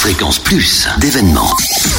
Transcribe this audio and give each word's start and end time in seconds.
Fréquence 0.00 0.38
Plus 0.38 0.88
d'événements. 0.98 1.54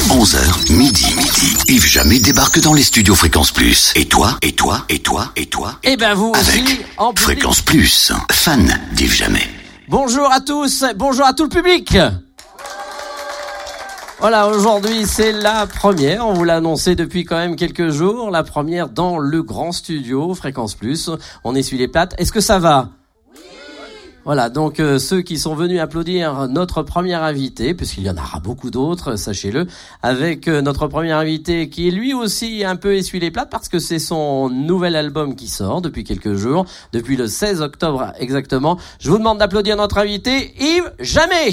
11h, 0.08 0.72
midi, 0.72 1.06
midi. 1.16 1.56
Yves 1.68 1.86
Jamais 1.86 2.18
débarque 2.18 2.58
dans 2.60 2.74
les 2.74 2.82
studios 2.82 3.14
Fréquence 3.14 3.52
Plus. 3.52 3.92
Et 3.94 4.06
toi, 4.06 4.36
et 4.42 4.50
toi, 4.50 4.84
et 4.88 4.98
toi, 4.98 5.30
et 5.36 5.46
toi. 5.46 5.78
Et 5.84 5.96
ben 5.96 6.12
vous 6.14 6.32
aussi, 6.34 6.80
en 6.96 7.14
public. 7.14 7.22
Fréquence 7.22 7.62
Plus, 7.62 8.12
fan 8.32 8.76
d'Yves 8.94 9.14
Jamais. 9.14 9.48
Bonjour 9.86 10.32
à 10.32 10.40
tous, 10.40 10.84
bonjour 10.96 11.24
à 11.24 11.32
tout 11.32 11.44
le 11.44 11.48
public. 11.48 11.96
Voilà, 14.18 14.48
aujourd'hui 14.48 15.06
c'est 15.06 15.30
la 15.30 15.68
première, 15.68 16.26
on 16.26 16.32
vous 16.32 16.42
l'a 16.42 16.56
annoncé 16.56 16.96
depuis 16.96 17.22
quand 17.24 17.36
même 17.36 17.54
quelques 17.54 17.90
jours, 17.90 18.32
la 18.32 18.42
première 18.42 18.88
dans 18.88 19.18
le 19.18 19.44
grand 19.44 19.70
studio 19.70 20.34
Fréquence 20.34 20.74
Plus. 20.74 21.08
On 21.44 21.54
essuie 21.54 21.78
les 21.78 21.86
plates. 21.86 22.16
Est-ce 22.18 22.32
que 22.32 22.40
ça 22.40 22.58
va? 22.58 22.88
Voilà, 24.24 24.50
donc 24.50 24.78
euh, 24.78 24.98
ceux 24.98 25.20
qui 25.22 25.36
sont 25.36 25.54
venus 25.54 25.80
applaudir 25.80 26.48
notre 26.48 26.82
premier 26.82 27.14
invité, 27.14 27.74
puisqu'il 27.74 28.04
y 28.04 28.10
en 28.10 28.16
aura 28.16 28.38
beaucoup 28.38 28.70
d'autres, 28.70 29.16
sachez-le, 29.16 29.66
avec 30.02 30.46
euh, 30.46 30.62
notre 30.62 30.86
premier 30.86 31.10
invité 31.10 31.68
qui 31.68 31.88
est 31.88 31.90
lui 31.90 32.14
aussi 32.14 32.64
un 32.64 32.76
peu 32.76 32.94
essuie 32.94 33.18
les 33.18 33.32
plates 33.32 33.50
parce 33.50 33.68
que 33.68 33.80
c'est 33.80 33.98
son 33.98 34.48
nouvel 34.48 34.94
album 34.94 35.34
qui 35.34 35.48
sort 35.48 35.82
depuis 35.82 36.04
quelques 36.04 36.34
jours, 36.34 36.66
depuis 36.92 37.16
le 37.16 37.26
16 37.26 37.62
octobre 37.62 38.12
exactement. 38.18 38.78
Je 39.00 39.10
vous 39.10 39.18
demande 39.18 39.38
d'applaudir 39.38 39.76
notre 39.76 39.98
invité 39.98 40.54
Yves 40.60 40.92
Jamais. 41.00 41.52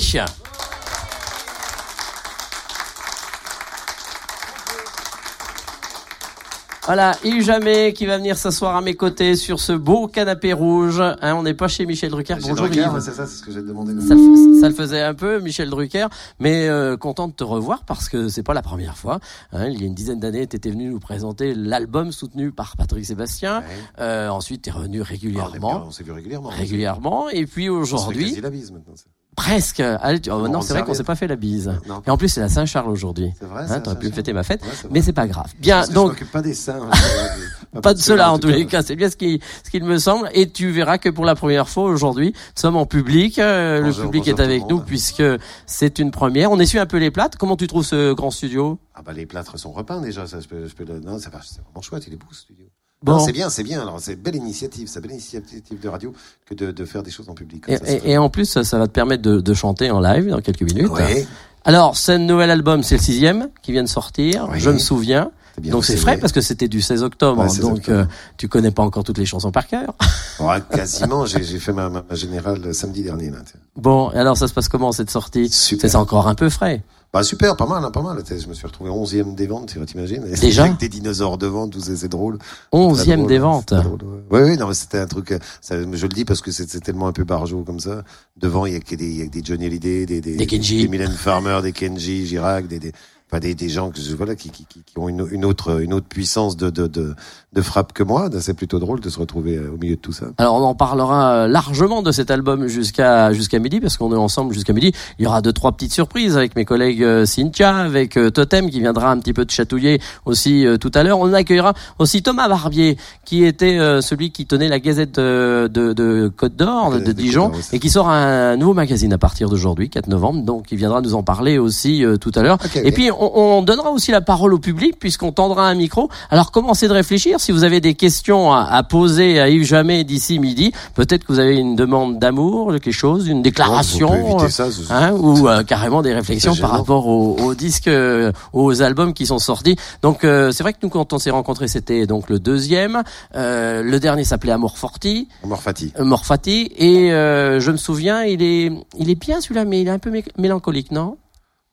Voilà, 6.89 7.11
Yves 7.23 7.43
Jamais 7.43 7.93
qui 7.93 8.07
va 8.07 8.17
venir 8.17 8.35
s'asseoir 8.35 8.75
à 8.75 8.81
mes 8.81 8.95
côtés 8.95 9.35
sur 9.35 9.59
ce 9.59 9.73
beau 9.73 10.07
canapé 10.07 10.53
rouge. 10.53 10.99
Hein, 10.99 11.35
on 11.35 11.43
n'est 11.43 11.53
pas 11.53 11.67
chez 11.67 11.85
Michel 11.85 12.09
Drucker. 12.09 12.37
Michel 12.37 12.49
Bonjour 12.55 12.67
Drucker, 12.67 12.89
c'est 12.99 13.11
ça, 13.11 13.27
c'est 13.27 13.37
ce 13.37 13.43
que 13.43 13.51
j'ai 13.51 13.61
demandé. 13.61 13.93
Ça 14.01 14.15
le, 14.15 14.19
f- 14.21 14.59
ça 14.59 14.69
le 14.69 14.73
faisait 14.73 15.01
un 15.03 15.13
peu, 15.13 15.39
Michel 15.39 15.69
Drucker, 15.69 16.07
mais 16.39 16.67
euh, 16.67 16.97
content 16.97 17.27
de 17.27 17.33
te 17.33 17.43
revoir 17.43 17.83
parce 17.83 18.09
que 18.09 18.27
c'est 18.27 18.41
pas 18.41 18.55
la 18.55 18.63
première 18.63 18.97
fois. 18.97 19.19
Hein, 19.53 19.67
il 19.67 19.79
y 19.79 19.83
a 19.83 19.85
une 19.85 19.93
dizaine 19.93 20.19
d'années, 20.19 20.47
tu 20.47 20.55
étais 20.55 20.71
venu 20.71 20.89
nous 20.89 20.99
présenter 20.99 21.53
l'album 21.53 22.11
soutenu 22.11 22.51
par 22.51 22.75
Patrick 22.75 23.05
Sébastien. 23.05 23.59
Ouais. 23.59 23.65
Euh, 23.99 24.29
ensuite, 24.29 24.63
tu 24.63 24.69
es 24.69 24.73
revenu 24.73 25.01
Ah, 25.01 25.03
on 25.03 25.13
bien, 25.13 25.43
régulièrement. 25.43 25.83
on 25.85 25.91
s'est 25.91 26.03
vu 26.03 26.11
régulièrement. 26.11 26.49
Régulièrement. 26.49 27.29
Et 27.29 27.45
puis 27.45 27.69
aujourd'hui, 27.69 28.33
bise 28.51 28.71
maintenant. 28.71 28.95
Presque. 29.39 29.81
Oh, 29.81 30.31
On 30.31 30.49
non, 30.49 30.61
c'est 30.61 30.73
vrai 30.73 30.83
qu'on 30.83 30.93
s'est 30.93 31.03
pas 31.03 31.15
fait 31.15 31.27
la 31.27 31.35
bise. 31.37 31.71
Non. 31.87 32.01
Et 32.05 32.09
en 32.09 32.17
plus, 32.17 32.27
c'est 32.29 32.41
la 32.41 32.49
Saint-Charles 32.49 32.89
aujourd'hui. 32.89 33.31
C'est 33.39 33.45
vrai, 33.45 33.63
Hein, 33.69 33.79
T'aurais 33.79 33.97
pu 33.99 34.11
fêter 34.11 34.33
ma 34.33 34.43
fête, 34.43 34.61
Ouais, 34.63 34.89
mais 34.91 35.01
c'est 35.01 35.13
pas 35.13 35.27
grave. 35.27 35.47
Bien, 35.59 35.77
Parce 35.77 35.87
que 35.87 35.93
je 35.93 35.99
donc 35.99 36.23
pas 36.31 36.41
des 36.41 36.53
seins. 36.53 36.79
hein, 36.91 37.79
pas 37.81 37.93
de 37.93 37.99
cela 37.99 38.31
en 38.33 38.39
tous 38.39 38.47
les 38.49 38.65
cas, 38.65 38.81
c'est 38.83 38.95
bien 38.95 39.09
ce 39.09 39.15
qui 39.15 39.39
ce 39.63 39.69
qu'il 39.69 39.83
me 39.85 39.97
semble. 39.97 40.29
Et 40.33 40.49
tu 40.49 40.71
verras 40.71 40.97
que 40.97 41.09
pour 41.09 41.23
la 41.25 41.35
première 41.35 41.69
fois 41.69 41.83
aujourd'hui, 41.85 42.33
nous 42.35 42.61
sommes 42.61 42.75
en 42.77 42.85
public. 42.85 43.39
euh, 43.39 43.81
Bonjour, 43.81 44.03
le 44.05 44.09
public 44.09 44.23
bonjour 44.25 44.39
est 44.39 44.43
avec 44.43 44.67
nous 44.69 44.79
puisque 44.81 45.23
c'est 45.65 45.99
une 45.99 46.11
première. 46.11 46.51
On 46.51 46.59
essuie 46.59 46.79
un 46.79 46.85
peu 46.85 46.97
les 46.97 47.11
plates. 47.11 47.35
Comment 47.37 47.55
tu 47.55 47.67
trouves 47.67 47.85
ce 47.85 48.13
grand 48.13 48.31
studio? 48.31 48.77
Ah 48.95 49.01
bah 49.05 49.13
les 49.13 49.25
plâtres 49.25 49.57
sont 49.57 49.71
repeints 49.71 50.01
déjà, 50.01 50.27
ça 50.27 50.41
je 50.41 50.47
peux, 50.49 50.67
je 50.67 50.75
peux 50.75 50.83
le... 50.83 50.99
Non, 50.99 51.17
ça 51.19 51.29
va, 51.29 51.39
c'est 51.41 51.61
vraiment 51.61 51.81
chouette, 51.81 52.03
il 52.07 52.13
est 52.13 52.17
beau 52.17 52.25
ce 52.31 52.41
studio. 52.41 52.65
Bon. 53.01 53.19
C'est 53.19 53.31
bien, 53.31 53.49
c'est 53.49 53.63
bien. 53.63 53.81
Alors 53.81 53.99
c'est 53.99 54.13
une 54.13 54.19
belle 54.19 54.35
initiative, 54.35 54.87
c'est 54.89 54.99
belle 54.99 55.11
initiative 55.11 55.79
de 55.81 55.87
radio 55.89 56.13
que 56.45 56.53
de, 56.53 56.71
de 56.71 56.85
faire 56.85 57.01
des 57.03 57.11
choses 57.11 57.29
en 57.29 57.33
public. 57.33 57.63
comme 57.65 57.73
Et, 57.73 57.77
ça, 57.77 57.83
c'est 57.85 57.97
et- 58.05 58.11
et 58.11 58.17
en 58.17 58.29
plus, 58.29 58.61
ça, 58.61 58.77
va 58.77 58.87
te 58.87 58.91
permettre 58.91 59.21
de, 59.23 59.39
de 59.39 59.53
chanter 59.53 59.89
en 59.89 59.99
live 60.01 60.29
dans 60.29 60.41
quelques 60.41 60.63
minutes. 60.63 60.89
Ouais, 60.89 61.25
Alors, 61.63 61.95
ce 61.95 62.11
nouvel 62.13 62.51
album, 62.51 62.83
c'est 62.83 62.95
le 62.97 63.01
sixième 63.01 63.49
qui 63.61 63.71
vient 63.71 63.83
de 63.83 63.87
sortir. 63.89 64.49
Je 64.55 64.69
me 64.69 64.77
souviens. 64.79 65.31
donc 65.61 65.85
c'est 65.85 65.95
frais 65.97 66.17
parce 66.17 66.33
que 66.33 66.41
c'était 66.41 66.67
du 66.67 66.81
16 66.81 67.03
octobre. 67.03 67.41
Ouais, 67.41 67.49
16 67.49 67.59
donc 67.61 67.77
octobre. 67.79 67.99
euh, 67.99 68.05
tu 68.37 68.47
connais 68.49 68.71
pas 68.71 68.83
encore 68.83 69.03
toutes 69.05 69.17
les 69.17 69.25
chansons 69.25 69.51
par 69.51 69.67
cœur. 69.67 69.93
Ouais, 70.39 70.61
quasiment, 70.71 71.25
j'ai 71.25 71.43
j'ai 71.43 71.59
fait 71.59 71.73
ma, 71.73 71.89
ma, 71.89 72.03
générale 72.13 72.73
samedi 72.73 73.03
dernier. 73.03 73.29
Là. 73.29 73.39
Bon, 73.75 74.09
et 74.13 74.17
alors 74.17 74.37
ça 74.37 74.47
se 74.47 74.53
passe 74.53 74.69
comment 74.69 74.93
cette 74.93 75.09
sortie? 75.09 75.49
Super. 75.49 75.89
C'est 75.89 75.97
encore 75.97 76.29
un 76.29 76.35
peu 76.35 76.47
frais. 76.49 76.81
Bah 77.11 77.23
super, 77.23 77.55
pas 77.57 77.65
mal, 77.65 77.83
hein, 77.83 77.89
pas 77.89 78.03
mal. 78.03 78.21
Je 78.29 78.47
me 78.47 78.53
suis 78.53 78.67
retrouvé 78.67 78.91
11e 78.91 79.33
des 79.33 79.47
ventes, 79.47 79.69
tu 79.69 79.77
vois, 79.79 79.87
t'imagines 79.87 80.23
Déjà 80.39 80.65
Avec 80.65 80.77
des 80.77 80.89
dinosaures 80.89 81.39
devant, 81.39 81.67
tout 81.67 81.79
ça, 81.79 81.95
c'est 81.95 82.07
drôle. 82.07 82.37
Très 82.37 82.47
Onzième 82.71 83.21
drôle, 83.21 83.29
des 83.29 83.37
hein, 83.37 83.41
ventes. 83.41 83.73
drôle, 83.73 84.03
ouais. 84.03 84.19
Oui, 84.29 84.39
oui, 84.51 84.57
non, 84.57 84.67
mais 84.67 84.75
c'était 84.75 84.99
un 84.99 85.07
truc. 85.07 85.33
Ça, 85.59 85.75
je 85.81 85.85
le 86.05 86.13
dis 86.13 86.23
parce 86.23 86.41
que 86.41 86.51
c'est 86.51 86.67
tellement 86.81 87.07
un 87.07 87.11
peu 87.11 87.23
barjot 87.23 87.63
comme 87.63 87.79
ça. 87.79 88.03
Devant, 88.37 88.67
il 88.67 88.73
y 88.73 88.75
a 88.75 88.79
que 88.79 88.93
des, 88.93 89.09
il 89.09 89.17
y 89.17 89.21
a 89.23 89.25
que 89.25 89.31
des 89.31 89.41
Johnny 89.43 89.65
Hallyday, 89.65 90.05
des, 90.05 90.21
des, 90.21 90.35
Des 90.35 90.45
Kenji. 90.45 90.83
des 90.83 90.87
Mylène 90.87 91.11
Farmer, 91.11 91.59
des 91.63 91.71
Kenji, 91.71 92.27
Girac, 92.27 92.67
des, 92.67 92.77
des, 92.77 92.91
enfin, 93.29 93.39
des, 93.39 93.55
des 93.55 93.69
gens 93.69 93.91
que 93.91 93.99
je, 93.99 94.15
voilà, 94.15 94.35
qui, 94.35 94.49
qui, 94.49 94.65
qui 94.65 94.79
qui 94.89 94.97
ont 94.97 95.09
une, 95.09 95.27
une 95.31 95.45
autre, 95.45 95.81
une 95.81 95.93
autre 95.93 96.07
puissance 96.07 96.57
de, 96.57 96.69
de, 96.69 96.87
de, 96.87 97.15
de 97.53 97.61
frappe 97.61 97.93
que 97.93 98.03
moi. 98.03 98.29
C'est 98.39 98.53
plutôt 98.53 98.79
drôle 98.79 98.99
de 99.01 99.09
se 99.09 99.19
retrouver 99.19 99.57
euh, 99.57 99.71
au 99.73 99.77
milieu 99.77 99.95
de 99.95 100.01
tout 100.01 100.11
ça. 100.11 100.27
Alors 100.37 100.55
on 100.55 100.63
en 100.63 100.75
parlera 100.75 101.33
euh, 101.33 101.47
largement 101.47 102.01
de 102.01 102.11
cet 102.11 102.31
album 102.31 102.67
jusqu'à 102.67 103.33
jusqu'à 103.33 103.59
midi 103.59 103.79
parce 103.79 103.97
qu'on 103.97 104.11
est 104.13 104.17
ensemble 104.17 104.53
jusqu'à 104.53 104.73
midi. 104.73 104.91
Il 105.17 105.25
y 105.25 105.27
aura 105.27 105.41
deux 105.41 105.53
trois 105.53 105.71
petites 105.71 105.93
surprises 105.93 106.37
avec 106.37 106.55
mes 106.55 106.65
collègues 106.65 107.03
euh, 107.03 107.25
Cynthia, 107.25 107.75
avec 107.75 108.17
Totem 108.33 108.69
qui 108.69 108.79
viendra 108.79 109.11
un 109.11 109.19
petit 109.19 109.33
peu 109.33 109.45
de 109.45 109.51
chatouiller 109.51 110.01
aussi 110.25 110.65
tout 110.79 110.91
à 110.93 111.03
l'heure. 111.03 111.19
On 111.19 111.33
accueillera 111.33 111.73
aussi 111.99 112.23
Thomas 112.23 112.47
Barbier 112.47 112.97
qui 113.25 113.43
était 113.43 113.77
celui 114.01 114.31
qui 114.31 114.45
tenait 114.45 114.67
la 114.67 114.79
Gazette 114.79 115.15
de, 115.15 115.67
de, 115.67 116.31
Côte 116.35 116.55
d'Or 116.55 116.91
de, 116.99 117.11
Dijon 117.11 117.51
oui, 117.53 117.61
et 117.73 117.79
qui 117.79 117.89
sort 117.89 118.09
un 118.09 118.57
nouveau 118.57 118.73
magazine 118.73 119.13
à 119.13 119.17
partir 119.17 119.49
d'aujourd'hui 119.49 119.89
4 119.89 120.07
novembre. 120.07 120.43
Donc 120.43 120.71
il 120.71 120.77
viendra 120.77 121.01
nous 121.01 121.15
en 121.15 121.23
parler 121.23 121.57
aussi 121.57 122.03
tout 122.19 122.31
à 122.35 122.41
l'heure. 122.41 122.57
Et 122.75 122.91
puis 122.91 123.11
on, 123.19 123.57
on 123.59 123.61
donnera 123.61 123.91
aussi 123.91 124.11
la 124.11 124.21
parole 124.21 124.53
au 124.53 124.59
public 124.59 124.97
puisqu'on 124.99 125.31
tendra 125.31 125.67
un 125.67 125.75
micro. 125.75 126.09
Alors 126.29 126.51
commencez 126.51 126.87
de 126.87 126.93
réfléchir 126.93 127.39
si 127.39 127.51
vous 127.51 127.63
avez 127.63 127.81
des 127.81 127.93
questions 127.95 128.53
à, 128.53 128.63
à 128.63 128.83
poser 128.83 129.39
à 129.39 129.49
Yves 129.49 129.65
Jamais 129.65 130.03
d'ici 130.03 130.39
midi. 130.39 130.71
Peut-être 130.95 131.23
que 131.25 131.33
vous 131.33 131.39
avez 131.39 131.57
une 131.57 131.75
demande 131.75 132.19
d'amour, 132.19 132.71
quelque 132.73 132.91
chose, 132.91 133.27
une 133.27 133.39
On 133.39 133.41
déclaration. 133.41 134.39
euh, 134.41 134.47
ça. 134.49 134.67
Hein, 134.89 135.11
ou 135.13 135.47
euh, 135.47 135.63
carrément 135.63 136.01
des 136.01 136.13
réflexions 136.13 136.55
par 136.55 136.71
rapport 136.71 137.07
aux, 137.07 137.35
aux 137.43 137.53
disques, 137.55 137.87
euh, 137.87 138.31
aux 138.53 138.81
albums 138.81 139.13
qui 139.13 139.25
sont 139.25 139.39
sortis. 139.39 139.75
Donc 140.01 140.23
euh, 140.23 140.51
c'est 140.51 140.63
vrai 140.63 140.73
que 140.73 140.79
nous 140.83 140.89
quand 140.89 141.13
on 141.13 141.19
s'est 141.19 141.29
rencontrés 141.31 141.67
c'était 141.67 142.05
donc 142.07 142.29
le 142.29 142.39
deuxième, 142.39 143.03
Euh, 143.35 143.83
le 143.83 143.99
dernier 143.99 144.23
s'appelait 144.23 144.51
Amour 144.51 144.77
Forti, 144.77 145.27
Morphati. 145.45 145.93
euh, 145.99 146.03
Morfati, 146.03 146.71
et 146.77 147.11
euh, 147.11 147.59
je 147.59 147.71
me 147.71 147.77
souviens 147.77 148.23
il 148.23 148.41
est 148.41 148.71
il 148.97 149.09
est 149.09 149.15
bien 149.15 149.41
celui-là 149.41 149.65
mais 149.65 149.81
il 149.81 149.87
est 149.87 149.91
un 149.91 149.99
peu 149.99 150.09
mé- 150.11 150.25
mélancolique 150.37 150.91
non? 150.91 151.17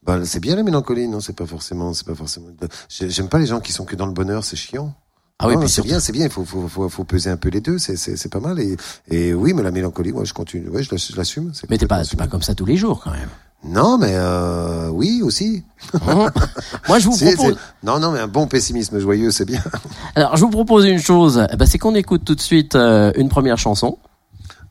Bah, 0.06 0.18
c'est 0.24 0.40
bien 0.40 0.54
la 0.56 0.62
mélancolie, 0.62 1.08
non 1.08 1.20
C'est 1.20 1.34
pas 1.36 1.46
forcément, 1.46 1.92
c'est 1.92 2.06
pas 2.06 2.14
forcément. 2.14 2.46
J'ai- 2.88 3.10
J'aime 3.10 3.28
pas 3.28 3.38
les 3.38 3.46
gens 3.46 3.60
qui 3.60 3.72
sont 3.72 3.84
que 3.84 3.96
dans 3.96 4.06
le 4.06 4.12
bonheur, 4.12 4.44
c'est 4.44 4.56
chiant. 4.56 4.94
Ah 5.38 5.48
oui 5.48 5.54
Non, 5.54 5.60
puis 5.60 5.68
c'est 5.68 5.82
bien, 5.82 6.00
c'est 6.00 6.12
bien. 6.12 6.24
Il 6.24 6.30
faut, 6.30 6.44
faut, 6.44 6.66
faut, 6.68 6.88
faut 6.88 7.04
peser 7.04 7.28
un 7.28 7.36
peu 7.36 7.50
les 7.50 7.60
deux. 7.60 7.76
C'est, 7.78 7.96
c'est, 7.96 8.28
pas 8.30 8.40
mal. 8.40 8.58
Et, 8.58 8.76
et 9.08 9.34
oui, 9.34 9.52
mais 9.52 9.62
la 9.62 9.70
mélancolie, 9.70 10.12
moi, 10.12 10.24
je 10.24 10.32
continue. 10.32 10.68
Ouais, 10.70 10.82
je, 10.82 10.90
l'ass- 10.92 11.12
je 11.12 11.16
l'assume. 11.16 11.52
Mais 11.68 11.76
t'es 11.76 11.86
pas 11.86 12.02
t'es 12.04 12.16
pas 12.16 12.26
comme 12.26 12.40
ça 12.40 12.54
tous 12.54 12.64
les 12.64 12.76
jours 12.76 13.02
quand 13.04 13.10
même. 13.10 13.28
Non, 13.64 13.98
mais 13.98 14.12
euh, 14.12 14.88
oui 14.90 15.20
aussi. 15.22 15.64
Hein 16.06 16.30
Moi, 16.88 16.98
je 17.00 17.08
vous 17.08 17.16
propose. 17.18 17.56
Non, 17.82 17.98
non, 17.98 18.12
mais 18.12 18.20
un 18.20 18.28
bon 18.28 18.46
pessimisme 18.46 18.98
joyeux, 19.00 19.30
c'est 19.30 19.44
bien. 19.44 19.60
Alors, 20.14 20.36
je 20.36 20.42
vous 20.42 20.50
propose 20.50 20.84
une 20.86 21.00
chose. 21.00 21.44
Eh 21.52 21.56
ben, 21.56 21.66
c'est 21.66 21.78
qu'on 21.78 21.94
écoute 21.96 22.24
tout 22.24 22.34
de 22.34 22.40
suite 22.40 22.74
euh, 22.76 23.12
une 23.16 23.28
première 23.28 23.58
chanson. 23.58 23.98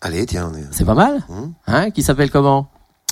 Allez, 0.02 0.26
tiens, 0.26 0.50
on 0.52 0.58
est. 0.58 0.64
C'est 0.72 0.86
pas 0.86 0.94
mal, 0.94 1.24
Hum. 1.30 1.54
hein 1.68 1.92
Qui 1.92 2.02
s'appelle 2.04 2.32
comment? 2.32 2.70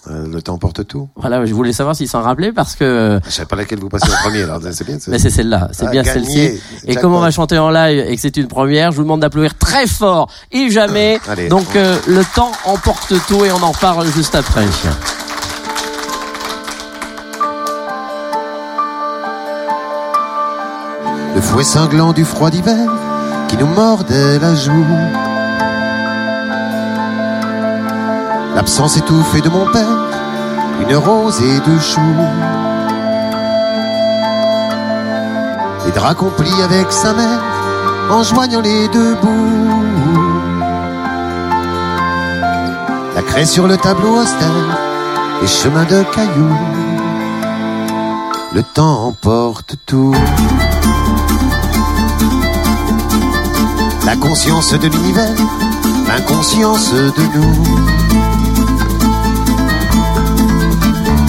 Euh, 0.09 0.28
le 0.28 0.41
temps 0.41 0.58
porte 0.58 0.86
tout. 0.86 1.08
Voilà, 1.16 1.46
je 1.46 1.53
voulais 1.53 1.72
savoir 1.72 1.96
s'il 1.96 2.09
s'en 2.09 2.22
rappelait 2.22 2.52
parce 2.52 2.75
que 2.75 3.19
Je 3.25 3.30
sais 3.31 3.46
pas 3.46 3.56
laquelle 3.56 3.80
vous 3.80 3.88
passez 3.88 4.12
en 4.12 4.16
premier. 4.22 4.44
Alors, 4.44 4.59
c'est 4.72 4.86
bien. 4.86 4.97
mais 5.08 5.18
c'est 5.18 5.30
celle-là, 5.30 5.69
c'est 5.72 5.86
Ah, 5.88 5.91
bien 5.91 6.03
celle-ci. 6.03 6.59
Et 6.86 6.96
comme 6.96 7.14
on 7.14 7.19
va 7.22 7.31
chanter 7.31 7.58
en 7.58 7.69
live 7.69 8.03
et 8.08 8.16
que 8.16 8.22
c'est 8.22 8.36
une 8.36 8.47
première, 8.47 8.91
je 8.91 8.97
vous 8.97 9.03
demande 9.03 9.22
d'applaudir 9.22 9.58
très 9.58 9.88
fort 9.88 10.30
et 10.52 10.69
jamais. 10.69 11.19
Allez. 11.30 11.47
Donc 11.47 11.75
euh, 11.78 11.97
le 12.08 12.24
temps 12.36 12.52
emporte 12.66 13.14
tout 13.28 13.46
et 13.46 13.52
on 13.53 13.64
en 13.64 13.72
parle 13.74 14.06
juste 14.12 14.36
après. 14.36 14.66
Le 21.35 21.41
fouet 21.41 21.64
cinglant 21.64 22.14
du 22.14 22.25
froid 22.25 22.50
d'hiver 22.50 22.90
qui 23.47 23.58
nous 23.58 23.68
mordait 23.68 24.40
la 24.40 24.53
joue. 24.56 24.85
L'absence 28.56 28.97
étouffée 28.97 29.41
de 29.41 29.50
mon 29.50 29.66
père, 29.72 29.97
une 30.81 30.96
rose 30.96 31.41
et 31.41 31.59
deux 31.62 31.79
choux. 31.79 32.02
Les 35.85 35.91
draps 35.91 36.20
qu'on 36.20 36.29
plie 36.29 36.61
avec 36.64 36.91
sa 36.91 37.14
mère 37.14 37.41
en 38.11 38.22
joignant 38.23 38.61
les 38.61 38.88
deux 38.90 39.16
bouts. 39.16 39.84
La 43.16 43.22
craie 43.23 43.46
sur 43.46 43.67
le 43.67 43.78
tableau 43.78 44.22
austère, 44.22 44.50
les 45.41 45.47
chemins 45.47 45.85
de 45.85 46.03
cailloux. 46.03 46.58
Le 48.53 48.61
temps 48.61 49.08
emporte 49.08 49.76
tout. 49.88 50.16
La 54.06 54.16
conscience 54.16 54.73
de 54.73 54.88
l'univers, 54.88 55.35
l'inconscience 56.08 56.94
de 56.94 57.23
nous. 57.35 57.92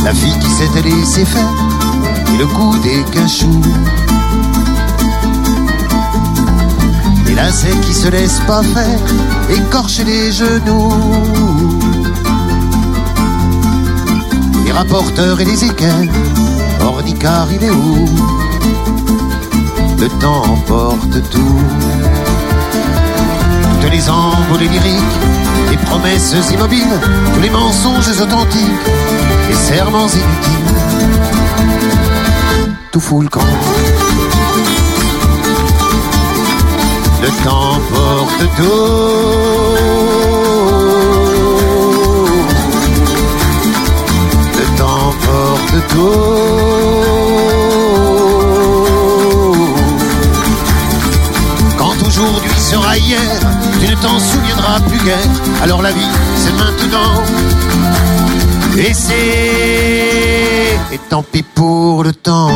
La 0.05 0.13
fille 0.13 0.39
qui 0.39 0.51
s'était 0.51 0.83
laissée 0.83 1.25
faire 1.25 1.55
et 2.35 2.37
le 2.37 2.47
goût 2.47 2.77
des 2.83 3.03
cachous. 3.11 3.63
Et 7.27 7.35
là, 7.35 7.51
qui 7.83 7.95
se 7.95 8.09
laisse 8.09 8.39
pas 8.47 8.63
faire, 8.63 9.01
écorche 9.49 10.01
les 10.01 10.31
genoux. 10.31 10.93
Et 14.67 14.73
rapporteurs 14.73 15.41
et 15.41 15.47
les 15.47 15.65
équerres. 15.65 16.13
Ornicar, 16.81 17.49
il 17.51 17.65
est 17.65 17.71
où? 17.71 18.05
Le 19.99 20.09
temps 20.21 20.43
emporte 20.53 21.31
tout. 21.31 21.61
Les 23.93 24.11
envolées 24.11 24.69
lyriques, 24.69 25.21
les 25.71 25.77
promesses 25.77 26.35
immobiles, 26.51 26.99
tous 27.33 27.41
les 27.41 27.51
mensonges 27.51 28.21
authentiques, 28.21 28.61
les 29.49 29.55
serments 29.55 30.09
inutiles. 30.09 30.75
Tout 32.91 32.99
fout 32.99 33.23
le 33.23 33.29
camp. 33.29 33.41
Le 37.23 37.29
temps 37.45 37.79
porte 37.93 38.45
tout. 38.57 38.65
Le 44.59 44.65
temps 44.77 45.15
porte 45.25 45.77
tout. 45.91 46.75
Quand 51.79 51.97
aujourd'hui 52.07 52.51
sera 52.59 52.97
hier, 52.99 53.21
tu 53.85 53.91
ne 53.91 54.01
t'en 54.01 54.19
souviendras 54.19 54.81
plus 54.81 54.99
guère. 55.05 55.29
Alors 55.63 55.83
la 55.83 55.93
vie, 55.93 56.09
c'est 56.37 56.53
maintenant. 56.53 57.23
Et 58.77 58.95
c'est. 58.95 59.15
Et 60.93 60.99
tant 61.09 61.23
pis 61.23 61.43
pour 61.43 62.05
le 62.05 62.13
temps. 62.13 62.51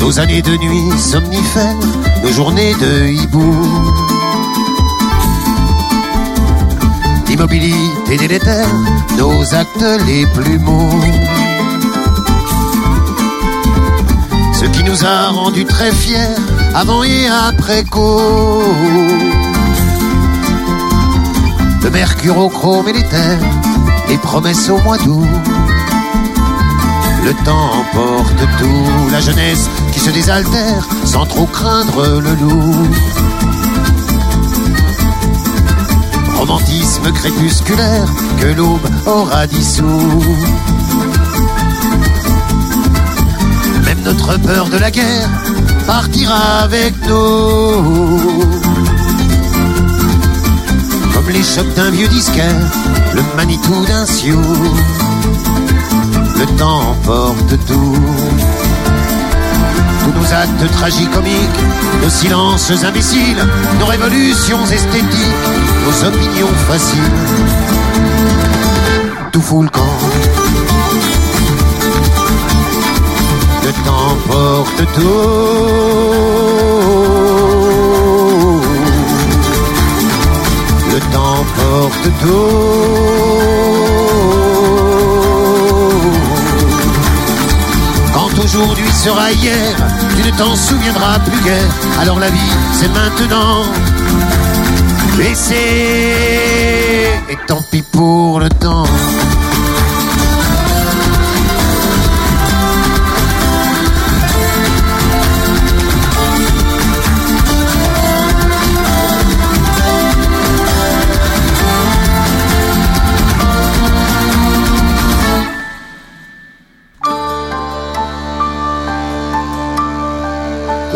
Nos 0.00 0.18
années 0.20 0.42
de 0.42 0.56
nuit 0.56 0.98
somnifères, 0.98 1.76
nos 2.22 2.32
journées 2.32 2.74
de 2.74 3.08
hibou. 3.08 3.54
L'immobilité 7.28 8.16
délétère, 8.16 8.68
nos 9.18 9.54
actes 9.54 9.86
les 10.06 10.26
plus 10.26 10.58
mous. 10.58 11.00
Ce 14.54 14.64
qui 14.64 14.82
nous 14.82 15.04
a 15.04 15.28
rendus 15.28 15.66
très 15.66 15.92
fiers, 15.92 16.36
avant 16.74 17.02
et 17.02 17.26
après 17.26 17.84
coup. 17.84 18.62
Le 21.82 21.90
mercure 21.90 22.38
au 22.38 22.48
chrome 22.48 22.88
et 22.88 22.92
l'éther, 22.92 23.38
les 24.08 24.18
promesses 24.18 24.68
au 24.68 24.78
mois 24.82 24.98
d'août. 24.98 25.26
Le 27.24 27.32
temps 27.44 27.70
emporte 27.80 28.38
tout, 28.58 29.10
la 29.12 29.20
jeunesse 29.20 29.68
qui 29.92 30.00
se 30.00 30.10
désaltère 30.10 30.86
sans 31.04 31.26
trop 31.26 31.46
craindre 31.46 32.20
le 32.20 32.34
loup. 32.34 32.88
Romantisme 36.36 37.12
crépusculaire 37.12 38.08
que 38.40 38.46
l'aube 38.46 38.88
aura 39.06 39.46
dissous. 39.46 40.22
Même 43.84 44.02
notre 44.04 44.38
peur 44.38 44.68
de 44.68 44.78
la 44.78 44.90
guerre 44.90 45.28
partira 45.88 46.60
avec 46.64 46.94
nous. 47.08 48.20
Comme 51.14 51.28
les 51.32 51.42
chocs 51.42 51.74
d'un 51.74 51.90
vieux 51.90 52.08
disquaire, 52.08 52.62
le 53.14 53.22
Manitou 53.36 53.84
d'un 53.86 54.06
sioux 54.06 54.42
le 56.38 56.46
temps 56.56 56.90
emporte 56.90 57.50
tout. 57.66 57.96
Tous 60.04 60.12
nos 60.18 60.32
actes 60.32 60.72
tragicomiques, 60.72 61.60
nos 62.02 62.10
silences 62.10 62.84
imbéciles, 62.84 63.44
nos 63.80 63.86
révolutions 63.86 64.64
esthétiques, 64.66 65.42
nos 65.84 66.08
opinions 66.08 66.54
faciles. 66.68 67.12
Tout 69.32 69.40
fout 69.40 69.64
le 69.64 69.70
camp. 69.70 69.97
Temps 74.28 74.34
porte 74.34 74.84
tout. 74.94 75.00
Le 80.92 81.00
temps 81.12 81.44
porte 81.56 82.08
tout. 82.20 82.52
Quand 88.12 88.44
aujourd'hui 88.44 88.90
sera 88.92 89.32
hier, 89.32 89.76
tu 90.16 90.22
ne 90.22 90.30
t'en 90.36 90.54
souviendras 90.54 91.18
plus 91.20 91.40
guère. 91.42 91.70
Alors 92.00 92.18
la 92.18 92.30
vie, 92.30 92.52
c'est 92.72 92.92
maintenant. 92.92 93.64
C'est. 95.34 95.54
Et 97.28 97.36
tant 97.46 97.62
pis 97.70 97.82
pour 97.82 98.40
le 98.40 98.48
temps. 98.48 98.84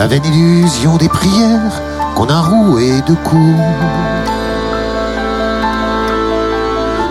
La 0.02 0.08
vaine 0.08 0.25
illusion 0.25 0.96
des 0.96 1.08
prières 1.08 1.81
qu'on 2.16 2.28
a 2.28 2.40
roué 2.40 3.02
de 3.06 3.14
coups. 3.14 3.62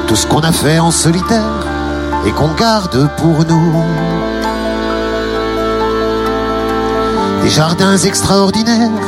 Tout 0.08 0.18
ce 0.18 0.28
qu'on 0.28 0.42
a 0.42 0.52
fait 0.52 0.78
en 0.78 0.92
solitaire 0.92 1.66
et 2.26 2.32
qu'on 2.32 2.50
garde 2.50 3.10
pour 3.16 3.46
nous. 3.46 3.86
Des 7.44 7.50
jardins 7.50 7.96
extraordinaires 7.96 9.08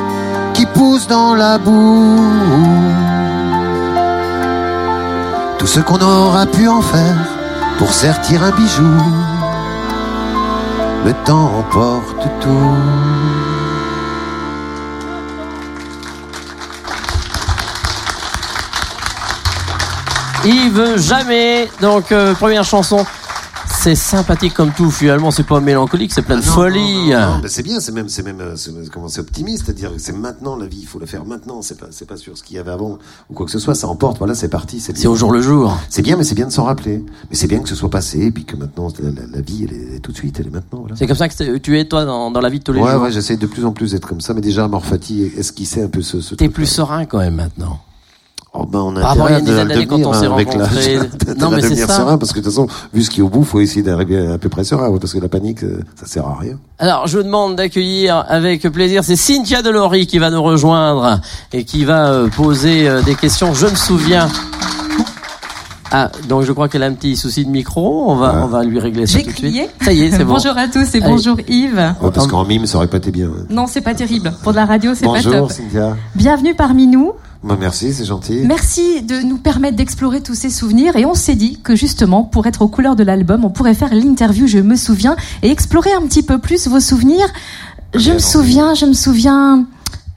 qui 0.53 0.65
poussent 0.65 1.07
dans 1.07 1.35
la 1.35 1.57
boue. 1.57 2.23
Tout 5.57 5.67
ce 5.67 5.81
qu'on 5.81 5.99
aura 5.99 6.45
pu 6.45 6.69
en 6.69 6.81
faire 6.81 7.27
pour 7.77 7.91
sertir 7.91 8.43
un 8.43 8.51
bijou. 8.51 8.93
Le 11.05 11.13
temps 11.25 11.51
emporte 11.59 12.25
tout. 12.39 13.32
Yves 20.45 20.97
Jamais. 20.97 21.69
Donc 21.81 22.11
euh, 22.11 22.33
première 22.33 22.63
chanson. 22.63 23.05
C'est 23.75 23.95
sympathique 23.95 24.53
comme 24.53 24.71
tout. 24.71 24.91
Finalement, 24.91 25.31
c'est 25.31 25.43
pas 25.45 25.59
mélancolique, 25.59 26.13
c'est 26.13 26.21
plein 26.21 26.37
de 26.37 26.43
Ah 26.43 26.47
non, 26.47 26.53
folie. 26.53 27.09
non, 27.09 27.39
mais 27.41 27.49
c'est 27.49 27.63
bien, 27.63 27.79
c'est 27.79 27.91
même, 27.91 28.07
c'est 28.07 28.23
même, 28.23 28.39
euh, 28.39 28.55
c'est, 28.55 28.71
comment 28.91 29.07
c'est 29.09 29.19
optimiste, 29.19 29.63
c'est-à-dire 29.65 29.91
que 29.93 29.99
c'est 29.99 30.13
maintenant 30.13 30.55
la 30.55 30.67
vie, 30.67 30.79
il 30.81 30.87
faut 30.87 30.99
la 30.99 31.05
faire 31.05 31.25
maintenant. 31.25 31.61
C'est 31.61 31.77
pas, 31.79 31.87
c'est 31.91 32.07
pas 32.07 32.15
sur 32.17 32.37
ce 32.37 32.43
qu'il 32.43 32.55
y 32.55 32.59
avait 32.59 32.71
avant 32.71 32.97
ou 33.29 33.33
quoi 33.33 33.45
que 33.45 33.51
ce 33.51 33.59
soit. 33.59 33.73
Ça 33.75 33.87
emporte. 33.87 34.19
Voilà, 34.19 34.35
c'est 34.35 34.47
parti. 34.47 34.79
C'est 34.79 35.07
au 35.07 35.15
jour 35.15 35.31
le 35.31 35.41
jour. 35.41 35.77
C'est 35.89 36.01
bien, 36.01 36.15
mais 36.17 36.23
c'est 36.23 36.35
bien 36.35 36.45
de 36.47 36.51
s'en 36.51 36.63
rappeler. 36.65 37.03
Mais 37.29 37.35
c'est 37.35 37.47
bien 37.47 37.59
que 37.59 37.67
ce 37.69 37.75
soit 37.75 37.89
passé, 37.89 38.19
et 38.19 38.31
puis 38.31 38.45
que 38.45 38.55
maintenant 38.55 38.87
la, 39.01 39.09
la- 39.09 39.27
la 39.33 39.41
vie, 39.41 39.65
elle 39.69 39.95
est 39.95 39.99
tout 39.99 40.11
de 40.11 40.17
suite, 40.17 40.39
elle 40.39 40.47
est 40.47 40.51
maintenant. 40.53 40.79
Voilà. 40.81 40.95
C'est 40.95 41.07
comme 41.07 41.17
ça 41.17 41.27
que 41.27 41.57
tu 41.57 41.79
es 41.79 41.85
toi 41.85 42.05
dans, 42.05 42.31
dans 42.31 42.41
la 42.41 42.49
vie 42.49 42.59
de 42.59 42.63
tous 42.63 42.73
les 42.73 42.79
Ouais, 42.81 42.91
jours. 42.91 43.01
ouais, 43.03 43.11
j'essaie 43.11 43.37
de 43.37 43.47
plus 43.47 43.65
en 43.65 43.71
plus 43.71 43.91
d'être 43.91 44.07
comme 44.07 44.21
ça, 44.21 44.33
mais 44.33 44.41
déjà 44.41 44.67
Morfati 44.67 45.31
esquissait 45.37 45.83
un 45.83 45.89
peu 45.89 46.01
ce. 46.01 46.21
ce 46.21 46.35
T'es 46.35 46.49
plus 46.49 46.67
serein 46.67 47.05
quand 47.05 47.19
même 47.19 47.35
maintenant. 47.35 47.79
Oh, 48.55 48.67
ben, 48.67 48.79
on 48.79 48.95
a 48.97 49.01
à 49.03 49.15
il 49.15 49.17
y 49.17 49.21
a 49.21 49.25
une 49.29 49.35
intérêt 49.35 49.41
dizaine 49.41 49.63
de 49.67 49.73
d'années 49.73 49.87
quand 49.87 49.97
on 50.05 50.13
s'est 50.13 50.27
rencontrés. 50.27 50.99
T'as 51.25 51.33
Non, 51.33 51.49
mais 51.49 51.61
c'est 51.61 51.69
devenir 51.69 51.87
ça. 51.87 51.97
serein, 51.97 52.17
parce 52.19 52.33
que 52.33 52.39
de 52.39 52.43
toute 52.43 52.53
façon, 52.53 52.67
vu 52.93 53.01
ce 53.01 53.09
qui 53.09 53.21
est 53.21 53.23
au 53.23 53.29
bout, 53.29 53.43
faut 53.43 53.59
essayer 53.59 53.81
d'arriver 53.81 54.27
à 54.31 54.37
peu 54.37 54.47
près 54.47 54.63
serein, 54.63 54.95
parce 54.99 55.11
que 55.11 55.17
la 55.19 55.27
panique, 55.27 55.63
euh, 55.63 55.79
ça 55.95 56.05
sert 56.05 56.27
à 56.27 56.37
rien. 56.39 56.59
Alors, 56.77 57.07
je 57.07 57.17
vous 57.17 57.23
demande 57.23 57.55
d'accueillir 57.55 58.23
avec 58.27 58.61
plaisir, 58.69 59.03
c'est 59.03 59.15
Cynthia 59.15 59.63
Delory 59.63 60.05
qui 60.05 60.19
va 60.19 60.29
nous 60.29 60.43
rejoindre 60.43 61.19
et 61.51 61.63
qui 61.63 61.83
va 61.83 62.09
euh, 62.09 62.27
poser 62.27 62.87
euh, 62.87 63.01
des 63.01 63.15
questions. 63.15 63.55
Je 63.55 63.65
me 63.65 63.75
souviens. 63.75 64.27
Ah, 65.95 66.11
donc 66.27 66.43
je 66.43 66.51
crois 66.51 66.69
qu'elle 66.69 66.81
a 66.83 66.87
un 66.87 66.93
petit 66.93 67.15
souci 67.15 67.45
de 67.45 67.49
micro. 67.51 68.05
On 68.11 68.15
va, 68.15 68.33
Ouais. 68.33 68.41
on 68.43 68.47
va 68.47 68.63
lui 68.63 68.79
régler 68.79 69.05
ça 69.07 69.17
J'ai 69.19 69.25
tout 69.25 69.31
de 69.31 69.35
suite. 69.47 69.69
Ça 69.81 69.93
y 69.93 70.01
est, 70.03 70.11
c'est 70.11 70.23
bon. 70.25 70.33
bonjour 70.33 70.57
à 70.57 70.67
tous 70.67 70.93
et 70.95 70.97
Allez. 71.01 71.11
bonjour 71.11 71.37
Yves. 71.47 71.93
Ouais, 72.01 72.11
parce 72.11 72.25
qu'en 72.27 72.45
mime, 72.45 72.65
ça 72.67 72.77
aurait 72.77 72.87
pas 72.87 72.97
été 72.97 73.09
bien. 73.11 73.27
hein. 73.27 73.45
Non, 73.49 73.65
c'est 73.67 73.81
pas 73.81 73.93
terrible. 73.95 74.31
Pour 74.43 74.51
de 74.53 74.57
la 74.57 74.65
radio, 74.65 74.91
c'est 74.95 75.05
pas 75.05 75.11
Bonjour, 75.13 75.31
top. 75.47 75.51
Cynthia. 75.51 75.95
Bienvenue 76.15 76.55
parmi 76.55 76.85
nous. 76.87 77.13
Bah, 77.43 77.57
merci, 77.59 77.93
c'est 77.93 78.05
gentil. 78.05 78.41
Merci 78.45 79.01
de 79.01 79.15
nous 79.21 79.37
permettre 79.37 79.75
d'explorer 79.75 80.21
tous 80.21 80.33
ces 80.35 80.49
souvenirs. 80.49 80.95
Et 80.95 81.05
on 81.05 81.13
s'est 81.13 81.35
dit 81.35 81.59
que 81.61 81.75
justement, 81.75 82.23
pour 82.23 82.47
être 82.47 82.61
aux 82.61 82.67
couleurs 82.69 82.95
de 82.95 83.03
l'album, 83.03 83.43
on 83.43 83.49
pourrait 83.49 83.73
faire 83.73 83.93
l'interview 83.93 84.47
Je 84.47 84.59
me 84.59 84.75
souviens 84.75 85.15
et 85.41 85.49
explorer 85.51 85.91
un 85.93 86.01
petit 86.03 86.23
peu 86.23 86.37
plus 86.39 86.67
vos 86.67 86.79
souvenirs. 86.79 87.27
Je 87.93 87.99
Bien 87.99 88.13
me 88.15 88.19
souviens, 88.19 88.73
je 88.75 88.85
me 88.85 88.93
souviens, 88.93 89.65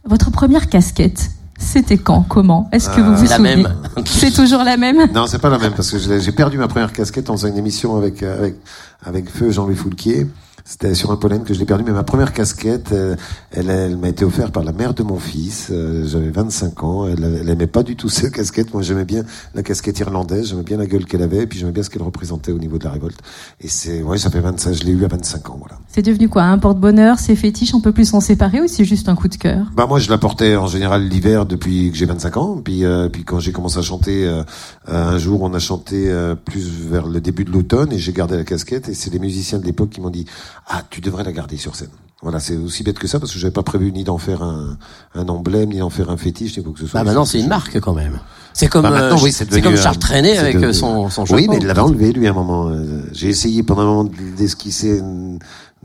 votre 0.05 0.31
première 0.31 0.69
casquette. 0.69 1.31
C'était 1.59 1.97
quand? 1.99 2.23
Comment? 2.29 2.69
Est-ce 2.71 2.91
que 2.91 3.01
Euh, 3.01 3.05
vous 3.05 3.17
vous 3.17 3.25
C'est 3.27 3.31
la 3.31 3.37
souvenez? 3.37 3.57
même. 3.57 3.75
C'est 4.05 4.31
toujours 4.31 4.63
la 4.63 4.77
même? 4.77 5.09
Non, 5.15 5.27
c'est 5.27 5.39
pas 5.39 5.49
la 5.49 5.59
même 5.59 5.73
parce 5.73 5.91
que 5.91 5.99
je 5.99 6.19
j'ai 6.21 6.33
perdu 6.33 6.59
ma 6.59 6.69
première 6.69 6.93
casquette 6.93 7.29
en 7.31 7.37
faisant 7.37 7.49
une 7.49 7.57
émission 7.57 7.97
avec 7.97 8.23
euh, 8.23 8.39
avec 8.39 8.57
avec 9.05 9.31
feu 9.31 9.51
Jean-Louis 9.51 9.75
Foulquier 9.75 10.27
C'était 10.69 10.95
sur 10.97 11.13
un 11.13 11.17
pollen 11.17 11.45
que 11.45 11.55
je 11.55 11.61
l'ai 11.61 11.65
perdu, 11.65 11.85
mais 11.87 11.93
ma 11.93 12.03
première 12.03 12.33
casquette, 12.33 12.91
euh, 12.91 13.15
elle, 13.53 13.71
elle 13.71 13.97
m'a 13.97 14.09
été 14.09 14.25
offerte 14.25 14.53
par 14.53 14.65
la 14.65 14.73
mère 14.73 14.95
de 14.95 15.05
mon 15.05 15.21
fils. 15.21 15.69
Euh, 15.71 16.05
J'avais 16.09 16.31
25 16.31 16.83
ans. 16.83 17.07
Elle, 17.07 17.23
elle 17.41 17.49
aimait 17.49 17.69
pas 17.69 17.85
du 17.85 17.95
tout 17.95 18.09
cette 18.09 18.33
casquette. 18.35 18.75
Moi, 18.75 18.83
j'aimais 18.83 19.05
bien 19.05 19.23
la 19.55 19.63
casquette 19.63 20.01
irlandaise. 20.01 20.49
J'aimais 20.49 20.65
bien 20.65 20.77
la 20.77 20.87
gueule 20.87 21.05
qu'elle 21.05 21.23
avait, 21.23 21.45
et 21.45 21.47
puis 21.47 21.57
j'aimais 21.61 21.71
bien 21.71 21.85
ce 21.85 21.89
qu'elle 21.91 22.03
représentait 22.03 22.51
au 22.51 22.59
niveau 22.59 22.79
de 22.79 22.85
la 22.85 22.91
révolte. 22.91 23.21
Et 23.61 23.69
c'est, 23.69 24.03
ouais, 24.03 24.19
ça 24.19 24.29
fait 24.29 24.41
25. 24.41 24.73
Je 24.75 24.83
l'ai 24.83 24.91
eu 24.91 25.05
à 25.05 25.09
25 25.09 25.51
ans, 25.51 25.57
voilà. 25.61 25.79
C'est 25.87 26.03
devenu 26.03 26.29
quoi 26.29 26.43
Un 26.43 26.59
porte-bonheur, 26.59 27.21
c'est 27.21 27.37
fétiche, 27.37 27.73
on 27.73 27.81
peut 27.81 27.93
plus 27.93 28.07
s'en 28.11 28.21
séparer 28.21 28.61
ou 28.61 28.67
c'est 28.67 28.85
juste 28.85 29.09
un 29.09 29.15
coup 29.15 29.29
de 29.29 29.37
cœur? 29.37 29.69
Bah 29.75 29.87
moi 29.87 29.99
je 29.99 30.11
la 30.11 30.19
portais 30.19 30.57
en 30.57 30.67
général 30.67 31.09
l'hiver 31.09 31.47
depuis 31.47 31.91
que 31.91 31.97
j'ai 31.97 32.05
25 32.05 32.37
ans. 32.37 32.61
Puis 32.63 32.85
euh, 32.85 33.09
puis 33.09 33.25
quand 33.25 33.41
j'ai 33.41 33.53
commencé 33.53 33.79
à 33.79 33.83
chanter, 33.83 34.27
euh, 34.27 34.43
euh, 34.91 35.09
un 35.15 35.17
jour 35.19 35.41
on 35.43 35.55
a 35.55 35.59
chanté 35.59 36.11
euh, 36.11 36.35
plus 36.35 36.69
vers 36.69 37.07
le 37.07 37.21
début 37.23 37.45
de 37.45 37.51
l'automne 37.51 37.93
et 37.93 37.99
j'ai 37.99 38.13
gardé 38.13 38.37
la 38.37 38.45
casquette. 38.45 38.91
Et 38.91 38.95
c'est 38.95 39.11
les 39.11 39.19
musiciens 39.19 39.59
de 39.59 39.65
l'époque 39.65 39.89
qui 39.91 40.01
m'ont 40.03 40.11
dit 40.11 40.27
ah 40.69 40.83
tu 40.91 41.01
devrais 41.01 41.25
la 41.25 41.33
garder 41.33 41.57
sur 41.57 41.75
scène. 41.77 41.89
Voilà 42.23 42.41
c'est 42.41 42.57
aussi 42.57 42.83
bête 42.83 42.99
que 42.99 43.07
ça 43.07 43.21
parce 43.21 43.33
que 43.33 43.39
j'avais 43.39 43.53
pas 43.53 43.63
prévu 43.63 43.93
ni 43.93 44.03
d'en 44.03 44.17
faire 44.19 44.43
un, 44.43 44.79
un 45.15 45.29
emblème 45.29 45.69
ni 45.69 45.79
d'en 45.79 45.91
faire 45.91 46.09
un 46.11 46.17
fétiche 46.17 46.57
ni 46.57 46.65
quoi 46.65 46.73
que 46.73 46.81
ce 46.81 46.87
soit. 46.87 47.01
Bah 47.01 47.05
maintenant 47.05 47.25
c'est 47.27 47.41
une 47.41 47.49
marque 47.49 47.79
quand 47.81 47.93
même. 47.95 48.19
C'est 48.55 48.69
comme 48.69 48.83
Bah, 48.85 48.91
euh, 48.91 49.17
oui, 49.23 49.33
c'est 49.33 49.61
comme 49.61 49.77
Charles 49.77 49.99
Trenet 49.99 50.39
avec 50.39 50.57
devenu- 50.57 50.69
euh, 50.69 50.73
son 50.73 51.11
son 51.11 51.27
chapeau. 51.27 51.39
Oui, 51.39 51.47
mais 51.51 51.59
il 51.59 51.67
l'avait 51.67 51.81
enlevé 51.81 52.13
lui 52.13 52.27
à 52.27 52.31
un 52.31 52.35
moment. 52.35 52.69
Euh, 52.69 53.03
J'ai 53.13 53.29
essayé 53.29 53.63
pendant 53.63 53.83
un 53.83 53.85
moment 53.85 54.11
d'esquisser, 54.39 55.03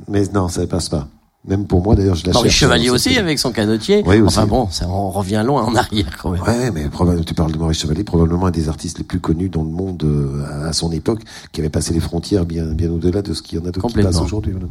mais 0.08 0.24
non, 0.34 0.48
ça 0.48 0.66
passe 0.68 0.88
pas. 0.88 1.08
Même 1.48 1.66
pour 1.66 1.82
moi 1.82 1.96
d'ailleurs, 1.96 2.14
je 2.16 2.28
la 2.28 2.34
Maurice 2.34 2.52
cherche, 2.52 2.60
Chevalier 2.60 2.90
hein, 2.90 2.94
aussi 2.94 3.10
c'était- 3.10 3.20
avec 3.20 3.40
son 3.40 3.52
canotier. 3.52 4.04
Oui, 4.06 4.22
aussi. 4.22 4.38
Enfin 4.38 4.46
bon, 4.48 4.68
ça, 4.70 4.88
on 4.88 5.10
revient 5.10 5.42
loin 5.44 5.64
en 5.64 5.76
arrière 5.76 6.18
quand 6.22 6.30
même. 6.30 6.42
Ouais, 6.44 6.70
mais 6.72 6.88
probablement, 6.88 7.24
tu 7.24 7.34
parles 7.34 7.52
de 7.52 7.58
Maurice 7.58 7.80
Chevalier, 7.80 8.04
probablement 8.04 8.46
un 8.46 8.52
des 8.52 8.70
artistes 8.70 9.00
les 9.00 9.04
plus 9.04 9.20
connus 9.20 9.50
dans 9.50 9.64
le 9.64 9.70
monde 9.72 10.04
euh, 10.04 10.68
à 10.70 10.74
son 10.74 10.92
époque, 10.92 11.22
qui 11.52 11.62
avait 11.62 11.70
passé 11.72 11.94
les 11.96 12.00
frontières 12.00 12.46
bien, 12.46 12.66
bien 12.66 12.92
au-delà 12.92 13.24
de 13.24 13.34
ce 13.34 13.42
qu'il 13.42 13.58
y 13.58 13.62
en 13.62 13.66
a 13.66 13.72
d'autres 13.72 13.88
qui 13.88 14.02
passent 14.04 14.22
aujourd'hui. 14.22 14.52
voilà. 14.52 14.68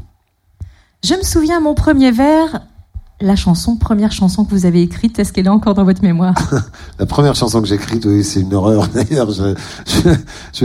Je 1.02 1.14
me 1.14 1.22
souviens 1.24 1.60
mon 1.60 1.74
premier 1.74 2.12
vers, 2.12 2.60
la 3.20 3.36
chanson, 3.36 3.76
première 3.76 4.12
chanson 4.12 4.44
que 4.44 4.50
vous 4.50 4.64
avez 4.66 4.82
écrite, 4.82 5.18
est-ce 5.18 5.32
qu'elle 5.32 5.46
est 5.46 5.50
encore 5.50 5.74
dans 5.74 5.84
votre 5.84 6.02
mémoire? 6.02 6.34
La 6.98 7.06
première 7.06 7.34
chanson 7.34 7.60
que 7.60 7.68
j'ai 7.68 7.74
écrite, 7.74 8.04
oui, 8.06 8.24
c'est 8.24 8.40
une 8.40 8.54
horreur. 8.54 8.88
D'ailleurs, 8.94 9.30
je, 9.30 9.54
je, 9.86 10.10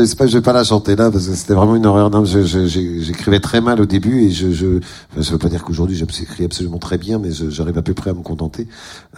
je 0.05 0.15
pas, 0.15 0.27
je 0.27 0.38
vais 0.38 0.41
pas 0.41 0.53
la 0.53 0.63
chanter 0.63 0.95
là 0.95 1.12
parce 1.12 1.27
que 1.27 1.35
c'était 1.35 1.53
vraiment 1.53 1.75
une 1.75 1.85
horreur. 1.85 2.09
Non, 2.09 2.24
je, 2.25 2.43
je- 2.43 2.65
j'écrivais 2.67 3.39
très 3.39 3.62
mal 3.62 3.81
au 3.81 3.85
début 3.85 4.21
et 4.24 4.31
je, 4.31 4.51
je, 4.51 4.79
enfin, 5.19 5.38
pas 5.38 5.50
dire 5.50 5.63
qu'aujourd'hui 5.63 5.95
j'écris 5.97 6.45
absolument 6.45 6.77
très 6.77 6.97
bien, 6.97 7.19
mais 7.19 7.31
je- 7.31 7.50
j'arrive 7.50 7.77
à 7.77 7.81
peu 7.81 7.93
près 7.93 8.12
à 8.12 8.13
me 8.13 8.21
contenter. 8.21 8.67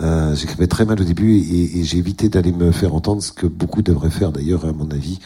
Euh, 0.01 0.35
j'écrivais 0.35 0.67
très 0.67 0.85
mal 0.85 0.99
au 0.99 1.03
début 1.03 1.35
et, 1.37 1.79
et 1.79 1.83
j'ai 1.83 1.97
évité 1.99 2.29
d'aller 2.29 2.51
me 2.51 2.71
faire 2.71 2.95
entendre 2.95 3.21
ce 3.21 3.31
que 3.31 3.45
beaucoup 3.47 3.81
devraient 3.81 4.09
faire 4.09 4.31
d'ailleurs, 4.31 4.65
à 4.65 4.71
mon 4.73 4.89
avis, 4.91 5.19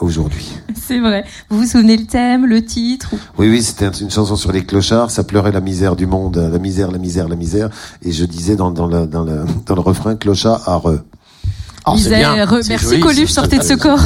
aujourd'hui. 0.00 0.48
C'est 0.80 1.00
vrai. 1.00 1.24
Vous 1.50 1.58
vous 1.60 1.66
souvenez 1.66 1.96
le 1.96 2.06
thème, 2.06 2.46
le 2.46 2.64
titre 2.64 3.08
ou- 3.12 3.18
Oui, 3.38 3.48
oui, 3.50 3.62
c'était 3.62 3.88
une 3.88 4.10
chanson 4.10 4.36
sur 4.36 4.52
les 4.52 4.64
clochards. 4.64 5.10
Ça 5.10 5.24
pleurait 5.24 5.52
la 5.52 5.60
misère 5.60 5.96
du 5.96 6.06
monde, 6.06 6.36
la 6.36 6.58
misère, 6.58 6.90
la 6.90 6.98
misère, 6.98 7.28
la 7.28 7.36
misère. 7.36 7.68
Et 8.02 8.12
je 8.12 8.24
disais 8.24 8.56
dans, 8.56 8.70
dans, 8.70 8.86
le, 8.86 9.06
dans, 9.06 9.24
le, 9.24 9.44
dans 9.66 9.74
le 9.74 9.80
refrain, 9.80 10.16
clochard 10.16 10.68
à 10.68 10.76
re. 10.76 10.98
Oh, 11.90 11.94
c'est 11.96 12.10
bien. 12.16 12.34
C'est 12.60 12.68
Merci 12.68 12.84
joli, 12.86 13.00
Coluche, 13.00 13.30
sortez 13.30 13.56
de 13.58 13.62
ce 13.62 13.72
corps. 13.84 14.00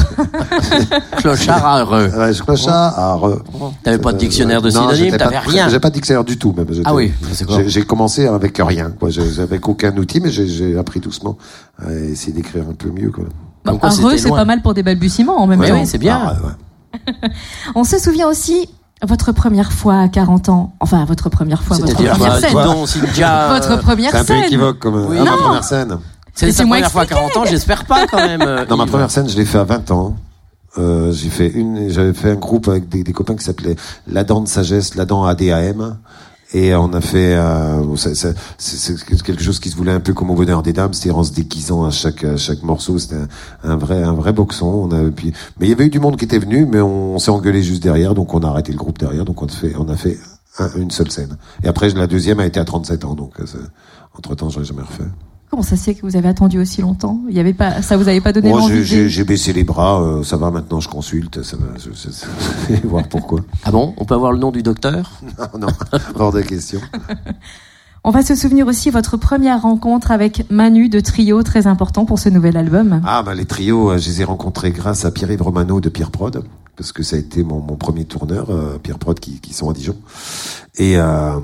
Clochard 1.17 1.65
à 1.65 1.81
heureux. 1.81 2.09
Ouais, 2.17 2.33
je 2.33 2.41
clochard 2.41 2.97
à 2.97 3.15
re. 3.15 3.41
T'avais 3.83 3.97
pas 3.97 4.13
de 4.13 4.17
dictionnaire 4.17 4.61
de 4.61 4.69
j'étais 4.69 5.17
t'avais 5.17 5.39
rien. 5.39 5.67
J'ai 5.69 5.79
pas 5.79 5.89
de 5.89 5.95
dictionnaire 5.95 6.23
du 6.23 6.37
tout, 6.37 6.53
même. 6.55 6.65
Ah 6.85 6.93
oui, 6.95 7.11
c'est 7.33 7.45
quoi 7.45 7.57
J'ai 7.57 7.69
j'ai 7.69 7.83
commencé 7.83 8.25
avec 8.27 8.57
rien, 8.57 8.91
quoi. 8.91 9.09
Avec 9.39 9.67
aucun 9.67 9.95
outil, 9.97 10.21
mais 10.21 10.31
j'ai- 10.31 10.47
j'ai 10.47 10.77
appris 10.77 10.99
doucement 11.01 11.37
à 11.85 11.91
essayer 11.93 12.31
d'écrire 12.33 12.63
un 12.69 12.73
peu 12.73 12.89
mieux, 12.89 13.11
quoi. 13.11 13.25
Heureux, 13.65 13.89
c'était 13.91 14.17
c'est 14.17 14.29
pas 14.29 14.45
mal 14.45 14.61
pour 14.61 14.73
des 14.73 14.83
balbutiements 14.83 15.39
en 15.41 15.47
même 15.47 15.59
temps. 15.65 15.73
oui, 15.73 15.85
c'est 15.87 15.97
bien. 15.97 16.19
Ah, 16.25 16.35
ouais. 16.45 17.29
On 17.75 17.83
se 17.83 17.97
souvient 17.97 18.27
aussi 18.27 18.69
votre 19.05 19.31
première 19.31 19.71
fois 19.73 19.99
à 19.99 20.07
40 20.07 20.49
ans. 20.49 20.73
Enfin, 20.79 21.03
votre 21.05 21.29
première 21.29 21.63
fois, 21.63 21.77
votre 21.77 21.87
C'est-à-dire, 21.87 22.11
première 22.13 22.33
bah, 22.33 22.39
scène. 22.39 22.53
donc, 22.53 22.87
Cynthia, 22.87 23.51
euh, 23.51 23.53
Votre 23.59 23.81
première 23.81 24.11
C'est 24.11 24.17
un 24.17 24.21
peu 24.21 24.33
scène. 24.33 24.43
équivoque, 24.43 24.79
comme 24.79 25.05
Oui. 25.09 25.17
ah, 25.19 25.23
ma 25.23 25.31
Non. 25.31 25.37
première 25.37 25.63
scène. 25.63 25.97
c'est 26.33 26.45
Laissez-moi 26.47 26.77
première 26.77 26.91
fois 26.91 27.01
à 27.01 27.05
40 27.05 27.37
ans, 27.37 27.45
j'espère 27.45 27.85
pas 27.85 28.05
quand 28.07 28.17
même. 28.17 28.41
euh, 28.41 28.65
Non, 28.69 28.77
ma 28.77 28.85
première 28.85 29.11
scène, 29.11 29.27
je 29.29 29.35
l'ai 29.35 29.45
fait 29.45 29.57
à 29.59 29.63
20 29.63 29.91
ans. 29.91 30.15
Euh, 30.77 31.11
j'ai 31.11 31.29
fait 31.29 31.49
une, 31.49 31.89
j'avais 31.89 32.13
fait 32.13 32.31
un 32.31 32.35
groupe 32.35 32.67
avec 32.67 32.89
des, 32.89 33.03
des 33.03 33.13
copains 33.13 33.35
qui 33.35 33.43
s'appelait 33.43 33.75
La 34.07 34.23
Dent 34.23 34.41
de 34.41 34.47
Sagesse, 34.47 34.95
La 34.95 35.05
Dent 35.05 35.23
ADAM. 35.25 35.97
Et 36.55 36.75
on 36.75 36.93
a 36.93 37.01
fait, 37.01 37.35
euh, 37.35 37.95
c'est 37.95 39.03
quelque 39.23 39.41
chose 39.41 39.59
qui 39.59 39.69
se 39.69 39.75
voulait 39.75 39.91
un 39.91 39.99
peu 39.99 40.13
comme 40.13 40.29
au 40.29 40.35
bonheur 40.35 40.61
des 40.61 40.71
dames, 40.71 40.93
c'est-à-dire 40.93 41.17
en 41.17 41.23
se 41.23 41.31
déguisant 41.33 41.83
à 41.83 41.89
chaque, 41.89 42.23
à 42.23 42.37
chaque 42.37 42.61
morceau, 42.61 42.99
c'était 42.99 43.15
un, 43.63 43.75
vrai, 43.75 44.03
un 44.03 44.13
vrai 44.13 44.33
boxon. 44.33 44.67
On 44.67 44.91
a, 44.91 45.09
puis, 45.09 45.33
mais 45.59 45.65
il 45.65 45.69
y 45.69 45.73
avait 45.73 45.87
eu 45.87 45.89
du 45.89 45.99
monde 45.99 46.15
qui 46.15 46.25
était 46.25 46.37
venu, 46.37 46.67
mais 46.67 46.79
on, 46.79 47.17
s'est 47.17 47.31
engueulé 47.31 47.63
juste 47.63 47.81
derrière, 47.81 48.13
donc 48.13 48.33
on 48.35 48.39
a 48.41 48.47
arrêté 48.47 48.71
le 48.71 48.77
groupe 48.77 48.99
derrière, 48.99 49.25
donc 49.25 49.41
on 49.41 49.47
a 49.47 49.49
fait, 49.49 49.73
on 49.77 49.89
a 49.89 49.95
fait 49.95 50.19
un- 50.59 50.69
une 50.77 50.91
seule 50.91 51.09
scène. 51.09 51.37
Et 51.63 51.67
après, 51.67 51.89
la 51.89 52.05
deuxième 52.05 52.39
a 52.39 52.45
été 52.45 52.59
à 52.59 52.65
37 52.65 53.03
ans, 53.05 53.15
donc 53.15 53.33
entre 54.15 54.35
temps, 54.35 54.49
j'aurais 54.49 54.65
jamais 54.65 54.83
refait. 54.83 55.09
Comment 55.53 55.61
ça 55.61 55.77
se 55.77 55.83
fait 55.83 55.93
que 55.93 56.01
vous 56.01 56.15
avez 56.15 56.29
attendu 56.29 56.57
aussi 56.57 56.81
longtemps? 56.81 57.21
Il 57.29 57.37
y 57.37 57.39
avait 57.39 57.53
pas, 57.53 57.83
ça 57.83 57.95
vous 57.95 58.07
avait 58.07 58.21
pas 58.21 58.33
donné 58.33 58.49
Moi, 58.49 58.71
j'ai 58.81 59.23
baissé 59.23 59.53
les 59.53 59.63
bras, 59.63 60.01
euh, 60.01 60.23
ça 60.23 60.35
va 60.35 60.49
maintenant, 60.49 60.79
je 60.79 60.89
consulte, 60.89 61.43
ça 61.43 61.57
va, 61.57 61.77
je, 61.77 61.91
je, 61.91 62.09
je 62.09 62.73
vais 62.73 62.81
voir 62.87 63.07
pourquoi. 63.07 63.41
Ah 63.63 63.69
bon? 63.69 63.93
On 63.97 64.05
peut 64.05 64.15
avoir 64.15 64.31
le 64.31 64.39
nom 64.39 64.49
du 64.49 64.63
docteur? 64.63 65.11
Non, 65.37 65.59
non, 65.59 65.67
hors 66.15 66.31
de 66.31 66.41
question. 66.41 66.79
On 68.03 68.09
va 68.09 68.23
se 68.23 68.33
souvenir 68.33 68.65
aussi 68.65 68.89
votre 68.89 69.15
première 69.15 69.61
rencontre 69.61 70.09
avec 70.09 70.49
Manu 70.49 70.89
de 70.89 70.99
Trio, 70.99 71.43
très 71.43 71.67
important 71.67 72.05
pour 72.05 72.17
ce 72.17 72.29
nouvel 72.29 72.57
album. 72.57 73.03
Ah, 73.05 73.21
bah, 73.21 73.35
les 73.35 73.45
trios, 73.45 73.91
euh, 73.91 73.99
je 73.99 74.09
les 74.09 74.21
ai 74.21 74.23
rencontrés 74.23 74.71
grâce 74.71 75.05
à 75.05 75.11
Pierre-Yves 75.11 75.43
Romano 75.43 75.79
de 75.79 75.89
Pierre 75.89 76.09
Prod, 76.09 76.43
parce 76.75 76.91
que 76.91 77.03
ça 77.03 77.15
a 77.15 77.19
été 77.19 77.43
mon, 77.43 77.59
mon 77.59 77.75
premier 77.75 78.05
tourneur, 78.05 78.49
euh, 78.49 78.79
Pierre 78.81 78.97
Prod, 78.97 79.19
qui, 79.19 79.39
qui 79.39 79.53
sont 79.53 79.69
à 79.69 79.73
Dijon. 79.73 79.97
Et, 80.79 80.97
euh, 80.97 81.37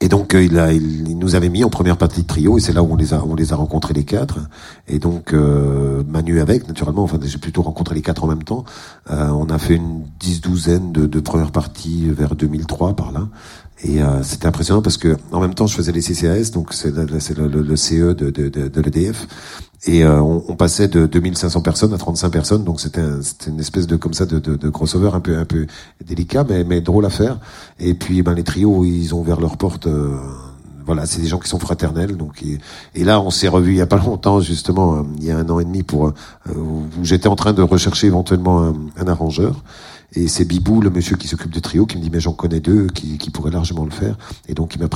et 0.00 0.08
donc, 0.08 0.34
euh, 0.34 0.42
il, 0.44 0.58
a, 0.58 0.72
il, 0.72 1.18
nous 1.18 1.34
avait 1.34 1.48
mis 1.48 1.64
en 1.64 1.70
première 1.70 1.96
partie 1.96 2.22
de 2.22 2.26
trio, 2.26 2.56
et 2.56 2.60
c'est 2.60 2.72
là 2.72 2.82
où 2.82 2.92
on 2.92 2.96
les 2.96 3.14
a, 3.14 3.24
on 3.24 3.34
les 3.34 3.52
a 3.52 3.56
rencontrés 3.56 3.94
les 3.94 4.04
quatre. 4.04 4.38
Et 4.86 4.98
donc, 5.00 5.32
euh, 5.32 6.02
Manu 6.08 6.40
avec, 6.40 6.68
naturellement, 6.68 7.02
enfin, 7.02 7.18
j'ai 7.22 7.38
plutôt 7.38 7.62
rencontré 7.62 7.94
les 7.96 8.02
quatre 8.02 8.22
en 8.22 8.28
même 8.28 8.44
temps. 8.44 8.64
Euh, 9.10 9.28
on 9.28 9.46
a 9.46 9.58
fait 9.58 9.74
une 9.74 10.04
dix 10.20 10.40
douzaine 10.40 10.92
de, 10.92 11.06
de 11.06 11.20
premières 11.20 11.50
parties 11.50 12.08
vers 12.10 12.36
2003 12.36 12.94
par 12.94 13.10
là. 13.10 13.28
Et 13.84 14.02
euh, 14.02 14.22
c'était 14.24 14.46
impressionnant 14.46 14.82
parce 14.82 14.96
que 14.98 15.16
en 15.30 15.40
même 15.40 15.54
temps 15.54 15.68
je 15.68 15.76
faisais 15.76 15.92
les 15.92 16.00
CCAS, 16.02 16.50
donc 16.52 16.72
c'est 16.72 16.90
le, 16.92 17.06
le- 17.46 17.62
le 17.62 17.76
CE 17.76 18.12
de, 18.12 18.30
de, 18.30 18.48
de, 18.48 18.66
de 18.66 18.80
l'EDF, 18.80 19.28
et 19.86 20.04
euh, 20.04 20.20
on, 20.20 20.42
on 20.48 20.56
passait 20.56 20.88
de 20.88 21.06
2500 21.06 21.60
personnes 21.62 21.94
à 21.94 21.98
35 21.98 22.30
personnes, 22.30 22.64
donc 22.64 22.80
c'était 22.80 23.00
un- 23.00 23.20
une 23.46 23.60
espèce 23.60 23.86
de 23.86 23.96
comme 23.96 24.14
ça 24.14 24.26
de, 24.26 24.38
de, 24.38 24.56
de 24.56 24.68
crossover 24.70 25.10
un 25.14 25.20
peu 25.20 25.36
un 25.38 25.44
peu 25.44 25.66
délicat, 26.04 26.44
mais, 26.48 26.64
mais 26.64 26.80
drôle 26.80 27.06
à 27.06 27.10
faire. 27.10 27.38
Et 27.78 27.94
puis 27.94 28.22
ben 28.22 28.34
les 28.34 28.44
trios 28.44 28.84
ils 28.84 29.14
ont 29.14 29.20
ouvert 29.20 29.40
leurs 29.40 29.56
portes. 29.56 29.86
euh, 29.86 30.16
voilà, 30.86 31.04
c'est 31.04 31.20
des 31.20 31.26
gens 31.26 31.38
qui 31.38 31.50
sont 31.50 31.58
fraternels. 31.58 32.16
Donc, 32.16 32.42
et, 32.94 33.04
là, 33.04 33.20
on 33.20 33.28
s'est 33.28 33.48
revu 33.48 33.72
il 33.72 33.76
y 33.76 33.80
a 33.82 33.86
pas 33.86 33.98
longtemps, 34.04 34.40
justement, 34.40 34.96
euh, 34.96 35.02
il 35.18 35.24
y 35.24 35.30
a 35.30 35.36
un 35.36 35.46
an 35.50 35.60
et 35.60 35.64
demi, 35.66 35.82
pour 35.82 36.06
euh, 36.06 36.12
où 36.56 36.86
j'étais 37.02 37.28
en 37.28 37.36
train 37.36 37.52
de 37.52 37.60
rechercher 37.60 38.06
éventuellement 38.06 38.62
un, 38.62 38.74
un 38.96 39.06
arrangeur. 39.06 39.62
Et 40.14 40.26
c'est 40.26 40.46
Bibou, 40.46 40.80
le 40.80 40.88
monsieur 40.88 41.16
qui 41.16 41.28
s'occupe 41.28 41.52
de 41.52 41.60
trio, 41.60 41.84
qui 41.84 41.98
me 41.98 42.02
dit 42.02 42.08
mais 42.10 42.18
j'en 42.20 42.32
connais 42.32 42.60
deux 42.60 42.86
qui, 42.86 43.18
qui 43.18 43.28
pourraient 43.30 43.50
largement 43.50 43.84
le 43.84 43.90
faire. 43.90 44.16
Et 44.48 44.54
donc 44.54 44.74
il 44.74 44.80
m'a 44.80 44.88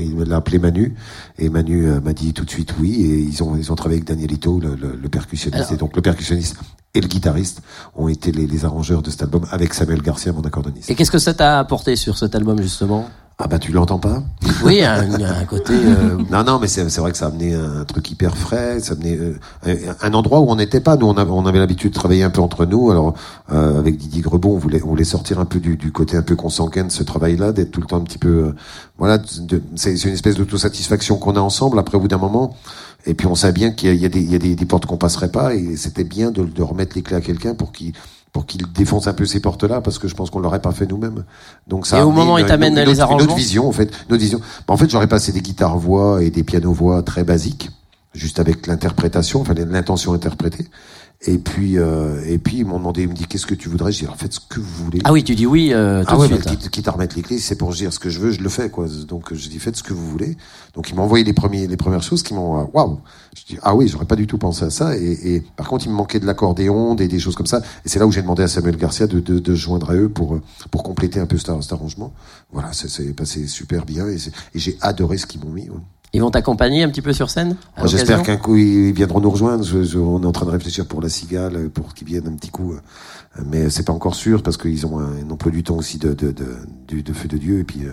il 0.00 0.32
appelé 0.32 0.58
Manu 0.58 0.94
et 1.38 1.48
Manu 1.48 1.86
euh, 1.86 2.00
m'a 2.00 2.12
dit 2.12 2.34
tout 2.34 2.44
de 2.44 2.50
suite 2.50 2.74
oui 2.78 2.92
et 3.02 3.18
ils 3.20 3.42
ont 3.42 3.56
ils 3.56 3.72
ont 3.72 3.74
travaillé 3.74 3.98
avec 4.00 4.08
Danielito, 4.08 4.60
le, 4.60 4.74
le, 4.74 4.96
le 5.00 5.08
percussionniste. 5.08 5.62
Alors- 5.62 5.72
et 5.72 5.76
donc 5.76 5.96
le 5.96 6.02
percussionniste 6.02 6.56
et 6.94 7.00
le 7.00 7.08
guitariste 7.08 7.62
ont 7.96 8.08
été 8.08 8.30
les, 8.32 8.46
les 8.46 8.64
arrangeurs 8.66 9.00
de 9.02 9.10
cet 9.10 9.22
album 9.22 9.46
avec 9.50 9.72
Samuel 9.72 10.02
Garcia, 10.02 10.32
mon 10.32 10.42
accordoniste. 10.42 10.90
Et 10.90 10.94
qu'est-ce 10.94 11.10
que 11.10 11.18
ça 11.18 11.32
t'a 11.34 11.58
apporté 11.58 11.96
sur 11.96 12.18
cet 12.18 12.34
album 12.34 12.60
justement? 12.60 13.08
Ah 13.40 13.46
bah 13.46 13.60
tu 13.60 13.70
l'entends 13.70 14.00
pas? 14.00 14.20
Oui, 14.64 14.82
un, 14.82 15.12
un 15.22 15.44
côté. 15.44 15.72
euh, 15.72 16.18
Non, 16.30 16.42
non, 16.42 16.58
mais 16.58 16.66
c'est 16.66 16.88
c'est 16.90 17.00
vrai 17.00 17.12
que 17.12 17.16
ça 17.16 17.26
a 17.26 17.28
amené 17.28 17.54
un 17.54 17.84
truc 17.84 18.10
hyper 18.10 18.36
frais, 18.36 18.80
ça 18.80 18.94
a 18.94 18.96
amené 18.96 19.16
euh, 19.16 19.76
un, 20.02 20.12
endroit 20.14 20.40
où 20.40 20.50
on 20.50 20.56
n'était 20.56 20.80
pas. 20.80 20.96
Nous, 20.96 21.06
on, 21.06 21.16
avait- 21.16 21.30
on 21.30 21.46
avait 21.46 21.60
l'habitude 21.60 21.90
de 21.90 21.94
travailler 21.94 22.24
un 22.24 22.30
peu 22.30 22.40
entre 22.40 22.66
nous. 22.66 22.90
Alors, 22.90 23.14
euh, 23.52 23.78
avec 23.78 23.96
Didier 23.96 24.22
Grebon, 24.22 24.54
on 24.56 24.58
voulait, 24.58 24.82
on 24.82 24.88
voulait 24.88 25.04
sortir 25.04 25.38
un 25.38 25.44
peu 25.44 25.60
du, 25.60 25.76
du 25.76 25.92
côté 25.92 26.16
un 26.16 26.22
peu 26.22 26.34
consanguin 26.34 26.82
de 26.86 26.90
ce 26.90 27.04
travail-là, 27.04 27.52
d'être 27.52 27.70
tout 27.70 27.80
le 27.80 27.86
temps 27.86 27.98
un 27.98 28.04
petit 28.04 28.18
peu, 28.18 28.28
euh, 28.28 28.54
voilà, 28.98 29.20
c'est 29.76 29.94
une 30.04 30.14
espèce 30.14 30.34
d'autosatisfaction 30.34 31.16
qu'on 31.18 31.36
a 31.36 31.40
ensemble. 31.40 31.78
Après, 31.78 31.96
au 31.96 32.00
bout 32.00 32.08
d'un 32.08 32.18
moment, 32.18 32.56
et 33.06 33.14
puis 33.14 33.28
on 33.28 33.36
sait 33.36 33.52
bien 33.52 33.70
qu'il 33.70 33.88
y 33.88 33.92
a, 33.92 33.94
y 33.94 34.04
a 34.04 34.08
des, 34.08 34.20
il 34.20 34.32
y 34.32 34.34
a 34.34 34.38
des, 34.40 34.56
des 34.56 34.66
portes 34.66 34.86
qu'on 34.86 34.96
passerait 34.96 35.30
pas, 35.30 35.54
et 35.54 35.76
c'était 35.76 36.02
bien 36.02 36.32
de, 36.32 36.42
de 36.42 36.62
remettre 36.62 36.96
les 36.96 37.02
clés 37.02 37.16
à 37.16 37.20
quelqu'un 37.20 37.54
pour 37.54 37.70
qu'il 37.70 37.92
pour 38.32 38.46
qu'il 38.46 38.70
défonce 38.72 39.06
un 39.06 39.14
peu 39.14 39.24
ces 39.26 39.40
portes-là, 39.40 39.80
parce 39.80 39.98
que 39.98 40.06
je 40.08 40.14
pense 40.14 40.30
qu'on 40.30 40.38
l'aurait 40.40 40.60
pas 40.62 40.72
fait 40.72 40.86
nous-mêmes. 40.86 41.24
Donc 41.66 41.86
ça. 41.86 41.98
Et 41.98 42.02
au 42.02 42.10
moment 42.10 42.34
où 42.34 42.38
il 42.38 42.42
une- 42.42 42.46
t'amène 42.46 42.72
une 42.74 42.80
les 42.80 42.82
autre- 42.84 42.94
une 42.96 43.00
arrangements 43.00 43.24
autre 43.32 43.36
vision, 43.36 43.68
en 43.68 43.72
fait, 43.72 43.90
notre 44.10 44.22
vision. 44.22 44.38
Bah, 44.66 44.74
en 44.74 44.76
fait, 44.76 44.90
j'aurais 44.90 45.06
passé 45.08 45.32
des 45.32 45.40
guitares-voix 45.40 46.22
et 46.22 46.30
des 46.30 46.44
pianos-voix 46.44 47.02
très 47.02 47.24
basiques, 47.24 47.70
juste 48.14 48.38
avec 48.38 48.66
l'interprétation, 48.66 49.40
enfin 49.40 49.54
l'intention 49.54 50.12
interprétée. 50.12 50.66
Et 51.26 51.38
puis, 51.38 51.78
euh, 51.78 52.22
et 52.28 52.38
puis 52.38 52.58
ils 52.58 52.64
m'ont 52.64 52.78
demandé, 52.78 53.02
ils 53.02 53.08
me 53.08 53.12
dit 53.14 53.26
qu'est-ce 53.26 53.44
que 53.44 53.56
tu 53.56 53.68
voudrais? 53.68 53.90
Je 53.90 53.98
dis 53.98 54.04
alors 54.04 54.16
faites 54.16 54.34
ce 54.34 54.38
que 54.38 54.60
vous 54.60 54.84
voulez. 54.84 55.00
Ah 55.02 55.12
oui, 55.12 55.24
tu 55.24 55.34
dis 55.34 55.46
oui 55.46 55.72
euh, 55.72 56.02
tout 56.04 56.10
ah 56.12 56.14
de 56.14 56.20
ouais, 56.20 56.26
suite. 56.28 56.44
bah, 56.44 56.68
quitte, 56.70 56.86
à 56.86 56.92
remettre 56.92 57.16
les 57.16 57.22
clés, 57.22 57.38
c'est 57.40 57.56
pour 57.56 57.72
dire 57.72 57.92
ce 57.92 57.98
que 57.98 58.08
je 58.08 58.20
veux, 58.20 58.30
je 58.30 58.40
le 58.40 58.48
fais 58.48 58.70
quoi. 58.70 58.86
Donc 59.08 59.34
je 59.34 59.48
dis 59.48 59.58
faites 59.58 59.74
ce 59.74 59.82
que 59.82 59.92
vous 59.92 60.08
voulez. 60.08 60.36
Donc 60.74 60.90
ils 60.90 60.94
m'ont 60.94 61.02
envoyé 61.02 61.24
les 61.24 61.32
premiers, 61.32 61.66
les 61.66 61.76
premières 61.76 62.04
choses 62.04 62.22
qui 62.22 62.34
m'ont 62.34 62.60
euh, 62.60 62.64
waouh. 62.72 63.00
Je 63.36 63.42
dis 63.52 63.58
ah 63.62 63.74
oui, 63.74 63.88
j'aurais 63.88 64.04
pas 64.04 64.14
du 64.14 64.28
tout 64.28 64.38
pensé 64.38 64.64
à 64.64 64.70
ça. 64.70 64.96
Et, 64.96 65.34
et 65.34 65.40
par 65.56 65.66
contre 65.66 65.86
il 65.86 65.90
me 65.90 65.96
manquait 65.96 66.20
de 66.20 66.26
l'accordéon, 66.26 66.94
des, 66.94 67.08
des 67.08 67.18
choses 67.18 67.34
comme 67.34 67.46
ça. 67.46 67.62
Et 67.84 67.88
c'est 67.88 67.98
là 67.98 68.06
où 68.06 68.12
j'ai 68.12 68.22
demandé 68.22 68.44
à 68.44 68.48
Samuel 68.48 68.76
Garcia 68.76 69.08
de, 69.08 69.18
de, 69.18 69.40
de 69.40 69.54
joindre 69.56 69.90
à 69.90 69.94
eux 69.96 70.08
pour 70.08 70.36
euh, 70.36 70.42
pour 70.70 70.84
compléter 70.84 71.18
un 71.18 71.26
peu 71.26 71.36
cet, 71.36 71.50
cet 71.62 71.72
arrangement. 71.72 72.12
Voilà, 72.52 72.72
ça 72.72 72.86
s'est 72.86 73.12
passé 73.12 73.48
super 73.48 73.84
bien 73.84 74.06
et, 74.06 74.18
c'est- 74.18 74.30
et 74.54 74.60
j'ai 74.60 74.78
adoré 74.82 75.18
ce 75.18 75.26
qu'ils 75.26 75.40
m'ont 75.40 75.50
mis. 75.50 75.68
ouais. 75.68 75.76
Ils 76.14 76.20
vont 76.22 76.30
t'accompagner 76.30 76.82
un 76.82 76.88
petit 76.88 77.02
peu 77.02 77.12
sur 77.12 77.28
scène 77.28 77.56
J'espère 77.84 78.22
qu'un 78.22 78.36
coup 78.38 78.56
ils 78.56 78.92
viendront 78.92 79.20
nous 79.20 79.30
rejoindre. 79.30 79.62
Je- 79.64 79.82
je- 79.82 79.98
on 79.98 80.22
est 80.22 80.26
en 80.26 80.32
train 80.32 80.46
de 80.46 80.50
réfléchir 80.50 80.86
pour 80.86 81.02
la 81.02 81.08
cigale, 81.10 81.56
euh, 81.56 81.68
pour 81.68 81.92
qu'ils 81.94 82.06
viennent 82.08 82.26
un 82.28 82.32
petit 82.36 82.50
coup. 82.50 82.72
euh, 82.72 82.80
Mais 83.46 83.70
c'est 83.70 83.84
pas 83.84 83.92
encore 83.92 84.14
sûr 84.16 84.42
parce 84.42 84.56
qu'ils 84.56 84.84
ont 84.86 84.98
un, 84.98 85.04
un 85.24 85.30
emploi 85.30 85.52
du 85.52 85.62
temps 85.62 85.76
aussi 85.76 85.98
de, 85.98 86.12
de, 86.12 86.32
de, 86.32 86.56
du- 86.88 87.02
de 87.04 87.12
feu 87.12 87.28
de 87.28 87.36
Dieu 87.36 87.60
et 87.60 87.64
puis 87.64 87.82
euh, 87.84 87.92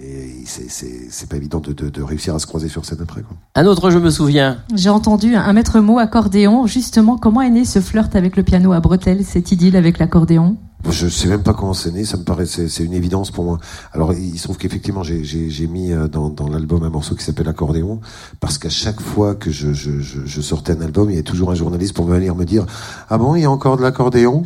et 0.00 0.42
c'est- 0.46 0.70
c'est 0.70 1.08
c'est 1.10 1.28
pas 1.28 1.36
évident 1.36 1.58
de, 1.60 1.72
de, 1.72 1.90
de 1.90 2.02
réussir 2.02 2.34
à 2.34 2.38
se 2.38 2.46
croiser 2.46 2.68
sur 2.68 2.84
scène 2.86 2.98
après. 3.02 3.20
Quoi. 3.22 3.36
Un 3.56 3.66
autre, 3.66 3.90
je 3.90 3.98
me 3.98 4.08
souviens. 4.10 4.58
J'ai 4.74 4.88
entendu 4.88 5.34
un 5.34 5.52
maître 5.52 5.80
mot 5.80 5.98
accordéon. 5.98 6.66
Justement, 6.66 7.18
comment 7.18 7.42
est 7.42 7.50
né 7.50 7.64
ce 7.66 7.80
flirt 7.80 8.14
avec 8.16 8.36
le 8.36 8.42
piano 8.42 8.72
à 8.72 8.80
bretelles, 8.80 9.24
cette 9.24 9.50
idylle 9.52 9.76
avec 9.76 9.98
l'accordéon? 9.98 10.56
Je 10.90 11.08
sais 11.08 11.28
même 11.28 11.42
pas 11.42 11.52
comment 11.52 11.74
c'est 11.74 11.90
né, 11.92 12.04
ça 12.04 12.16
me 12.16 12.22
paraît, 12.22 12.46
c'est 12.46 12.84
une 12.84 12.92
évidence 12.92 13.30
pour 13.30 13.44
moi. 13.44 13.58
Alors 13.92 14.12
il 14.12 14.38
se 14.38 14.44
trouve 14.44 14.56
qu'effectivement 14.56 15.02
j'ai- 15.02 15.66
mis 15.66 15.92
euh, 15.92 16.06
dans, 16.08 16.30
dans 16.30 16.48
l'album 16.48 16.82
un 16.84 16.90
morceau 16.90 17.14
qui 17.14 17.24
s'appelle 17.24 17.48
Accordéon, 17.48 18.00
parce 18.40 18.56
qu'à 18.58 18.68
chaque 18.70 19.00
fois 19.00 19.34
que 19.34 19.50
je, 19.50 19.72
je, 19.72 20.00
je, 20.00 20.40
sortais 20.40 20.72
un 20.72 20.80
album, 20.80 21.10
il 21.10 21.16
y 21.16 21.18
a 21.18 21.22
toujours 21.24 21.50
un 21.50 21.54
journaliste 21.54 21.94
pour 21.94 22.06
venir 22.06 22.34
me 22.36 22.44
dire 22.44 22.66
Ah 23.08 23.18
bon, 23.18 23.34
il 23.34 23.42
y 23.42 23.44
a 23.44 23.50
encore 23.50 23.76
de 23.76 23.82
l'accordéon? 23.82 24.44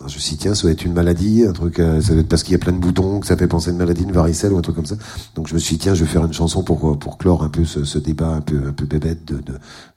Je 0.00 0.04
me 0.04 0.08
suis 0.20 0.36
dit, 0.36 0.38
tiens, 0.38 0.54
ça 0.54 0.62
doit 0.62 0.70
être 0.70 0.84
une 0.84 0.92
maladie, 0.92 1.44
un 1.44 1.52
truc, 1.52 1.80
euh, 1.80 2.00
ça 2.00 2.12
doit 2.12 2.20
être 2.20 2.28
parce 2.28 2.44
qu'il 2.44 2.52
y 2.52 2.54
a 2.54 2.58
plein 2.60 2.70
de 2.72 2.78
boutons, 2.78 3.18
que 3.18 3.26
ça 3.26 3.36
fait 3.36 3.48
penser 3.48 3.70
à 3.70 3.72
une 3.72 3.78
maladie, 3.78 4.04
une 4.04 4.12
varicelle 4.12 4.52
ou 4.52 4.56
un 4.58 4.62
truc 4.62 4.76
comme 4.76 4.86
ça. 4.86 4.94
Donc 5.34 5.48
je 5.48 5.54
me 5.54 5.58
suis 5.58 5.74
dit, 5.74 5.82
tiens, 5.82 5.94
je 5.94 6.04
vais 6.04 6.10
faire 6.10 6.24
une 6.24 6.32
chanson 6.32 6.62
pour, 6.62 6.96
pour 7.00 7.18
clore 7.18 7.42
un 7.42 7.48
peu 7.48 7.64
ce, 7.64 7.82
ce 7.84 7.98
débat 7.98 8.28
un 8.28 8.40
peu, 8.40 8.62
un 8.68 8.72
peu 8.72 8.86
bébête. 8.86 9.24
De, 9.24 9.38
de, 9.40 9.54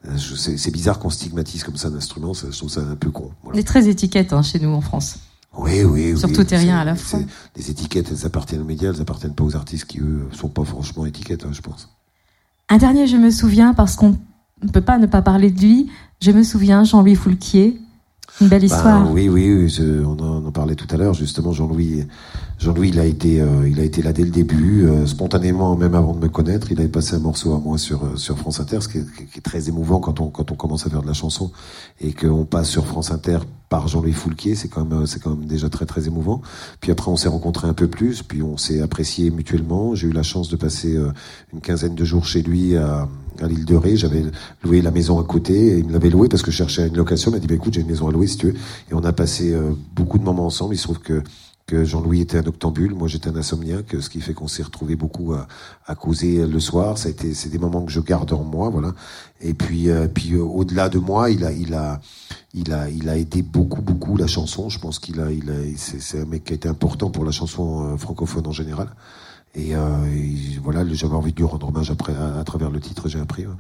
euh, 0.08 0.18
c'est 0.18 0.72
bizarre 0.72 0.98
qu'on 0.98 1.12
stigmatise 1.12 1.64
comme 1.64 1.76
ça 1.78 1.90
un 1.90 1.94
instrument, 1.96 2.34
je 2.34 2.48
trouve 2.48 2.72
ça 2.72 2.82
un 2.82 2.96
peu 2.96 3.12
con. 3.12 3.30
On 3.44 3.46
Voilà. 3.50 3.60
est 3.60 3.64
très 3.64 3.88
étiquette 3.90 4.34
hein, 4.34 4.42
chez 4.42 4.60
nous 4.60 4.70
en 4.70 4.82
France. 4.82 5.18
Oui, 5.58 5.84
oui, 5.84 6.14
oui. 6.14 6.18
Sur 6.18 6.32
tout 6.32 6.54
et 6.54 6.58
rien 6.58 6.78
à 6.78 6.86
la 6.86 6.96
fois. 6.96 7.20
Les 7.56 7.70
étiquettes, 7.70 8.10
elles 8.12 8.26
appartiennent 8.26 8.62
aux 8.62 8.66
médias, 8.66 8.92
elles 8.94 9.02
appartiennent 9.02 9.36
pas 9.36 9.44
aux 9.44 9.56
artistes 9.56 9.86
qui, 9.86 10.00
eux, 10.00 10.28
sont 10.32 10.48
pas 10.48 10.64
franchement 10.64 11.06
étiquettes, 11.06 11.46
hein, 11.46 11.52
je 11.52 11.62
pense. 11.62 11.90
Un 12.70 12.78
dernier, 12.78 13.06
je 13.08 13.18
me 13.18 13.30
souviens, 13.32 13.74
parce 13.74 13.96
qu'on 13.96 14.18
ne 14.64 14.70
peut 14.70 14.82
pas 14.82 14.98
ne 14.98 15.08
pas 15.08 15.22
parler 15.22 15.52
de 15.52 15.60
lui. 15.60 15.92
Je 16.22 16.32
me 16.32 16.44
souviens, 16.44 16.84
Jean-Louis 16.84 17.16
Foulquier. 17.16 17.82
Une 18.40 18.48
belle 18.48 18.64
histoire. 18.64 19.04
Ben, 19.04 19.12
oui, 19.12 19.30
oui, 19.30 19.54
oui, 19.54 19.70
je- 19.70 20.04
on, 20.04 20.14
en, 20.20 20.44
on 20.44 20.48
en 20.48 20.52
parlait 20.52 20.76
tout 20.76 20.88
à 20.90 20.98
l'heure, 20.98 21.14
justement, 21.14 21.52
Jean-Louis. 21.52 22.06
Jean-Louis, 22.60 22.90
il 22.90 23.00
a 23.00 23.06
été, 23.06 23.42
euh, 23.42 23.68
il 23.68 23.80
a 23.80 23.84
été 23.84 24.02
là 24.02 24.14
dès 24.14 24.24
le 24.24 24.30
début, 24.30 24.86
euh, 24.86 25.06
spontanément, 25.08 25.76
même 25.76 25.96
avant 25.96 26.14
de 26.14 26.20
me 26.20 26.30
connaître. 26.30 26.72
Il 26.72 26.80
avait 26.80 26.88
passé 26.90 27.16
un 27.16 27.20
morceau 27.20 27.54
à 27.54 27.60
moi 27.60 27.78
sur 27.78 28.04
euh, 28.04 28.16
sur 28.16 28.38
France 28.38 28.60
Inter, 28.60 28.82
ce 28.82 28.88
qui 28.88 29.00
est, 29.00 29.06
qui 29.32 29.40
est 29.40 29.42
très 29.42 29.68
émouvant 29.68 30.00
quand 30.00 30.20
on 30.20 30.28
quand 30.30 30.52
on 30.52 30.56
commence 30.56 30.86
à 30.86 30.90
faire 30.90 31.02
de 31.02 31.08
la 31.08 31.14
chanson 31.14 31.52
et 32.00 32.14
qu'on 32.14 32.46
passe 32.46 32.70
sur 32.70 32.86
France 32.86 33.12
Inter 33.12 33.40
par 33.70 33.88
Jean-Louis 33.88 34.12
Foulquier, 34.14 34.54
c'est 34.56 34.68
quand 34.68 34.86
même 34.86 35.06
c'est 35.08 35.22
quand 35.22 35.32
même 35.36 35.46
déjà 35.48 35.70
très 35.70 35.86
très 35.88 36.06
émouvant. 36.08 36.42
Puis 36.82 36.92
après, 36.92 37.10
on 37.10 37.16
s'est 37.18 37.30
rencontrés 37.30 37.68
un 37.68 37.74
peu 37.74 37.88
plus, 37.88 38.22
puis 38.22 38.44
on 38.44 38.58
s'est 38.58 38.80
apprécié 38.82 39.32
mutuellement. 39.32 39.96
J'ai 39.96 40.08
eu 40.08 40.12
la 40.14 40.24
chance 40.24 40.48
de 40.50 40.56
passer 40.56 40.96
euh, 40.96 41.12
une 41.54 41.62
quinzaine 41.62 41.96
de 41.96 42.06
jours 42.06 42.26
chez 42.26 42.42
lui 42.44 42.76
à 42.78 43.08
à 43.40 43.48
l'île 43.48 43.66
de 43.66 43.76
Ré, 43.76 43.96
j'avais 43.96 44.24
loué 44.64 44.82
la 44.82 44.92
maison 44.92 45.20
à 45.20 45.24
côté 45.24 45.54
et 45.54 45.78
il 45.80 45.88
me 45.88 45.94
l'avait 45.94 46.10
loué 46.10 46.28
parce 46.28 46.44
que 46.44 46.52
je 46.52 46.58
cherchais 46.58 46.88
une 46.88 46.98
location. 46.98 47.32
Il 47.32 47.36
m'a 47.36 47.40
dit 47.40 47.48
bah, 47.48 47.56
écoute, 47.56 47.74
j'ai 47.74 47.82
une 47.82 47.88
maison 47.88 48.08
à 48.08 48.12
louer 48.12 48.28
si 48.28 48.38
tu 48.38 48.48
veux. 48.48 48.54
Et 48.54 48.94
on 48.94 49.04
a 49.04 49.14
passé 49.14 49.54
euh, 49.54 49.72
beaucoup 49.96 50.18
de 50.18 50.24
moments 50.24 50.46
ensemble. 50.46 50.76
Il 50.76 50.78
se 50.78 50.84
trouve 50.84 51.00
que 51.00 51.24
que 51.72 51.86
Jean-Louis 51.86 52.20
était 52.20 52.38
un 52.38 52.46
octambule, 52.48 52.94
moi 52.94 53.08
j'étais 53.08 53.30
un 53.30 53.36
insomniaque, 53.38 53.96
ce 54.02 54.10
qui 54.10 54.20
fait 54.20 54.34
qu'on 54.34 54.50
s'est 54.50 54.64
retrouvé 54.64 54.98
beaucoup 54.98 55.34
à, 55.34 55.48
à 55.86 55.96
causer 55.96 56.46
le 56.46 56.60
soir. 56.60 56.98
Ça 56.98 57.08
a 57.08 57.12
été, 57.12 57.34
c'est 57.34 57.48
des 57.48 57.60
moments 57.60 57.84
que 57.84 57.92
je 57.92 58.02
garde 58.02 58.34
en 58.34 58.44
moi, 58.44 58.70
voilà. 58.70 58.94
Et 59.40 59.54
puis, 59.54 59.90
euh, 59.90 60.08
puis 60.14 60.34
euh, 60.34 60.44
au-delà 60.44 60.90
de 60.90 61.00
moi, 61.00 61.30
il 61.30 61.46
a, 61.46 61.52
il 61.54 61.74
a, 61.74 62.02
il 62.54 62.74
a, 62.74 62.90
il 62.90 63.08
a 63.08 63.18
aidé 63.18 63.42
beaucoup, 63.42 63.82
beaucoup 63.82 64.18
la 64.18 64.28
chanson. 64.28 64.68
Je 64.68 64.80
pense 64.80 65.00
qu'il 65.00 65.22
a, 65.22 65.32
il 65.32 65.50
a, 65.50 65.54
c'est, 65.78 66.20
un 66.20 66.26
mec 66.26 66.44
qui 66.44 66.52
a 66.52 66.56
été 66.56 66.68
important 66.68 67.10
pour 67.10 67.24
la 67.24 67.32
chanson 67.32 67.94
euh, 67.94 67.98
francophone 67.98 68.48
en 68.48 68.52
général. 68.52 68.90
Et, 69.56 69.76
euh, 69.76 69.80
et 70.16 70.60
voilà, 70.64 70.82
j'avais 70.94 71.14
envie 71.16 71.34
de 71.34 71.38
lui 71.38 71.46
rendre 71.46 71.68
hommage 71.68 71.92
après, 71.92 72.14
à, 72.14 72.40
à 72.40 72.44
travers 72.44 72.70
le 72.70 72.80
titre, 72.80 73.10
j'ai 73.10 73.20
appris. 73.20 73.44
ouais. 73.46 73.54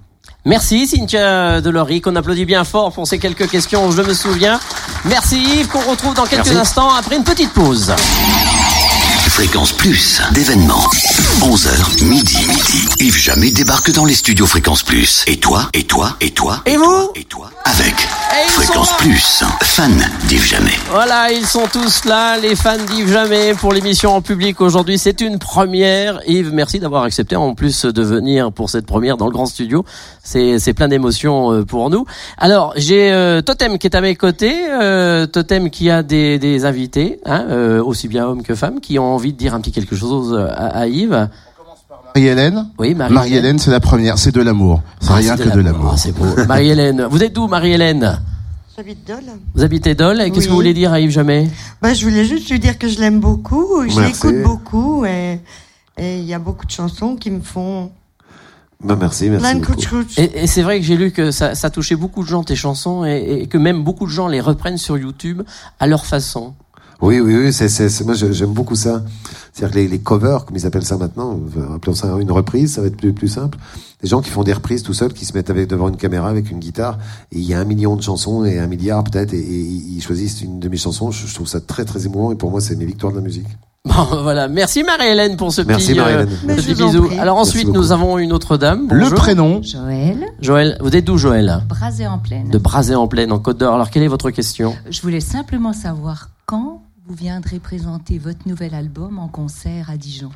Merci 0.46 0.88
Cynthia 0.88 1.62
Delory, 1.62 2.00
qu'on 2.00 2.16
applaudit 2.16 2.46
bien 2.46 2.64
fort 2.64 2.92
pour 2.94 3.08
ces 3.08 3.20
quelques 3.20 3.50
questions, 3.50 3.92
je 3.92 4.02
me 4.02 4.14
souviens. 4.14 4.60
Merci 5.06 5.38
Yves, 5.38 5.68
qu'on 5.68 5.82
retrouve 5.90 6.14
dans 6.14 6.26
quelques 6.26 6.46
Merci. 6.46 6.60
instants 6.60 6.90
après 6.94 7.18
une 7.18 7.24
petite 7.24 7.52
pause. 7.54 7.94
Fréquence 9.31 9.72
Plus, 9.72 10.22
d'événements. 10.33 10.85
11h, 11.41 12.03
midi, 12.03 12.37
midi. 12.48 12.87
Yves 13.00 13.17
Jamais 13.17 13.50
débarque 13.51 13.91
dans 13.91 14.03
les 14.03 14.13
studios 14.13 14.46
Fréquence 14.46 14.83
Plus. 14.83 15.24
Et 15.25 15.37
toi, 15.37 15.70
et 15.74 15.83
toi, 15.83 16.17
et 16.20 16.31
toi, 16.31 16.61
Et 16.65 16.75
vous 16.75 17.09
et 17.15 17.24
toi, 17.24 17.50
avec 17.63 17.94
Et 17.94 18.50
Fréquence. 18.50 18.89
Plus, 18.98 19.44
fan 19.61 19.94
d'Yves 20.27 20.46
Jamais. 20.46 20.74
Voilà, 20.91 21.31
ils 21.31 21.46
sont 21.46 21.67
tous 21.72 22.03
là, 22.05 22.37
les 22.37 22.55
fans 22.55 22.77
d'Yves 22.77 23.11
Jamais 23.11 23.53
pour 23.53 23.72
l'émission 23.72 24.13
en 24.13 24.22
public 24.22 24.59
aujourd'hui. 24.59 24.98
C'est 25.00 25.22
une 25.22 25.39
première. 25.39 26.20
Yves, 26.27 26.51
merci 26.51 26.79
d'avoir 26.79 27.03
accepté 27.03 27.35
en 27.37 27.55
plus 27.55 27.85
de 27.85 28.03
venir 28.03 28.51
pour 28.51 28.70
cette 28.70 28.85
première 28.85 29.15
dans 29.17 29.25
le 29.27 29.31
grand 29.31 29.46
studio. 29.46 29.85
C'est 30.24 30.59
c'est 30.59 30.74
plein 30.74 30.89
d'émotions 30.89 31.53
euh, 31.53 31.63
pour 31.63 31.89
nous. 31.89 32.05
Alors, 32.37 32.74
j'ai 32.75 33.11
euh, 33.11 33.41
Totem 33.41 33.77
qui 33.77 33.87
est 33.87 33.96
à 33.96 34.01
mes 34.01 34.15
côtés, 34.15 34.55
euh, 34.70 35.25
Totem 35.25 35.70
qui 35.70 35.89
a 35.89 36.03
des, 36.03 36.37
des 36.37 36.65
invités, 36.65 37.20
hein, 37.25 37.46
euh, 37.50 37.81
aussi 37.83 38.07
bien 38.09 38.27
hommes 38.27 38.44
que 38.44 38.55
femmes, 38.55 38.81
qui 38.81 39.00
ont 39.00 39.21
envie 39.22 39.34
de 39.34 39.38
dire 39.38 39.53
un 39.53 39.62
petit 39.62 39.72
quelque 39.72 39.96
chose 39.96 40.34
à, 40.36 40.68
à 40.68 40.88
Yves. 40.88 41.29
Marie-Hélène 42.16 42.70
Oui, 42.79 42.94
Marie-Hélène. 42.96 43.14
Marie-Hélène, 43.14 43.60
c'est 43.60 43.72
la 43.72 43.79
première, 43.79 44.18
c'est 44.18 44.31
de 44.34 44.42
l'amour. 44.42 44.81
C'est 45.00 45.12
Ah, 45.12 45.16
rien 45.16 45.38
c'est 45.38 45.44
que 45.46 45.50
de 45.55 45.62
l'amour. 45.62 45.92
Ah, 45.94 45.98
c'est 45.98 46.12
beau. 46.12 46.25
Marie-Hélène, 46.48 47.07
vous 47.10 47.24
êtes 47.24 47.34
d'où 47.34 47.48
Marie-Hélène? 47.48 48.20
J'habite 48.75 49.05
Dole. 49.07 49.20
Vous 49.53 49.64
habitez 49.64 49.94
Dole 49.96 50.22
et 50.22 50.31
qu'est-ce 50.31 50.46
que 50.46 50.50
vous 50.50 50.55
voulez 50.55 50.74
dire 50.74 50.92
à 50.92 51.00
Yves 51.00 51.12
Jamais? 51.12 51.50
Bah, 51.81 51.94
je 51.94 52.03
voulais 52.05 52.25
juste 52.25 52.50
lui 52.50 52.60
dire 52.60 52.77
que 52.79 52.88
je 52.88 53.00
l'aime 53.00 53.20
beaucoup, 53.20 53.84
je 53.88 54.00
Merci. 54.00 54.27
l'écoute 54.27 54.44
beaucoup 54.44 55.05
et 55.05 55.40
il 56.00 56.24
y 56.24 56.34
a 56.34 56.40
beaucoup 56.40 56.66
de 56.66 56.72
chansons 56.72 57.16
qui 57.16 57.29
me 57.29 57.42
font 57.42 57.92
Bah, 58.84 58.98
merci, 59.00 59.29
merci. 59.29 59.60
plein 59.60 59.60
de. 59.60 60.05
Et, 60.18 60.44
et 60.44 60.48
c'est 60.48 60.64
vrai 60.64 60.79
que 60.79 60.86
j'ai 60.86 60.98
lu 60.98 61.12
que 61.12 61.31
ça, 61.31 61.53
ça 61.53 61.70
touchait 61.70 61.96
beaucoup 61.98 62.24
de 62.24 62.27
gens 62.27 62.44
tes 62.44 62.55
chansons 62.55 63.05
et, 63.05 63.42
et 63.44 63.48
que 63.48 63.57
même 63.57 63.84
beaucoup 63.84 64.05
de 64.07 64.12
gens 64.12 64.27
les 64.27 64.42
reprennent 64.42 64.77
sur 64.79 64.98
YouTube 64.98 65.44
à 65.79 65.86
leur 65.88 66.05
façon. 66.05 66.53
Oui, 67.01 67.20
oui, 67.20 67.35
oui, 67.35 67.53
c'est, 67.53 67.68
c'est, 67.70 67.90
c'est- 67.90 68.03
moi 68.03 68.14
j'aime 68.14 68.53
beaucoup 68.53 68.75
ça. 68.75 69.03
C'est-à-dire 69.53 69.74
que 69.74 69.79
les, 69.79 69.87
les 69.87 70.00
covers, 70.00 70.46
comme 70.46 70.55
ils 70.55 70.66
appellent 70.66 70.85
ça 70.85 70.98
maintenant, 70.98 71.40
euh, 71.57 71.75
appelons 71.75 71.94
ça 71.96 72.16
une 72.20 72.31
reprise, 72.31 72.75
ça 72.75 72.81
va 72.81 72.87
être 72.87 72.96
plus, 72.98 73.11
plus 73.11 73.27
simple. 73.27 73.57
Les 74.01 74.07
gens 74.09 74.22
qui 74.22 74.29
font 74.29 74.44
des 74.44 74.53
reprises 74.53 74.81
tout 74.83 74.94
seuls, 74.94 75.11
qui 75.14 75.25
se 75.25 75.33
mettent 75.33 75.50
avec, 75.50 75.68
devant 75.68 75.90
une 75.90 75.98
caméra 75.98 76.29
avec 76.29 76.50
une 76.51 76.59
guitare, 76.59 76.98
et 77.31 77.37
il 77.40 77.44
y 77.44 77.53
a 77.53 77.59
un 77.59 77.66
million 77.66 77.96
de 77.96 78.01
chansons 78.01 78.46
et 78.46 78.59
un 78.59 78.68
milliard 78.68 79.03
peut-être, 79.03 79.33
et, 79.33 79.40
et 79.40 79.59
ils 79.59 80.01
choisissent 80.01 80.42
une 80.42 80.59
de 80.59 80.70
mes 80.70 80.77
chansons. 80.77 81.11
Je, 81.11 81.27
je 81.27 81.33
trouve 81.35 81.48
ça 81.48 81.59
très 81.59 81.85
très 81.85 82.05
émouvant 82.05 82.31
et 82.31 82.35
pour 82.35 82.50
moi 82.51 82.61
c'est 82.61 82.75
mes 82.75 82.85
victoires 82.85 83.11
de 83.11 83.18
la 83.18 83.24
musique. 83.24 83.48
Bon, 83.83 84.03
voilà. 84.24 84.48
Merci 84.48 84.83
Marie-Hélène 84.83 85.37
pour 85.37 85.51
ce 85.51 85.64
Merci, 85.64 85.96
petit, 85.96 86.00
euh, 86.00 86.25
petit 86.48 86.81
en 86.83 86.87
bisou. 86.87 87.09
Alors 87.20 87.37
ensuite, 87.37 87.68
nous 87.68 87.92
avons 87.92 88.20
une 88.20 88.31
autre 88.31 88.55
dame. 88.57 88.87
Le 88.92 89.09
prénom, 89.09 89.61
Joël, 89.64 90.27
Joël, 90.40 90.77
vous 90.81 90.96
êtes 90.96 91.05
d'où 91.05 91.18
Joël? 91.18 91.64
Brasé 91.68 92.05
en 92.07 92.20
pleine. 92.20 92.50
De 92.50 92.59
Brazé-en-Plaine, 92.59 93.31
en 93.31 93.40
Côte 93.40 93.57
d'Or. 93.57 93.74
Alors 93.74 93.90
quelle 93.90 94.03
est 94.03 94.07
votre 94.07 94.29
question? 94.29 94.75
Je 94.90 95.01
voulais 95.01 95.20
simplement 95.20 95.74
savoir 95.74 96.29
quand 96.46 96.80
vous 97.05 97.16
viendrez 97.16 97.59
présenter 97.59 98.20
votre 98.20 98.48
nouvel 98.48 98.75
album 98.75 99.18
en 99.18 99.27
concert 99.27 99.90
à 99.90 99.98
Dijon. 99.98 100.29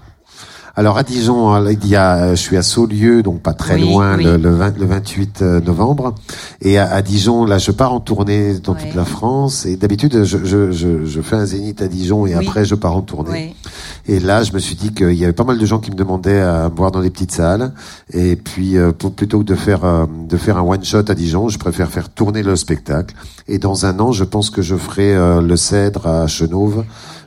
Alors 0.78 0.98
à 0.98 1.04
Dijon, 1.04 1.56
euh, 1.56 1.72
il 1.72 1.88
y 1.88 1.96
a, 1.96 2.16
euh, 2.18 2.30
je 2.32 2.42
suis 2.42 2.58
à 2.58 2.62
Saulieu, 2.62 3.24
donc 3.24 3.40
pas 3.42 3.54
très 3.54 3.76
Oui, 3.76 3.82
loin, 3.90 4.18
oui. 4.18 4.26
Le, 4.26 4.36
le, 4.36 4.50
20 4.50 4.78
le 4.78 4.86
28 4.86 5.42
euh, 5.42 5.62
novembre. 5.62 6.16
Et 6.62 6.78
à, 6.78 6.92
à 6.94 7.02
Dijon, 7.02 7.46
là, 7.46 7.60
je 7.60 7.72
pars 7.72 7.94
en 7.94 8.02
tournée 8.02 8.60
dans 8.60 8.74
Ouais. 8.74 8.82
toute 8.84 8.94
la 8.94 9.06
France. 9.06 9.66
Et 9.66 9.78
d'habitude, 9.78 10.26
je, 10.26 10.38
je, 10.44 10.74
je, 10.74 11.06
je 11.06 11.22
fais 11.22 11.38
un 11.38 11.46
zénith 11.46 11.82
à 11.82 11.88
Dijon 11.88 12.26
et 12.28 12.36
Oui. 12.36 12.46
après, 12.46 12.66
je 12.66 12.76
pars 12.76 12.94
en 12.98 13.02
tournée. 13.04 13.56
Et 14.08 14.20
là, 14.20 14.44
je 14.44 14.52
me 14.52 14.60
suis 14.60 14.76
dit 14.76 14.94
qu'il 14.94 15.14
y 15.14 15.24
avait 15.24 15.32
pas 15.32 15.46
mal 15.46 15.58
de 15.58 15.66
gens 15.66 15.80
qui 15.80 15.92
me 15.92 15.96
demandaient 15.96 16.42
à 16.42 16.68
me 16.70 16.76
voir 16.76 16.92
dans 16.92 17.00
les 17.00 17.10
petites 17.10 17.32
salles. 17.32 17.72
Et 18.12 18.36
puis, 18.36 18.78
euh, 18.78 18.92
pour, 18.92 19.14
plutôt 19.14 19.40
que 19.40 19.46
de 19.46 19.56
faire 19.56 19.86
euh, 19.86 20.06
de 20.28 20.36
faire 20.36 20.58
un 20.58 20.62
one 20.64 20.84
shot 20.84 21.10
à 21.10 21.16
Dijon, 21.16 21.48
je 21.48 21.58
préfère 21.58 21.90
faire 21.90 22.10
tourner 22.10 22.44
le 22.44 22.58
spectacle. 22.58 23.16
Et 23.48 23.60
dans 23.60 23.86
un 23.86 23.98
an, 24.02 24.12
je 24.12 24.26
pense 24.26 24.50
que 24.50 24.62
je 24.62 24.76
ferai 24.76 25.16
euh, 25.16 25.42
le 25.42 25.56
Cèdre 25.56 26.06
à 26.06 26.28
Chenauve. 26.28 26.84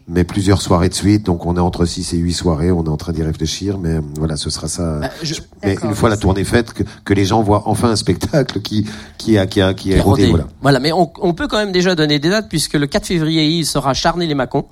Mais 0.09 0.25
plusieurs 0.25 0.63
soirées 0.63 0.89
de 0.89 0.95
suite. 0.95 1.25
Donc 1.27 1.45
on 1.47 1.57
est 1.57 1.61
entre 1.61 1.85
6 1.85 2.15
et 2.15 2.17
8 2.17 2.33
soirées. 2.33 2.73
On 2.73 2.85
est 2.85 2.89
en 2.89 2.97
train 2.97 3.13
d'y 3.13 3.23
réfléchir, 3.23 3.79
mais 3.79 3.95
euh, 3.95 4.01
voilà, 4.19 4.37
ce 4.37 4.51
sera 4.51 4.69
ça. 4.69 5.01
Bah, 5.01 5.11
je- 5.23 5.35
mais 5.63 5.77
une 5.83 5.95
fois 5.95 6.09
la 6.09 6.17
tournée 6.17 6.45
faite, 6.45 6.73
que, 6.73 6.83
que 7.05 7.15
les 7.15 7.25
gens 7.25 7.43
voient 7.43 7.63
enfin 7.67 7.91
un 7.91 7.97
spectacle 7.97 8.61
qui 8.61 8.87
qui 9.19 9.37
a 9.39 9.47
qui 9.47 9.61
a 9.61 9.75
qui 9.75 9.93
est 9.93 10.01
rodé. 10.01 10.23
rodé. 10.23 10.31
Voilà. 10.31 10.47
Voilà, 10.63 10.81
mais 10.81 10.93
on, 10.93 11.11
on 11.21 11.35
peut 11.35 11.47
quand 11.49 11.59
même 11.59 11.73
déjà 11.73 11.95
donner 11.95 12.19
des 12.19 12.31
dates 12.31 12.49
puisque 12.49 12.75
le 12.75 12.87
4 12.87 13.07
février, 13.07 13.45
il 13.45 13.67
sera 13.67 13.91
à 13.91 13.95
Charnay-les-Macons. 13.95 14.65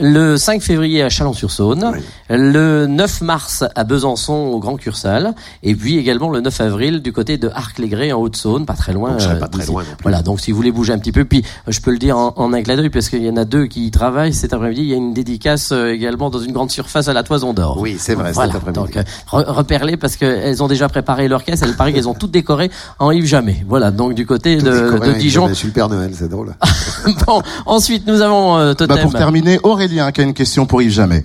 Le 0.00 0.36
5 0.36 0.62
février 0.62 1.02
à 1.02 1.08
Chalon-sur-Saône, 1.08 1.92
Oui. 1.94 2.00
le 2.30 2.86
9 2.86 3.20
mars 3.22 3.64
à 3.74 3.84
Besançon 3.84 4.32
au 4.34 4.58
Grand 4.58 4.76
Cursal, 4.76 5.34
et 5.62 5.74
puis 5.74 5.98
également 5.98 6.30
le 6.30 6.40
9 6.40 6.60
avril 6.60 7.02
du 7.02 7.12
côté 7.12 7.38
de 7.38 7.48
Arc-les-Grès 7.48 8.12
en 8.12 8.20
Haute-Saône, 8.20 8.66
pas 8.66 8.74
très 8.74 8.92
loin. 8.92 9.12
Donc, 9.12 9.22
euh, 9.22 9.34
pas 9.38 9.48
très 9.48 9.66
loin 9.66 9.82
non 9.82 9.88
plus. 9.96 10.02
Voilà, 10.02 10.22
donc 10.22 10.40
si 10.40 10.50
vous 10.50 10.56
voulez 10.56 10.72
bouger 10.72 10.92
un 10.92 10.98
petit 10.98 11.12
peu, 11.12 11.24
puis 11.24 11.44
je 11.68 11.80
peux 11.80 11.90
le 11.90 11.98
dire 11.98 12.16
en, 12.18 12.32
en 12.36 12.52
un 12.52 12.62
clin 12.62 12.76
d'œil 12.76 12.90
parce 12.90 13.08
qu'il 13.08 13.22
y 13.24 13.30
en 13.30 13.36
a 13.36 13.44
deux 13.44 13.66
qui 13.66 13.86
y 13.86 13.90
travaillent 13.90 14.32
cet 14.34 14.52
après-midi. 14.52 14.82
Il 14.82 14.88
y 14.88 14.94
a 14.94 14.96
une 14.96 15.12
dédicace 15.14 15.70
euh, 15.72 15.92
également 15.92 16.30
dans 16.30 16.40
une 16.40 16.52
grande 16.52 16.70
surface 16.70 17.08
à 17.08 17.12
la 17.12 17.22
Toison 17.22 17.52
d'Or. 17.52 17.78
Oui, 17.80 17.96
c'est 17.98 18.14
vrai, 18.14 18.32
Voilà, 18.32 18.52
cet 18.52 18.62
après-midi. 18.62 18.80
donc 18.94 18.96
euh, 18.96 19.02
re- 19.30 19.50
repère-les 19.50 19.96
parce 19.96 20.16
qu'elles 20.16 20.62
ont 20.62 20.68
déjà 20.68 20.88
préparé 20.88 21.28
leur 21.28 21.44
caisse. 21.44 21.62
Elle 21.62 21.74
paraît 21.76 21.92
qu'elles 21.92 22.08
ont 22.08 22.14
toutes 22.14 22.30
décoré 22.32 22.70
en 22.98 23.10
Yves 23.10 23.26
Jamais. 23.26 23.64
Voilà, 23.68 23.90
donc 23.90 24.14
du 24.14 24.26
côté 24.26 24.58
Tout 24.58 24.64
de, 24.66 25.12
Dijon. 25.18 25.48
Je 25.48 25.54
suis 25.54 25.68
le 25.68 25.72
Père 25.72 25.88
Noël, 25.88 26.10
c'est 26.14 26.28
drôle. 26.28 26.54
bon, 27.26 27.42
ensuite 27.66 28.06
nous 28.06 28.20
avons 28.20 28.56
euh, 28.58 28.74
Bah, 28.88 28.96
pour 28.98 29.12
terminer, 29.12 29.58
Aurélien 29.74 30.12
qui 30.12 30.20
a 30.20 30.24
une 30.24 30.34
question 30.34 30.66
pour 30.66 30.82
Yves 30.82 30.92
Jamais. 30.92 31.24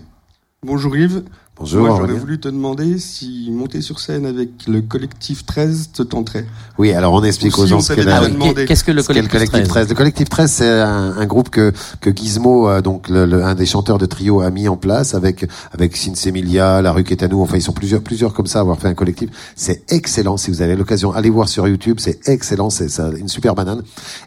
Bonjour 0.63 0.97
Yves. 0.97 1.23
Bonjour. 1.59 1.85
Moi 1.87 1.97
j'aurais 1.97 2.13
voulu 2.13 2.39
te 2.39 2.47
demander 2.47 2.97
si 2.99 3.49
monter 3.51 3.81
sur 3.81 3.99
scène 3.99 4.25
avec 4.25 4.49
le 4.67 4.81
collectif 4.81 5.45
13 5.45 5.89
te 5.93 6.03
tenterait. 6.03 6.45
Oui, 6.77 6.93
alors 6.93 7.11
on 7.13 7.21
explique 7.23 7.57
Ou 7.57 7.61
aux 7.61 7.65
si 7.65 7.69
gens 7.71 7.81
ce 7.81 7.91
qu'est 7.91 8.07
Ah 8.07 8.25
demandé. 8.29 8.63
Qu'est-ce 8.65 8.85
que 8.85 8.91
le 8.91 8.97
le 8.97 9.03
collectif, 9.03 9.31
collectif 9.31 9.63
13 9.63 9.67
13 9.67 9.89
Le 9.89 9.95
collectif 9.95 10.29
13, 10.29 10.51
c'est 10.51 10.69
un, 10.69 11.17
un 11.17 11.25
groupe 11.25 11.49
que, 11.49 11.73
que 11.99 12.15
Gizmo, 12.15 12.69
euh, 12.69 12.81
donc 12.81 13.09
le, 13.09 13.25
le- 13.25 13.43
un 13.43 13.55
des 13.55 13.65
chanteurs 13.65 13.97
de 13.97 14.05
trio, 14.05 14.39
a 14.39 14.49
mis 14.51 14.69
en 14.69 14.77
place 14.77 15.13
avec 15.15 15.45
avec 15.73 15.97
Sinsemilia, 15.97 16.81
La 16.81 16.93
Rue 16.93 17.03
Quétanou. 17.03 17.41
Enfin, 17.41 17.57
ils 17.57 17.61
sont 17.61 17.73
plusieurs 17.73 18.01
plusieurs 18.01 18.33
comme 18.33 18.47
ça 18.47 18.59
à 18.59 18.61
avoir 18.61 18.79
fait 18.79 18.87
un 18.87 18.93
collectif. 18.93 19.29
C'est 19.57 19.83
excellent. 19.91 20.37
Si 20.37 20.51
vous 20.51 20.61
avez 20.61 20.77
l'occasion, 20.77 21.11
allez 21.11 21.29
voir 21.29 21.49
sur 21.49 21.67
YouTube. 21.67 21.97
C'est 21.99 22.25
excellent. 22.29 22.69
C'est 22.69 22.87
ça, 22.89 23.09
une 23.17 23.27
super 23.27 23.53
banane. 23.55 23.83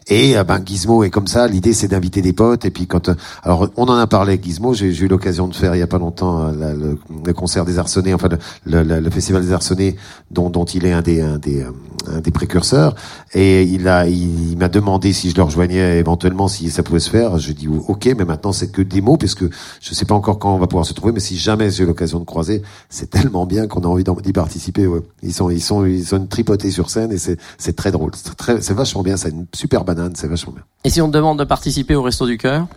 Et 0.07 0.37
euh, 0.37 0.43
ben 0.43 0.61
Gizmo 0.63 1.03
est 1.03 1.09
comme 1.09 1.25
ça. 1.27 1.47
L'idée, 1.47 1.73
c'est 1.73 1.87
d'inviter 1.87 2.21
des 2.21 2.33
potes. 2.33 2.65
Et 2.65 2.69
puis 2.69 2.85
quand, 2.85 3.09
euh, 3.09 3.15
alors 3.41 3.69
on 3.75 3.85
en 3.85 3.97
a 3.97 4.05
parlé 4.05 4.33
avec 4.33 4.43
Gizmo. 4.43 4.75
J'ai 4.75 4.93
j'ai 4.93 5.05
eu 5.05 5.07
l'occasion 5.07 5.47
de 5.47 5.55
faire 5.55 5.73
il 5.75 5.79
y 5.79 5.81
a 5.83 5.87
pas 5.87 5.97
longtemps 5.97 6.51
la- 6.51 6.73
le, 6.75 6.99
le 7.25 7.33
concert 7.33 7.65
des 7.65 7.79
Arcenés, 7.79 8.13
enfin 8.13 8.29
le, 8.65 8.83
le, 8.83 8.99
le- 8.99 9.09
festival 9.09 9.41
des 9.41 9.53
Arcenés, 9.53 9.95
dont 10.31 10.49
dont 10.49 10.65
il 10.65 10.85
est 10.85 10.93
un 10.93 11.01
des 11.01 11.21
un 11.21 11.37
des 11.37 11.65
un 12.07 12.19
des 12.19 12.31
précurseurs. 12.31 12.95
Et 13.33 13.63
il 13.63 13.87
a, 13.87 14.07
il, 14.07 14.57
m'a 14.57 14.67
demandé 14.67 15.13
si 15.13 15.29
je 15.29 15.35
le 15.35 15.43
rejoignais 15.43 15.97
éventuellement, 15.99 16.47
si 16.47 16.69
ça 16.69 16.83
pouvait 16.83 16.99
se 16.99 17.09
faire. 17.09 17.37
Je 17.39 17.51
dis 17.53 17.67
ok, 17.67 18.13
mais 18.17 18.25
maintenant 18.25 18.51
c'est 18.51 18.71
que 18.71 18.81
des 18.81 19.01
mots, 19.01 19.17
parce 19.17 19.35
que 19.35 19.49
je 19.81 19.93
sais 19.93 20.05
pas 20.05 20.15
encore 20.15 20.39
quand 20.39 20.53
on 20.53 20.59
va 20.59 20.67
pouvoir 20.67 20.85
se 20.85 20.93
trouver, 20.93 21.13
mais 21.13 21.19
si 21.19 21.37
jamais 21.37 21.69
j'ai 21.71 21.85
l'occasion 21.85 22.19
de 22.19 22.25
croiser, 22.25 22.61
c'est 22.89 23.09
tellement 23.09 23.45
bien 23.45 23.67
qu'on 23.67 23.81
a 23.81 23.87
envie 23.87 24.03
d'y 24.03 24.33
participer. 24.33 24.85
Ouais. 24.87 24.99
Ils 25.21 25.33
sont, 25.33 25.49
ils 25.49 25.61
sont, 25.61 25.85
ils 25.85 26.05
sont 26.05 26.25
tripotés 26.27 26.71
sur 26.71 26.89
scène 26.89 27.11
et 27.11 27.17
c'est, 27.17 27.37
c'est 27.57 27.75
très 27.75 27.91
drôle. 27.91 28.11
C'est 28.15 28.35
très, 28.35 28.61
c'est 28.61 28.73
vachement 28.73 29.03
bien. 29.03 29.17
C'est 29.17 29.29
une 29.29 29.45
super 29.53 29.83
banane, 29.83 30.13
c'est 30.15 30.27
vachement 30.27 30.53
bien. 30.53 30.63
Et 30.83 30.89
si 30.89 31.01
on 31.01 31.07
demande 31.07 31.39
de 31.39 31.43
participer 31.45 31.95
au 31.95 32.01
Resto 32.01 32.25
du 32.25 32.37
Cœur? 32.37 32.67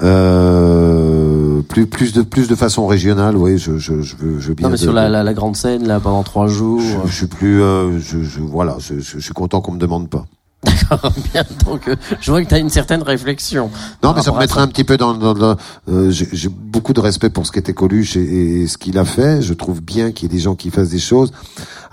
Euh, 0.00 1.62
plus, 1.62 1.86
plus 1.86 2.12
de, 2.12 2.22
plus 2.22 2.48
de 2.48 2.54
façon 2.54 2.86
régionale, 2.86 3.36
oui, 3.36 3.58
je, 3.58 3.78
je, 3.78 4.00
je 4.02 4.16
veux, 4.16 4.40
je 4.40 4.48
veux 4.48 4.54
bien. 4.54 4.66
Non, 4.66 4.70
mais 4.72 4.78
de- 4.78 4.82
sur 4.82 4.92
la, 4.92 5.08
la, 5.08 5.22
la 5.22 5.34
grande 5.34 5.56
scène 5.56 5.86
là 5.86 6.00
pendant 6.00 6.22
trois 6.22 6.46
jours. 6.48 6.80
je, 6.80 7.08
je 7.10 7.14
suis 7.14 7.26
plus, 7.26 7.62
euh, 7.62 7.98
je, 7.98 8.22
je, 8.22 8.40
voilà, 8.40 8.76
je, 8.78 8.98
je, 9.00 9.18
suis 9.18 9.34
content 9.34 9.60
qu'on 9.60 9.72
me 9.72 9.78
demande 9.78 10.08
pas. 10.08 10.24
D'accord, 10.64 11.12
bien. 11.32 11.44
Donc, 11.66 11.88
euh, 11.88 11.96
je 12.20 12.30
vois 12.30 12.42
que 12.42 12.48
tu 12.48 12.54
as 12.54 12.58
une 12.58 12.68
certaine 12.70 13.02
réflexion. 13.02 13.70
Non, 14.02 14.12
mais 14.14 14.22
ça 14.22 14.32
me 14.32 14.38
mettrait 14.38 14.60
un 14.60 14.68
petit 14.68 14.84
peu 14.84 14.96
dans, 14.96 15.14
dans, 15.14 15.34
dans- 15.34 15.56
euh, 15.88 16.10
j'ai 16.10 16.28
j'ai 16.32 16.48
beaucoup 16.48 16.92
de 16.92 17.00
respect 17.00 17.30
pour 17.30 17.46
ce 17.46 17.52
qu'était 17.52 17.74
Coluche 17.74 18.16
et, 18.16 18.62
et 18.62 18.66
ce 18.68 18.78
qu'il 18.78 18.96
a 18.98 19.04
fait. 19.04 19.42
Je 19.42 19.54
trouve 19.54 19.80
bien 19.82 20.12
qu'il 20.12 20.30
y 20.30 20.32
ait 20.32 20.36
des 20.36 20.42
gens 20.42 20.54
qui 20.54 20.70
fassent 20.70 20.90
des 20.90 20.98
choses. 21.00 21.32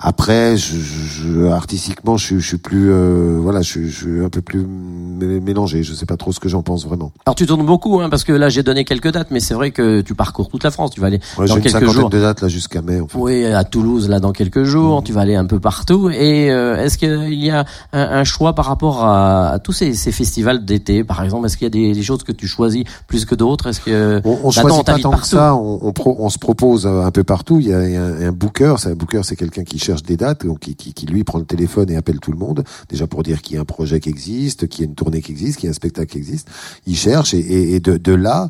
Après, 0.02 0.56
je, 0.56 0.78
je- 0.78 1.46
artistiquement, 1.48 2.16
je, 2.16 2.26
suis- 2.26 2.40
je 2.40 2.48
suis 2.48 2.58
plus, 2.58 2.90
euh, 2.90 3.38
voilà, 3.42 3.62
je, 3.62 3.70
suis- 3.70 3.90
je 3.90 3.96
suis 3.98 4.24
un 4.24 4.30
peu 4.30 4.42
plus 4.42 4.62
mé- 4.62 5.42
mélangé. 5.42 5.84
Je 5.84 5.94
sais 5.94 6.06
pas 6.06 6.16
trop 6.16 6.32
ce 6.32 6.40
que 6.40 6.48
j'en 6.48 6.62
pense 6.64 6.86
vraiment. 6.86 7.12
Alors 7.26 7.36
tu 7.36 7.46
tournes 7.46 7.66
beaucoup, 7.66 8.00
hein, 8.00 8.10
parce 8.10 8.24
que 8.24 8.32
là 8.32 8.48
j'ai 8.48 8.64
donné 8.64 8.86
quelques 8.86 9.12
dates, 9.12 9.28
mais 9.32 9.42
c'est 9.42 9.54
vrai 9.54 9.72
que 9.72 10.00
tu 10.00 10.16
parcours 10.16 10.48
toute 10.48 10.64
la 10.64 10.72
France. 10.72 10.92
Tu 10.92 11.02
vas 11.02 11.08
aller 11.08 11.20
Ouais, 11.38 11.48
dans 11.48 11.56
une 11.56 11.62
quelques 11.62 11.74
cinquantaine 11.74 12.00
jours. 12.00 12.10
de 12.10 12.20
dates 12.22 12.42
là 12.42 12.48
jusqu'à 12.48 12.82
mai. 12.82 13.02
En 13.02 13.08
fait. 13.08 13.18
Oui, 13.18 13.46
à 13.46 13.64
Toulouse 13.66 14.08
là 14.08 14.20
dans 14.22 14.32
quelques 14.32 14.64
jours. 14.64 15.04
Tu 15.04 15.12
vas 15.12 15.22
aller 15.22 15.36
un 15.36 15.46
peu 15.46 15.60
partout. 15.60 16.10
Et 16.10 16.50
euh, 16.50 16.78
est-ce 16.82 16.98
qu'il 16.98 17.34
y 17.34 17.50
a 17.50 17.66
un, 17.92 18.00
un 18.02 18.24
choix 18.24 18.56
par 18.56 18.66
rapport 18.66 19.04
à, 19.04 19.50
à 19.50 19.60
tous 19.60 19.74
ces, 19.74 19.94
ces 19.94 20.14
festivals 20.14 20.64
d'été, 20.64 21.04
par 21.04 21.22
exemple? 21.24 21.46
Est-ce 21.48 21.58
qu'il 21.58 21.66
y 21.66 21.68
a 21.68 21.72
des, 21.72 21.92
des 21.94 22.04
choses 22.04 22.24
que 22.24 22.32
tu 22.32 22.48
choisis 22.48 22.86
plus 23.08 23.26
que 23.26 23.36
d'autres? 23.36 23.68
Est-ce 23.68 23.82
que 23.82 24.22
On, 24.24 24.40
on 24.46 24.52
choisit 24.52 24.86
pas 24.86 24.98
tant 24.98 25.12
que 25.12 25.26
ça. 25.28 25.56
On, 25.56 25.80
on, 25.82 25.92
pro- 25.92 26.16
on 26.20 26.30
se 26.30 26.38
propose 26.40 26.88
un 26.88 27.12
peu 27.12 27.26
partout. 27.26 27.60
Il 27.60 27.68
y 27.68 27.74
a, 27.74 27.86
il 27.86 27.94
y 27.94 27.98
a 27.98 28.04
un, 28.04 28.28
un 28.28 28.32
booker. 28.32 28.76
C'est 28.78 28.92
un 28.92 28.96
booker, 28.96 29.22
c'est 29.24 29.36
quelqu'un 29.36 29.64
qui 29.66 29.78
cherche 29.90 30.04
des 30.04 30.18
dates, 30.18 30.46
donc 30.46 30.60
qui, 30.60 30.76
qui, 30.76 30.94
qui, 30.94 31.06
lui 31.08 31.24
prend 31.24 31.40
le 31.40 31.46
téléphone 31.46 31.90
et 31.90 31.96
appelle 31.96 32.20
tout 32.20 32.32
le 32.32 32.38
monde. 32.38 32.64
Déjà 32.90 33.08
pour 33.08 33.24
dire 33.24 33.42
qu'il 33.42 33.56
y 33.56 33.58
a 33.58 33.62
un 33.62 33.66
projet 33.66 34.00
qui 34.00 34.10
existe, 34.10 34.68
qu'il 34.68 34.82
y 34.82 34.88
a 34.88 34.90
une 34.90 34.96
tournée 34.96 35.22
qui 35.22 35.32
existe, 35.32 35.58
qu'il 35.58 35.66
y 35.68 35.70
a 35.70 35.72
un 35.72 35.74
spectacle 35.74 36.12
qui 36.12 36.18
existe. 36.20 36.48
Il 36.86 36.96
cherche 36.96 37.34
et, 37.34 37.40
et, 37.40 37.76
et 37.76 37.80
de, 37.80 37.98
de 37.98 38.14
là. 38.14 38.50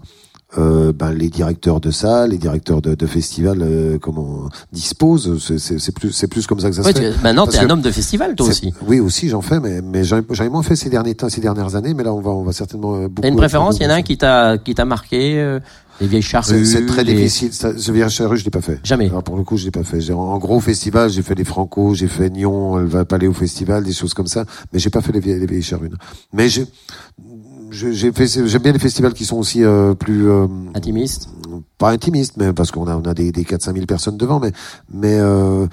Euh, 0.57 0.91
ben, 0.91 1.11
les 1.11 1.29
directeurs 1.29 1.79
de 1.79 1.91
salles, 1.91 2.31
les 2.31 2.39
directeurs 2.39 2.81
de, 2.81 2.95
de 2.95 3.05
festivals, 3.05 3.61
euh, 3.61 3.99
comment 3.99 4.49
disposent. 4.73 5.37
C'est- 5.59 5.91
plus, 5.91 6.11
c'est 6.11 6.27
plus 6.27 6.47
comme 6.47 6.59
ça 6.59 6.69
que 6.71 6.75
ça 6.75 6.81
Ouais, 6.81 6.91
se 6.91 6.97
fait. 6.99 7.13
maintenant 7.21 7.45
t'es 7.45 7.59
un 7.59 7.69
homme 7.69 7.83
de 7.83 7.91
festival 7.91 8.33
toi 8.35 8.47
aussi. 8.47 8.73
Oui, 8.87 8.99
aussi 8.99 9.29
j'en 9.29 9.41
fais, 9.41 9.59
mais 9.59 9.81
mais 9.83 10.03
j'en 10.03 10.17
ai 10.17 10.49
moins 10.49 10.63
fait 10.63 10.75
ces 10.75 10.89
derniers 10.89 11.13
temps, 11.13 11.29
ces 11.29 11.39
dernières 11.41 11.75
années. 11.75 11.93
Mais 11.93 12.03
là, 12.03 12.11
on 12.15 12.21
va 12.21 12.31
on 12.31 12.41
va 12.41 12.51
certainement 12.51 12.95
euh, 12.95 13.01
beaucoup. 13.07 13.21
T'as 13.21 13.27
une 13.27 13.35
préférence? 13.35 13.77
Il 13.79 13.83
y 13.83 13.85
en 13.85 13.91
a 13.91 13.97
un 14.01 14.01
qui 14.01 14.17
t'a 14.17 14.57
qui 14.57 14.73
t'a 14.73 14.85
marqué 14.85 15.39
euh, 15.39 15.59
Les 16.01 16.07
vieilles 16.07 16.21
charrues. 16.21 16.65
c'est 16.65 16.85
très 16.85 17.03
les- 17.03 17.13
difficile. 17.13 17.51
Ça, 17.53 17.71
je 17.75 17.91
viens 17.91 18.07
chez 18.09 18.25
je 18.35 18.43
l'ai 18.43 18.49
pas 18.51 18.61
fait. 18.61 18.79
Jamais. 18.83 19.07
Alors 19.07 19.23
pour 19.23 19.35
le 19.37 19.43
coup, 19.43 19.57
je 19.57 19.65
l'ai 19.65 19.71
pas 19.71 19.83
fait. 19.83 20.11
En 20.11 20.37
gros 20.37 20.59
festival, 20.59 21.09
j'ai 21.09 21.21
fait 21.21 21.35
les 21.35 21.43
Franco, 21.43 21.93
j'ai 21.93 22.07
fait 22.07 22.29
Nyon, 22.29 22.79
elle 22.79 22.85
va 22.85 23.05
pas 23.05 23.15
aller 23.17 23.27
au 23.27 23.33
festival, 23.33 23.83
des 23.83 23.93
choses 23.93 24.13
comme 24.13 24.27
ça. 24.27 24.45
Mais 24.71 24.79
j'ai 24.79 24.89
pas 24.89 25.01
fait 25.01 25.11
les 25.11 25.19
vieilles, 25.19 25.39
les 25.39 25.45
vieilles 25.45 25.61
charrues. 25.61 25.89
Mais 26.33 26.47
j'ai 26.49 26.65
j'aime 27.71 28.61
bien 28.63 28.71
les 28.71 28.79
festivals 28.79 29.13
qui 29.13 29.25
sont 29.25 29.37
aussi 29.37 29.63
euh, 29.63 29.93
plus 29.93 30.27
euh, 30.29 30.47
Intimiste. 30.73 31.29
pas 31.77 31.91
intimistes 31.91 32.33
mais 32.37 32.51
parce 32.51 32.71
qu'on 32.71 32.87
a 32.87 32.95
on 32.95 33.03
a 33.03 33.13
des 33.13 33.31
des 33.31 33.45
4 33.45 33.61
5 33.61 33.73
000 33.75 33.85
personnes 33.85 34.17
devant 34.17 34.39
mais 34.39 34.51
mais 34.91 35.19
euh, 35.19 35.67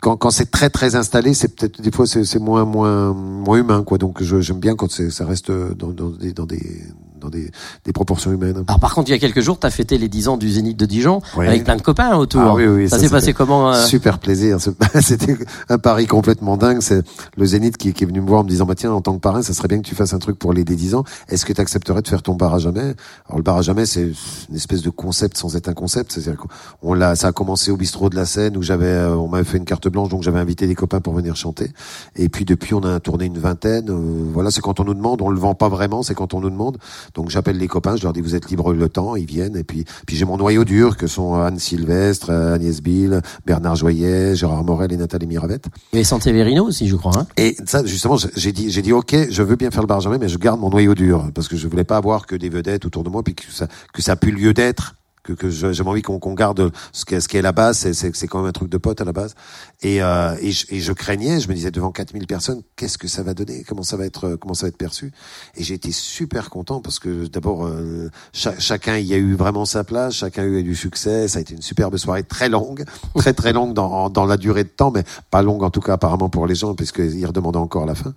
quand 0.00 0.16
quand 0.16 0.30
c'est 0.30 0.50
très 0.52 0.70
très 0.70 0.94
installé 0.94 1.34
c'est 1.34 1.48
peut-être 1.56 1.82
des 1.82 1.90
fois 1.90 2.06
c'est 2.06 2.38
moins 2.38 2.64
moins 2.64 3.12
moins 3.12 3.58
humain 3.58 3.82
quoi 3.82 3.98
donc 3.98 4.22
j'aime 4.22 4.60
bien 4.60 4.76
quand 4.76 4.90
ça 5.10 5.26
reste 5.26 5.50
dans 5.50 5.88
dans 5.88 6.10
des 6.10 6.32
dans 6.32 6.46
des 6.46 6.82
dans 7.20 7.28
des, 7.28 7.50
des 7.84 7.92
proportions 7.92 8.32
humaines 8.32 8.64
Alors 8.68 8.80
par 8.80 8.94
contre, 8.94 9.08
il 9.10 9.12
y 9.12 9.16
a 9.16 9.18
quelques 9.18 9.40
jours, 9.40 9.58
t'as 9.58 9.70
fêté 9.70 9.98
les 9.98 10.08
10 10.08 10.28
ans 10.28 10.36
du 10.36 10.50
Zénith 10.50 10.76
de 10.76 10.86
Dijon 10.86 11.20
Oui. 11.36 11.46
avec 11.46 11.64
plein 11.64 11.76
de 11.76 11.82
copains 11.82 12.16
autour. 12.16 12.40
Ah 12.42 12.54
oui, 12.54 12.66
oui, 12.66 12.88
ça, 12.88 12.96
ça, 12.96 13.02
s'est 13.02 13.10
passé 13.10 13.32
comment 13.32 13.72
euh, 13.72 13.84
Super 13.84 14.18
plaisir. 14.18 14.58
C'était 15.00 15.36
un 15.68 15.78
pari 15.78 16.06
complètement 16.06 16.56
dingue. 16.56 16.80
C'est 16.80 17.02
le 17.36 17.46
Zénith 17.46 17.76
qui, 17.76 17.92
qui 17.92 18.04
est 18.04 18.06
venu 18.06 18.20
me 18.20 18.26
voir 18.28 18.40
en 18.40 18.44
me 18.44 18.48
disant, 18.48 18.64
bah 18.66 18.74
tiens, 18.74 18.92
en 18.92 19.00
tant 19.00 19.14
que 19.14 19.20
parrain, 19.20 19.42
ça 19.42 19.52
serait 19.52 19.68
bien 19.68 19.78
que 19.78 19.86
tu 19.86 19.94
fasses 19.94 20.14
un 20.14 20.18
truc 20.18 20.38
pour 20.38 20.52
les 20.52 20.64
des 20.64 20.76
10 20.76 20.94
ans. 20.94 21.04
Est-ce 21.28 21.44
que 21.46 21.52
tu 21.52 21.60
accepterais 21.60 22.02
de 22.02 22.08
faire 22.08 22.22
ton 22.22 22.34
bar 22.34 22.54
à 22.54 22.58
jamais? 22.58 22.94
Alors 23.26 23.38
le 23.38 23.42
bar 23.42 23.56
à 23.56 23.62
jamais, 23.62 23.86
c'est 23.86 24.12
une 24.48 24.56
espèce 24.56 24.82
de 24.82 24.90
concept 24.90 25.36
sans 25.36 25.56
être 25.56 25.68
un 25.68 25.74
concept. 25.74 26.12
C'est-à-dire 26.12 26.40
qu'on 26.80 26.94
l'a, 26.94 27.16
ça 27.16 27.28
a 27.28 27.32
commencé 27.32 27.70
au 27.70 27.76
bistrot 27.76 28.08
de 28.10 28.16
la 28.16 28.24
Seine 28.24 28.56
où 28.56 28.62
j'avais, 28.62 28.86
euh, 28.86 29.16
on 29.16 29.28
m'avait 29.28 29.44
fait 29.44 29.58
une 29.58 29.64
carte 29.64 29.88
blanche, 29.88 30.08
donc 30.08 30.22
j'avais 30.22 30.40
invité 30.40 30.66
des 30.66 30.74
copains 30.74 31.00
pour 31.00 31.14
venir 31.14 31.36
chanter. 31.36 31.70
Et 32.16 32.28
puis 32.28 32.44
depuis, 32.44 32.74
on 32.74 32.82
a 32.82 33.00
tourné 33.00 33.26
une 33.26 33.38
vingtaine. 33.38 33.90
euh, 33.90 34.30
voilà, 34.32 34.50
c'est 34.50 34.60
quand 34.60 34.80
on 34.80 34.84
nous 34.84 34.94
demande. 34.94 35.22
On 35.22 35.30
le 35.30 35.38
vend 35.38 35.54
pas 35.54 35.68
vraiment, 35.68 36.02
c'est 36.02 36.14
quand 36.14 36.34
on 36.34 36.40
nous 36.40 36.50
demande. 36.50 36.78
Donc 37.14 37.30
j'appelle 37.30 37.58
les 37.58 37.68
copains, 37.68 37.96
je 37.96 38.02
leur 38.02 38.12
dis 38.12 38.20
vous 38.20 38.34
êtes 38.34 38.50
libres 38.50 38.72
le 38.72 38.88
temps, 38.88 39.16
ils 39.16 39.26
viennent. 39.26 39.56
Et 39.56 39.64
puis, 39.64 39.84
puis 40.06 40.16
j'ai 40.16 40.24
mon 40.24 40.36
noyau 40.36 40.64
dur 40.64 40.96
que 40.96 41.06
sont 41.06 41.34
Anne 41.34 41.58
Sylvestre, 41.58 42.30
euh, 42.30 42.54
Agnès 42.54 42.80
Bill, 42.80 43.20
Bernard 43.46 43.76
Joyet, 43.76 44.34
Gérard 44.34 44.64
Morel 44.64 44.92
et 44.92 44.96
Nathalie 44.96 45.26
Miravette. 45.26 45.66
Avait 45.92 46.04
Sanseverino 46.04 46.64
aussi, 46.64 46.88
je 46.88 46.96
crois. 46.96 47.18
Hein 47.18 47.26
Et 47.36 47.56
ça, 47.66 47.84
justement, 47.84 48.16
j'ai 48.36 48.52
dit, 48.52 48.70
j'ai 48.70 48.82
dit, 48.82 48.92
ok, 48.92 49.14
je 49.30 49.42
veux 49.42 49.56
bien 49.56 49.70
faire 49.70 49.82
le 49.82 49.86
bar 49.86 50.00
jamais, 50.00 50.18
mais 50.18 50.28
je 50.28 50.38
garde 50.38 50.60
mon 50.60 50.70
noyau 50.70 50.94
dur 50.94 51.30
parce 51.34 51.48
que 51.48 51.56
je 51.56 51.66
voulais 51.68 51.84
pas 51.84 51.96
avoir 51.96 52.26
que 52.26 52.36
des 52.36 52.48
vedettes 52.48 52.84
autour 52.84 53.04
de 53.04 53.10
moi, 53.10 53.22
puis 53.22 53.34
que 53.34 53.44
ça, 53.50 53.66
que 53.92 54.02
ça 54.02 54.12
a 54.12 54.16
plus 54.16 54.32
lieu 54.32 54.54
d'être. 54.54 54.94
Que, 55.34 55.46
que 55.46 55.82
envie 55.88 56.02
qu'on 56.02 56.18
qu'on 56.18 56.34
garde 56.34 56.72
ce 56.92 57.04
qu'est 57.04 57.20
ce 57.20 57.28
qui 57.28 57.36
est 57.36 57.42
la 57.42 57.52
base, 57.52 57.76
c'est- 57.78 57.92
quand 58.28 58.38
même 58.38 58.48
un 58.48 58.52
truc 58.52 58.70
de 58.70 58.78
pote 58.78 59.00
à 59.00 59.04
la 59.04 59.12
base. 59.12 59.34
Et, 59.82 60.02
euh, 60.02 60.34
et, 60.40 60.50
je, 60.52 60.66
et 60.70 60.80
je 60.80 60.92
craignais, 60.92 61.38
je 61.40 61.48
me 61.48 61.54
disais 61.54 61.70
devant 61.70 61.90
4000 61.92 62.26
personnes, 62.26 62.62
qu'est-ce 62.76 62.96
que 62.98 63.08
ça 63.08 63.22
va 63.22 63.34
donner, 63.34 63.64
comment 63.68 63.82
ça 63.82 63.96
va 63.96 64.06
être, 64.06 64.24
euh, 64.26 64.36
comment 64.36 64.54
ça 64.54 64.62
va 64.62 64.68
être 64.68 64.76
perçu. 64.78 65.12
Et 65.56 65.62
j'ai 65.64 65.74
été 65.74 65.92
super 65.92 66.48
content 66.50 66.80
parce 66.80 66.98
que 66.98 67.26
d'abord 67.26 67.66
euh, 67.66 68.08
cha- 68.32 68.58
chacun 68.58 68.96
y 68.98 69.12
a 69.14 69.16
eu 69.18 69.34
vraiment 69.34 69.64
sa 69.64 69.84
place, 69.84 70.14
chacun 70.14 70.42
a 70.42 70.46
eu 70.46 70.62
du 70.62 70.74
succès. 70.74 71.28
Ça 71.28 71.38
a 71.38 71.42
été 71.42 71.54
une 71.54 71.62
superbe 71.62 71.96
soirée, 71.96 72.22
très 72.22 72.48
longue, 72.48 72.84
très 73.16 73.32
très 73.34 73.52
longue 73.52 73.74
dans, 73.74 74.08
dans 74.10 74.24
la 74.26 74.36
durée 74.36 74.64
de 74.64 74.68
temps, 74.68 74.90
mais 74.90 75.04
pas 75.30 75.42
longue 75.42 75.62
en 75.62 75.70
tout 75.70 75.80
cas 75.80 75.94
apparemment 75.94 76.28
pour 76.28 76.46
les 76.46 76.54
gens 76.54 76.74
puisqu'ils 76.74 77.26
redemandaient 77.26 77.58
encore 77.58 77.86
la 77.86 77.94
fin. 77.94 78.14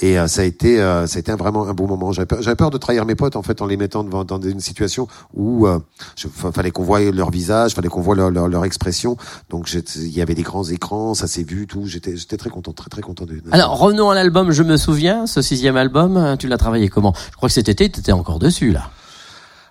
Et 0.00 0.18
euh, 0.18 0.26
ça 0.28 0.42
a 0.42 0.44
été, 0.44 0.80
euh, 0.80 1.06
ça 1.06 1.16
a 1.16 1.20
été 1.20 1.32
vraiment 1.32 1.66
un 1.66 1.74
beau 1.74 1.86
moment. 1.86 2.12
J'avais 2.12 2.26
peur, 2.26 2.56
peur 2.56 2.70
de 2.70 2.78
trahir 2.78 3.04
mes 3.06 3.14
potes 3.14 3.36
en 3.36 3.42
fait 3.42 3.60
en 3.62 3.66
les 3.66 3.76
mettant 3.76 4.04
devant 4.04 4.24
dans 4.24 4.40
une 4.40 4.60
situation 4.60 5.06
où 5.34 5.66
euh, 5.66 5.78
je- 6.16 6.28
fallait 6.52 6.70
qu'on 6.70 6.82
voie 6.82 7.00
leur 7.00 7.30
visage, 7.30 7.74
fallait 7.74 7.88
qu'on 7.88 8.00
voie 8.00 8.14
leur, 8.14 8.30
leur, 8.30 8.48
leur 8.48 8.64
expression. 8.64 9.16
Donc 9.50 9.66
j'étais- 9.66 9.98
il 10.00 10.10
y 10.16 10.20
avait 10.22 10.34
des 10.34 10.42
grands 10.42 10.64
écrans, 10.64 11.14
ça 11.14 11.26
s'est 11.26 11.42
vu, 11.42 11.66
tout. 11.66 11.86
J'étais, 11.86 12.16
j'étais 12.16 12.36
très 12.36 12.50
content, 12.50 12.72
très 12.72 12.88
très 12.90 13.02
content 13.02 13.24
de. 13.26 13.40
Alors 13.50 13.78
revenons 13.78 14.10
à 14.10 14.14
l'album. 14.14 14.50
Je 14.52 14.62
me 14.62 14.76
souviens, 14.76 15.26
ce 15.26 15.42
sixième 15.42 15.76
album, 15.76 16.36
tu 16.38 16.48
l'as 16.48 16.58
travaillé 16.58 16.88
comment? 16.88 17.12
Je 17.30 17.36
crois 17.36 17.48
que 17.48 17.54
cet 17.54 17.68
été, 17.68 17.90
t'étais 17.90 18.12
encore 18.12 18.38
dessus 18.38 18.72
là. 18.72 18.90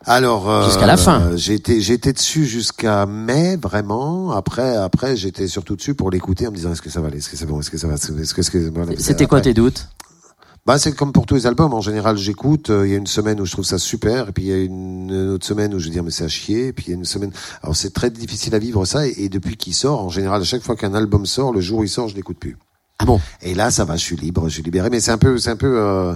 Alors 0.06 0.50
euh, 0.50 0.66
Jusqu'à 0.66 0.88
la 0.88 0.98
fin. 0.98 1.36
J'ai 1.36 1.54
été 1.54 2.12
dessus 2.14 2.46
jusqu'à 2.46 3.06
mai 3.06 3.56
vraiment. 3.56 4.32
Après 4.32 4.76
après 4.76 5.16
j'étais 5.16 5.48
surtout 5.48 5.76
dessus 5.76 5.94
pour 5.94 6.10
l'écouter 6.10 6.48
en 6.48 6.52
me 6.52 6.56
disant 6.56 6.72
est-ce 6.72 6.82
que 6.82 6.90
ça 6.90 7.02
va 7.02 7.08
aller, 7.08 7.18
est-ce 7.20 7.30
que 7.30 7.38
c'est 7.38 7.46
bon, 7.46 7.60
est-ce 7.60 7.70
que 7.70 7.78
ça 7.78 7.88
va, 7.88 7.94
est-ce 7.94 8.08
que 8.34 8.42
est-ce 8.42 8.50
que 8.52 8.70
voilà, 8.74 8.94
C'était 8.98 9.28
quoi 9.28 9.42
tes 9.42 9.54
doutes? 9.54 9.88
Bah 10.68 10.78
c'est 10.78 10.92
comme 10.94 11.12
pour 11.12 11.26
tous 11.26 11.36
les 11.36 11.48
albums. 11.48 11.74
En 11.74 11.82
général 11.82 12.18
j'écoute. 12.18 12.70
euh, 12.70 12.86
Il 12.88 12.92
y 12.92 12.94
a 12.94 12.98
une 12.98 13.08
semaine 13.08 13.42
où 13.42 13.46
je 13.46 13.52
trouve 13.52 13.66
ça 13.66 13.78
super 13.80 14.30
et 14.30 14.32
puis 14.32 14.44
il 14.46 14.50
y 14.50 14.54
a 14.54 14.58
une, 14.60 15.10
une 15.10 15.30
autre 15.32 15.46
semaine 15.46 15.74
où 15.74 15.80
je 15.80 15.86
vais 15.86 15.92
dire 15.92 16.04
mais 16.04 16.12
c'est 16.12 16.24
à 16.24 16.28
chier. 16.28 16.68
Et 16.68 16.74
puis 16.74 16.86
il 16.88 16.90
y 16.92 16.94
a 16.94 16.96
une 16.98 17.06
semaine. 17.06 17.32
Alors 17.64 17.76
c'est 17.76 17.92
très 17.94 18.12
difficile 18.12 18.54
à 18.54 18.60
vivre 18.60 18.86
ça 18.86 19.08
et, 19.08 19.14
et 19.18 19.30
depuis 19.30 19.58
qu'il 19.58 19.74
sort 19.74 20.04
en 20.04 20.10
général 20.10 20.42
à 20.42 20.46
chaque 20.46 20.62
fois 20.62 20.76
qu'un 20.76 20.94
album 20.94 21.26
sort 21.26 21.52
le 21.52 21.62
jour 21.62 21.80
où 21.80 21.84
il 21.84 21.90
sort 21.90 22.08
je 22.10 22.16
l'écoute 22.16 22.38
plus. 22.38 22.58
Ah 23.00 23.06
bon? 23.06 23.20
Et 23.42 23.56
là, 23.56 23.72
ça 23.72 23.84
va, 23.84 23.96
je 23.96 24.04
suis 24.04 24.16
libre, 24.16 24.48
je 24.48 24.54
suis 24.54 24.62
libéré. 24.62 24.92
Mais 24.92 25.00
c'est 25.00 25.10
un 25.10 25.18
peu, 25.18 25.40
c'est 25.40 25.50
un 25.50 25.56
peu, 25.56 25.80
euh, 25.80 26.14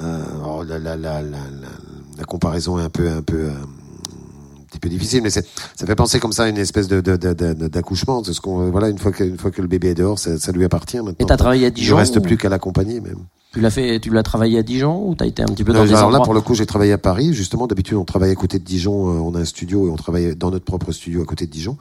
euh, 0.00 0.24
oh, 0.46 0.62
la, 0.62 0.78
la, 0.78 0.94
la, 0.96 1.20
la, 1.22 2.24
comparaison 2.24 2.78
est 2.78 2.84
un 2.84 2.88
peu, 2.88 3.10
un 3.10 3.22
peu, 3.22 3.46
euh, 3.46 3.50
un 3.50 4.64
petit 4.70 4.78
peu 4.78 4.88
difficile, 4.88 5.22
mais 5.24 5.30
ça 5.30 5.42
fait 5.74 5.96
penser 5.96 6.20
comme 6.20 6.30
ça 6.30 6.44
à 6.44 6.48
une 6.48 6.56
espèce 6.58 6.86
de, 6.86 7.00
de, 7.00 7.16
de, 7.16 7.32
de- 7.32 7.66
d'accouchement. 7.66 8.22
C'est 8.22 8.32
ce 8.32 8.40
qu'on, 8.40 8.70
voilà, 8.70 8.90
une 8.90 8.98
fois 8.98 9.10
que, 9.10 9.24
une 9.24 9.38
fois 9.38 9.50
que 9.50 9.60
le 9.60 9.66
bébé 9.66 9.88
est 9.88 9.94
dehors, 9.96 10.20
ça, 10.20 10.38
ça 10.38 10.52
lui 10.52 10.64
appartient 10.64 10.98
maintenant. 10.98 11.16
Et 11.18 11.26
t'as 11.26 11.36
travaillé 11.36 11.64
à 11.64 11.68
Il 11.70 11.74
Dijon 11.74 11.96
ne 11.96 12.00
reste 12.00 12.16
ou- 12.18 12.20
plus 12.20 12.36
qu'à 12.36 12.48
l'accompagner, 12.48 13.00
même. 13.00 13.18
Tu 13.52 13.60
l'as 13.60 13.70
fait, 13.70 13.98
tu 13.98 14.10
l'as 14.10 14.22
travaillé 14.22 14.58
à 14.58 14.62
Dijon 14.62 15.08
ou 15.08 15.16
t'as 15.16 15.26
été 15.26 15.42
un 15.42 15.46
petit 15.46 15.64
peu 15.64 15.72
dans 15.72 15.80
Euh, 15.80 15.86
des 15.86 15.94
alors 15.94 16.12
là, 16.12 16.20
pour 16.20 16.34
le 16.34 16.40
coup, 16.40 16.54
j'ai 16.54 16.66
travaillé 16.66 16.92
à 16.92 16.98
Paris. 16.98 17.34
Justement, 17.34 17.66
d'habitude, 17.66 17.96
on 17.96 18.04
travaille 18.04 18.30
à 18.30 18.36
côté 18.36 18.60
de 18.60 18.64
Dijon. 18.64 19.08
euh, 19.08 19.18
on 19.18 19.34
a 19.34 19.40
un 19.40 19.44
studio 19.44 19.88
et 19.88 19.90
on 19.90 19.96
travaille 19.96 20.36
dans 20.36 20.52
notre 20.52 20.64
propre 20.64 20.92
studio 20.92 21.20
à 21.22 21.24
côté 21.24 21.46
de 21.46 21.50
Dijon. 21.50 21.76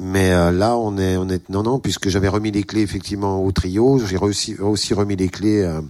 Mais 0.00 0.32
euh, 0.32 0.52
là, 0.52 0.76
on 0.76 0.98
est, 0.98 1.16
on 1.16 1.28
est, 1.30 1.48
non, 1.48 1.62
non, 1.62 1.78
puisque 1.78 2.10
j'avais 2.10 2.28
remis 2.28 2.50
les 2.50 2.62
clés 2.62 2.82
effectivement 2.82 3.42
au 3.42 3.50
trio. 3.52 3.98
J'ai 4.06 4.18
aussi, 4.18 4.56
aussi 4.60 4.92
remis 4.92 5.16
les 5.16 5.28
clés. 5.30 5.62
euh, 5.62 5.80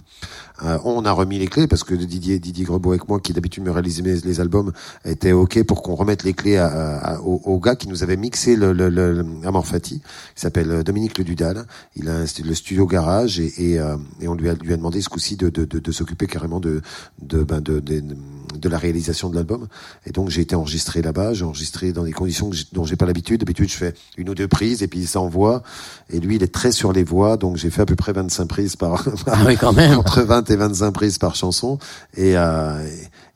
euh, 0.63 0.77
on 0.83 1.05
a 1.05 1.11
remis 1.11 1.37
les 1.37 1.47
clés 1.47 1.67
parce 1.67 1.83
que 1.85 1.93
Didier, 1.95 2.39
Didier 2.39 2.65
Grebeau 2.65 2.89
avec 2.89 3.07
moi, 3.07 3.19
qui 3.19 3.31
d'habitude 3.33 3.63
me 3.63 3.71
réalisait 3.71 4.01
mes- 4.01 4.19
les 4.21 4.39
albums, 4.41 4.71
était 5.05 5.31
ok 5.31 5.63
pour 5.63 5.83
qu'on 5.83 5.95
remette 5.95 6.23
les 6.23 6.33
clés 6.33 6.57
à, 6.57 6.67
à- 6.97 7.19
au, 7.21 7.41
au 7.45 7.59
gars 7.59 7.75
qui 7.75 7.87
nous 7.87 8.03
avait 8.03 8.17
mixé 8.17 8.55
le, 8.55 8.73
le, 8.73 8.89
le, 8.89 9.13
le 9.13 9.25
Amorphati. 9.47 10.01
Il 10.35 10.39
s'appelle 10.39 10.71
euh, 10.71 10.83
Dominique 10.83 11.17
Le 11.17 11.23
Dudal. 11.23 11.65
Il 11.95 12.09
a 12.09 12.15
un 12.15 12.25
le 12.43 12.53
studio 12.55 12.85
garage 12.87 13.39
et, 13.39 13.53
et, 13.73 13.79
euh, 13.79 13.95
et 14.21 14.27
on 14.27 14.33
lui 14.33 14.49
a, 14.49 14.53
lui 14.53 14.73
a 14.73 14.77
demandé 14.77 15.01
ce 15.09 15.13
coup-ci 15.13 15.35
de, 15.35 15.49
de, 15.49 15.65
de, 15.65 15.79
de 15.79 15.91
s'occuper 15.91 16.27
carrément 16.27 16.59
de, 16.59 16.81
de, 17.21 17.43
ben 17.43 17.61
de, 17.61 18.69
la 18.69 18.77
réalisation 18.77 19.29
de 19.29 19.35
l'album. 19.35 19.67
Et 20.05 20.11
donc 20.11 20.29
j'ai 20.29 20.41
été 20.41 20.55
enregistré 20.55 21.01
là-bas. 21.01 21.33
J'ai 21.33 21.45
enregistré 21.45 21.91
dans 21.91 22.03
des 22.03 22.11
conditions 22.11 22.51
que 22.51 22.57
dont 22.73 22.85
j'ai 22.85 22.95
pas 22.95 23.07
l'habitude. 23.07 23.39
D'habitude, 23.39 23.69
je 23.69 23.75
fais 23.75 23.93
une 24.17 24.29
ou 24.29 24.35
deux 24.35 24.47
prises 24.47 24.83
et 24.83 24.87
puis 24.87 24.99
il 24.99 25.07
s'envoie. 25.07 25.63
Et 26.11 26.19
lui, 26.19 26.35
il 26.35 26.43
est 26.43 26.53
très 26.53 26.71
sur 26.71 26.93
les 26.93 27.03
voix, 27.03 27.37
donc 27.37 27.57
j'ai 27.57 27.71
fait 27.71 27.81
à 27.81 27.85
peu 27.85 27.95
près 27.95 28.13
25 28.13 28.45
prises 28.45 28.75
par. 28.75 29.03
Ah 29.25 29.39
oui, 29.47 29.57
quand 29.57 29.73
même. 29.73 29.97
entre 29.97 30.21
20 30.21 30.49
et 30.51 30.55
25 30.55 30.91
prises 30.91 31.17
par 31.17 31.35
chanson. 31.35 31.79
Et, 32.15 32.37
euh, 32.37 32.87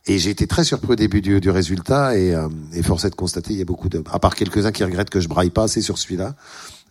et, 0.05 0.13
et 0.13 0.19
j'ai 0.19 0.29
été 0.29 0.45
très 0.45 0.63
surpris 0.63 0.91
au 0.91 0.95
début 0.95 1.21
du, 1.21 1.41
du 1.41 1.49
résultat. 1.49 2.15
Et, 2.17 2.35
euh, 2.35 2.47
et 2.73 2.83
force 2.83 3.05
est 3.05 3.09
de 3.09 3.15
constater, 3.15 3.53
il 3.53 3.59
y 3.59 3.63
a 3.63 3.65
beaucoup 3.65 3.89
de, 3.89 4.03
à 4.11 4.19
part 4.19 4.35
quelques-uns 4.35 4.71
qui 4.71 4.83
regrettent 4.83 5.09
que 5.09 5.19
je 5.19 5.27
braille 5.27 5.49
pas 5.49 5.63
assez 5.63 5.81
sur 5.81 5.97
celui-là. 5.97 6.35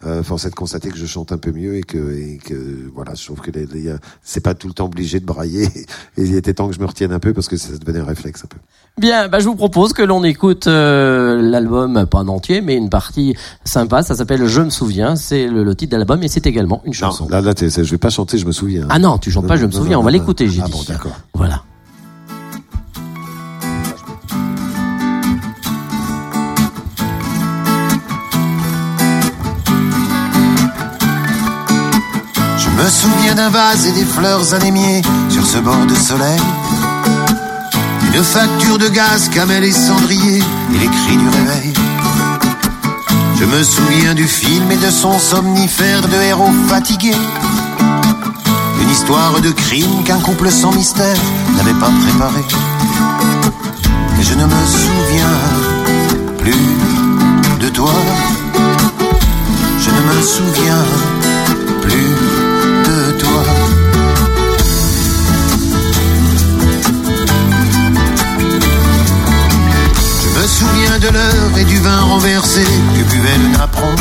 Euh, 0.05 0.23
force 0.23 0.47
est 0.47 0.51
de 0.51 0.55
constater 0.55 0.89
que 0.91 0.97
je 0.97 1.07
chante 1.07 1.31
un 1.33 1.39
peu 1.39 1.53
mieux 1.53 1.77
et 1.77 1.83
que, 1.83 1.99
et 2.17 2.39
que 2.45 2.91
voilà, 2.95 3.15
je 3.15 3.25
trouve 3.25 3.41
que 3.41 3.51
les, 3.53 3.67
les- 3.67 3.95
c'est 4.23 4.41
pas 4.41 4.55
tout 4.55 4.67
le 4.67 4.75
temps 4.75 4.87
obligé 4.87 5.21
de 5.21 5.25
brailler. 5.25 5.69
Et 6.17 6.23
il 6.23 6.35
était 6.35 6.55
temps 6.55 6.69
que 6.69 6.75
je 6.75 6.81
me 6.81 6.87
retienne 6.87 7.13
un 7.13 7.19
peu 7.19 7.33
parce 7.33 7.49
que 7.49 7.57
ça 7.57 7.77
devenait 7.79 8.01
un 8.01 8.05
réflexe 8.05 8.45
un 8.45 8.49
peu. 8.49 8.59
Bien, 8.99 9.29
bah, 9.29 9.39
je 9.39 9.47
vous 9.47 9.55
propose 9.55 9.93
que 9.93 10.03
l'on 10.03 10.23
écoute 10.25 10.67
euh, 10.67 11.41
l'album, 11.41 12.05
pas 12.07 12.19
en 12.19 12.29
entier, 12.29 12.61
mais 12.61 12.77
une 12.77 12.91
partie 12.91 13.35
sympa. 13.65 14.03
Ça 14.03 14.15
s'appelle 14.15 14.47
Je 14.47 14.61
me 14.61 14.71
souviens. 14.71 15.17
C'est 15.17 15.47
le, 15.47 15.63
le 15.65 15.75
titre 15.75 15.93
de 15.93 15.97
l'album 15.97 16.23
et 16.23 16.29
c'est 16.29 16.47
également 16.47 16.83
une 16.85 16.93
chanson. 16.93 17.25
Non, 17.25 17.31
là, 17.31 17.41
là, 17.41 17.55
je 17.59 17.81
vais 17.83 17.99
pas 17.99 18.11
chanter, 18.11 18.39
je 18.39 18.47
me 18.47 18.53
souviens. 18.53 18.87
Ah 18.91 18.99
non, 18.99 19.19
tu 19.19 19.31
chantes 19.31 19.47
pas, 19.47 19.57
je 19.57 19.67
me 19.67 19.71
souviens. 19.73 19.99
On 19.99 20.03
va 20.03 20.11
l'écouter, 20.11 20.49
j'ai 20.49 20.61
ah 20.63 20.67
dit. 20.67 20.73
bon, 20.73 20.83
d'accord. 20.87 21.17
Voilà. 21.35 21.63
D'un 33.35 33.51
vase 33.51 33.87
et 33.87 33.93
des 33.93 34.05
fleurs 34.05 34.53
anémiées 34.55 35.03
sur 35.29 35.47
ce 35.47 35.59
bord 35.59 35.87
de 35.87 35.95
soleil. 35.95 36.41
Une 38.15 38.23
facture 38.23 38.79
de 38.79 38.89
gaz, 38.89 39.29
camel 39.31 39.65
et 39.65 39.73
cendrier 39.73 40.39
et 40.39 40.79
les 40.79 40.87
cris 40.87 41.17
du 41.17 41.29
réveil. 41.29 41.73
Je 43.39 43.45
me 43.45 43.63
souviens 43.63 44.15
du 44.15 44.27
film 44.27 44.71
et 44.71 44.77
de 44.77 44.91
son 44.91 45.19
somnifère 45.19 46.03
de 46.03 46.17
héros 46.17 46.53
fatigués. 46.69 47.17
Une 48.83 48.91
histoire 48.91 49.41
de 49.41 49.51
crime 49.51 50.05
qu'un 50.05 50.21
couple 50.21 50.51
sans 50.51 50.73
mystère 50.73 51.17
n'avait 51.57 51.79
pas 51.79 51.91
préparé. 52.05 52.43
Et 54.21 54.23
je 54.23 54.35
ne 54.35 54.45
me 54.45 54.67
souviens 54.67 55.39
plus 56.39 56.67
de 57.61 57.69
toi. 57.69 57.95
Je 59.81 59.91
ne 59.91 60.01
me 60.01 60.23
souviens 60.23 60.85
plus 61.83 62.42
de. 63.19 63.27
Je 70.23 70.41
me 70.41 70.47
souviens 70.47 70.99
de 70.99 71.09
l'heure 71.09 71.59
et 71.59 71.65
du 71.65 71.79
vin 71.79 72.01
renversé 72.01 72.65
que 72.65 73.03
buvait 73.13 73.39
le 73.39 73.59
napperon. 73.59 73.95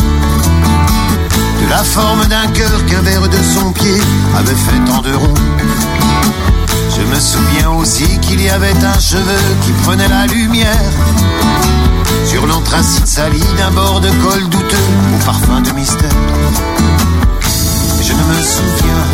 De 1.61 1.69
la 1.69 1.83
forme 1.83 2.25
d'un 2.27 2.47
cœur 2.47 2.85
qu'un 2.87 3.01
verre 3.01 3.27
de 3.27 3.37
son 3.43 3.71
pied 3.71 3.97
avait 4.37 4.55
fait 4.55 4.91
en 4.91 5.01
deux 5.01 5.15
ronds. 5.15 5.33
Je 6.95 7.01
me 7.03 7.19
souviens 7.19 7.69
aussi 7.71 8.19
qu'il 8.19 8.41
y 8.41 8.49
avait 8.49 8.83
un 8.83 8.99
cheveu 8.99 9.41
qui 9.63 9.71
prenait 9.83 10.07
la 10.07 10.25
lumière 10.27 10.91
sur 12.25 12.45
l'anthracite 12.45 13.07
sali 13.07 13.41
d'un 13.57 13.71
bord 13.71 13.99
de 13.99 14.09
col 14.09 14.47
douteux 14.49 14.77
au 15.15 15.25
parfum 15.25 15.61
de 15.61 15.71
mystère. 15.71 16.09
Je 18.11 18.17
ne 18.17 18.23
me 18.23 18.43
souviens 18.43 19.05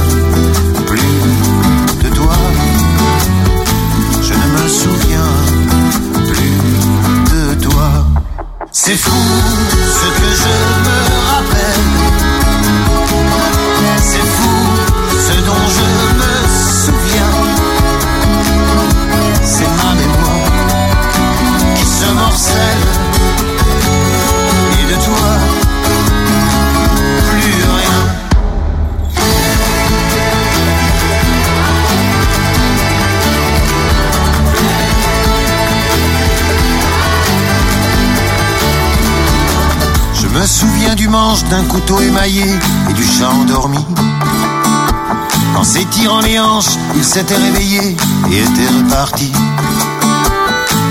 plus 0.88 2.04
de 2.04 2.16
toi. 2.16 2.34
Je 4.24 4.34
ne 4.34 4.48
me 4.56 4.68
souviens 4.68 5.34
plus 6.32 6.58
de 7.32 7.70
toi. 7.70 7.90
C'est 8.72 8.98
fou 8.98 9.12
ce 10.00 10.08
que 10.20 10.30
je 10.42 10.50
me 10.90 11.16
d'un 41.50 41.64
couteau 41.64 42.00
émaillé 42.00 42.44
et 42.90 42.94
du 42.94 43.04
chat 43.04 43.30
endormi. 43.30 43.84
En 45.56 45.64
s'étirant 45.64 46.22
les 46.22 46.40
hanches, 46.40 46.78
il 46.96 47.04
s'était 47.04 47.36
réveillé 47.36 47.98
et 48.32 48.40
était 48.40 48.68
reparti. 48.68 49.32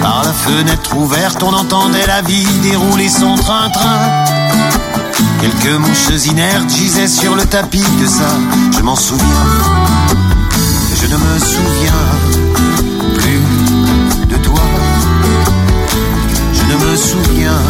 Par 0.02 0.22
la 0.24 0.32
fenêtre 0.32 0.96
ouverte, 0.96 1.42
on 1.42 1.52
entendait 1.52 2.06
la 2.06 2.22
vie 2.22 2.46
dérouler 2.62 3.08
son 3.08 3.34
train-train. 3.36 4.24
Quelques 5.40 5.78
mouches 5.78 6.26
inertes 6.26 6.70
gisaient 6.70 7.08
sur 7.08 7.34
le 7.34 7.44
tapis 7.44 7.84
de 8.00 8.06
ça, 8.06 8.30
je 8.76 8.82
m'en 8.82 8.96
souviens. 8.96 9.46
Je 11.00 11.06
ne 11.06 11.16
me 11.16 11.38
souviens 11.38 12.02
plus 13.14 14.26
de 14.26 14.36
toi. 14.42 14.60
Je 16.52 16.64
ne 16.64 16.90
me 16.90 16.96
souviens 16.96 17.62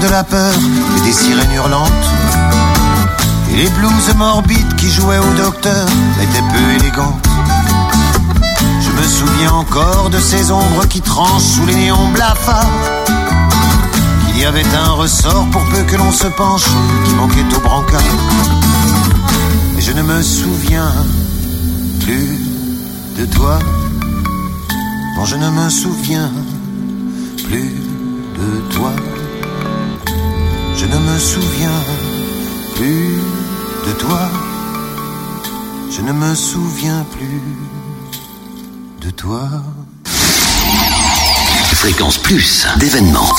de 0.00 0.08
la 0.08 0.22
peur 0.22 0.52
et 0.96 1.00
des 1.00 1.12
sirènes 1.12 1.52
hurlantes. 1.52 1.90
Et 3.50 3.54
Et 3.54 3.62
les 3.62 3.70
blouses 3.70 4.14
morbides 4.16 4.74
qui 4.76 4.90
jouaient 4.90 5.18
au 5.18 5.32
docteur 5.34 5.86
étaient 6.22 6.46
peu 6.52 6.72
élégantes. 6.78 7.28
Je 8.80 8.90
me 8.90 9.02
souviens 9.02 9.52
encore 9.52 10.10
de 10.10 10.18
ces 10.18 10.52
ombres 10.52 10.86
qui 10.88 11.00
tranchent 11.00 11.42
sous 11.42 11.66
les 11.66 11.74
néons 11.74 12.08
blafards. 12.12 12.66
Qu'il 14.26 14.42
y 14.42 14.44
avait 14.44 14.66
un 14.86 14.92
ressort 14.92 15.46
pour 15.50 15.64
peu 15.64 15.82
que 15.82 15.96
l'on 15.96 16.12
se 16.12 16.28
penche 16.28 16.66
qui 17.06 17.14
manquait 17.14 17.56
au 17.56 17.60
brancard. 17.60 18.00
Et 19.76 19.80
je 19.80 19.92
ne 19.92 20.02
me 20.02 20.22
souviens 20.22 20.92
plus 22.00 22.38
de 23.18 23.26
toi. 23.26 23.58
Non, 25.16 25.24
je 25.24 25.36
ne 25.36 25.50
me 25.50 25.68
souviens 25.68 26.30
plus 27.48 27.74
de 28.38 28.74
toi. 28.74 28.92
Je 30.78 30.86
ne 30.86 30.96
me 30.98 31.18
souviens 31.18 31.82
plus 32.76 33.18
de 33.86 33.92
toi. 33.98 34.20
Je 35.90 36.00
ne 36.02 36.12
me 36.12 36.34
souviens 36.34 37.04
plus 37.10 37.42
de 39.06 39.10
toi. 39.10 39.48
Fréquence 41.74 42.18
Plus, 42.18 42.66
d'événements. 42.76 43.32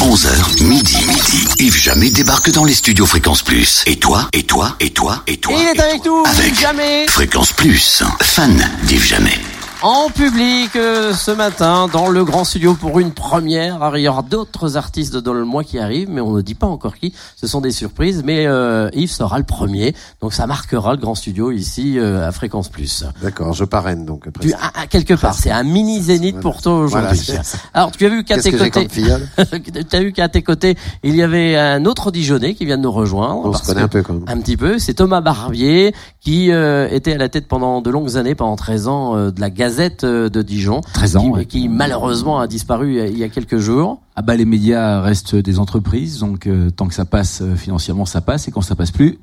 11h, 0.00 0.62
midi, 0.64 0.96
midi. 1.06 1.48
Yves 1.58 1.76
Jamais 1.76 2.10
débarque 2.10 2.50
dans 2.50 2.64
les 2.64 2.74
studios 2.74 3.06
Fréquence 3.06 3.42
Plus. 3.42 3.82
Et 3.86 3.96
toi, 3.96 4.28
et 4.32 4.44
toi, 4.44 4.76
et 4.80 4.90
toi, 4.90 5.22
et 5.26 5.36
toi. 5.36 5.54
Et 5.58 5.62
il 5.62 5.68
est 5.68 5.76
et 5.76 5.80
avec 5.82 6.02
toi. 6.02 6.22
nous, 6.24 6.30
Avec 6.30 6.52
Yves 6.52 6.60
Jamais. 6.60 7.06
Fréquence 7.08 7.52
Plus, 7.52 8.02
fan 8.20 8.70
d'Yves 8.84 9.04
Jamais. 9.04 9.38
En 9.82 10.10
public 10.10 10.76
euh, 10.76 11.12
ce 11.12 11.32
matin 11.32 11.88
dans 11.92 12.08
le 12.08 12.24
grand 12.24 12.44
studio 12.44 12.74
pour 12.74 13.00
une 13.00 13.10
première. 13.10 13.82
Alors, 13.82 13.96
il 13.96 14.02
y 14.02 14.08
aura 14.08 14.22
d'autres 14.22 14.76
artistes 14.76 15.16
dans 15.16 15.32
le 15.32 15.44
mois 15.44 15.64
qui 15.64 15.80
arrivent, 15.80 16.08
mais 16.08 16.20
on 16.20 16.36
ne 16.36 16.40
dit 16.40 16.54
pas 16.54 16.68
encore 16.68 16.94
qui. 16.94 17.12
Ce 17.34 17.48
sont 17.48 17.60
des 17.60 17.72
surprises, 17.72 18.22
mais 18.24 18.46
euh, 18.46 18.88
Yves 18.92 19.10
sera 19.10 19.38
le 19.38 19.44
premier, 19.44 19.92
donc 20.20 20.34
ça 20.34 20.46
marquera 20.46 20.92
le 20.92 20.98
grand 20.98 21.16
studio 21.16 21.50
ici 21.50 21.98
euh, 21.98 22.28
à 22.28 22.30
Fréquence 22.30 22.68
Plus. 22.68 23.02
D'accord, 23.22 23.54
je 23.54 23.64
parraine 23.64 24.06
donc. 24.06 24.28
Tu, 24.40 24.52
à, 24.52 24.82
à 24.82 24.86
quelque 24.86 25.14
part, 25.14 25.34
c'est 25.34 25.50
un 25.50 25.64
mini 25.64 26.00
zénith 26.00 26.38
pour 26.38 26.62
toi 26.62 26.78
aujourd'hui. 26.78 27.20
Voilà. 27.26 27.42
Alors 27.74 27.90
tu 27.90 28.06
as 28.06 28.08
vu 28.08 28.22
qu'à 28.22 28.38
tes 28.38 28.52
que 28.52 28.58
côtés, 28.58 28.86
tu 29.90 29.96
as 29.96 30.00
vu 30.00 30.12
qu'à 30.12 30.28
tes 30.28 30.42
côtés, 30.42 30.76
il 31.02 31.16
y 31.16 31.22
avait 31.22 31.56
un 31.56 31.86
autre 31.86 32.12
Dijonais 32.12 32.54
qui 32.54 32.66
vient 32.66 32.78
de 32.78 32.82
nous 32.82 32.92
rejoindre. 32.92 33.46
On 33.46 33.52
se 33.52 33.64
connaît 33.64 33.82
un 33.82 33.88
peu 33.88 34.02
quand 34.02 34.14
même. 34.14 34.24
un 34.28 34.40
petit 34.40 34.56
peu. 34.56 34.78
C'est 34.78 34.94
Thomas 34.94 35.22
Barbier 35.22 35.92
qui 36.20 36.52
euh, 36.52 36.88
était 36.88 37.14
à 37.14 37.18
la 37.18 37.28
tête 37.28 37.48
pendant 37.48 37.82
de 37.82 37.90
longues 37.90 38.16
années, 38.16 38.36
pendant 38.36 38.54
13 38.54 38.86
ans, 38.86 39.16
euh, 39.16 39.30
de 39.32 39.40
la 39.40 39.50
Gazette 39.50 39.71
euh, 40.04 40.28
de 40.28 40.42
Dijon. 40.42 40.80
13 40.94 41.16
ans, 41.16 41.22
Qui, 41.22 41.30
ouais. 41.30 41.46
qui 41.46 41.68
malheureusement 41.68 42.40
a 42.40 42.46
disparu 42.46 43.00
il 43.08 43.18
y 43.18 43.24
a- 43.24 43.28
quelques 43.28 43.58
jours. 43.58 44.00
Ah 44.16 44.22
bah 44.22 44.36
les 44.36 44.44
médias 44.44 45.00
restent 45.00 45.36
des 45.36 45.58
entreprises, 45.58 46.18
donc 46.18 46.46
euh, 46.46 46.70
tant 46.70 46.86
que 46.86 46.94
ça 46.94 47.04
passe 47.04 47.40
euh, 47.42 47.54
financièrement, 47.56 48.04
ça 48.04 48.20
passe, 48.20 48.48
et 48.48 48.50
quand 48.50 48.60
ça 48.60 48.74
passe 48.74 48.90
plus, 48.90 49.18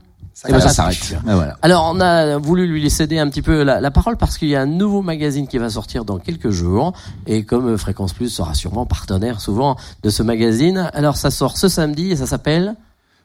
eh 0.47 0.51
ben, 0.51 0.59
ça 0.59 0.65
passe 0.67 0.75
s'arrête. 0.75 1.15
Ben 1.25 1.35
voilà. 1.35 1.57
Alors 1.61 1.91
on 1.93 1.99
a 1.99 2.37
voulu 2.37 2.65
lui 2.67 2.89
céder 2.89 3.19
un 3.19 3.27
petit 3.29 3.41
peu 3.41 3.63
la, 3.63 3.81
la 3.81 3.91
parole 3.91 4.15
parce 4.17 4.37
qu'il 4.37 4.47
y 4.47 4.55
a 4.55 4.61
un 4.61 4.65
nouveau 4.65 5.01
magazine 5.01 5.47
qui 5.47 5.57
va 5.57 5.69
sortir 5.69 6.05
dans 6.05 6.17
quelques 6.17 6.49
jours 6.49 6.93
et 7.27 7.43
comme 7.43 7.77
Fréquence 7.77 8.13
Plus 8.13 8.29
sera 8.29 8.53
sûrement 8.53 8.85
partenaire 8.85 9.41
souvent 9.41 9.75
de 10.03 10.09
ce 10.09 10.23
magazine, 10.23 10.89
alors 10.93 11.17
ça 11.17 11.29
sort 11.29 11.57
ce 11.57 11.67
samedi 11.67 12.11
et 12.11 12.15
ça 12.15 12.25
s'appelle 12.25 12.75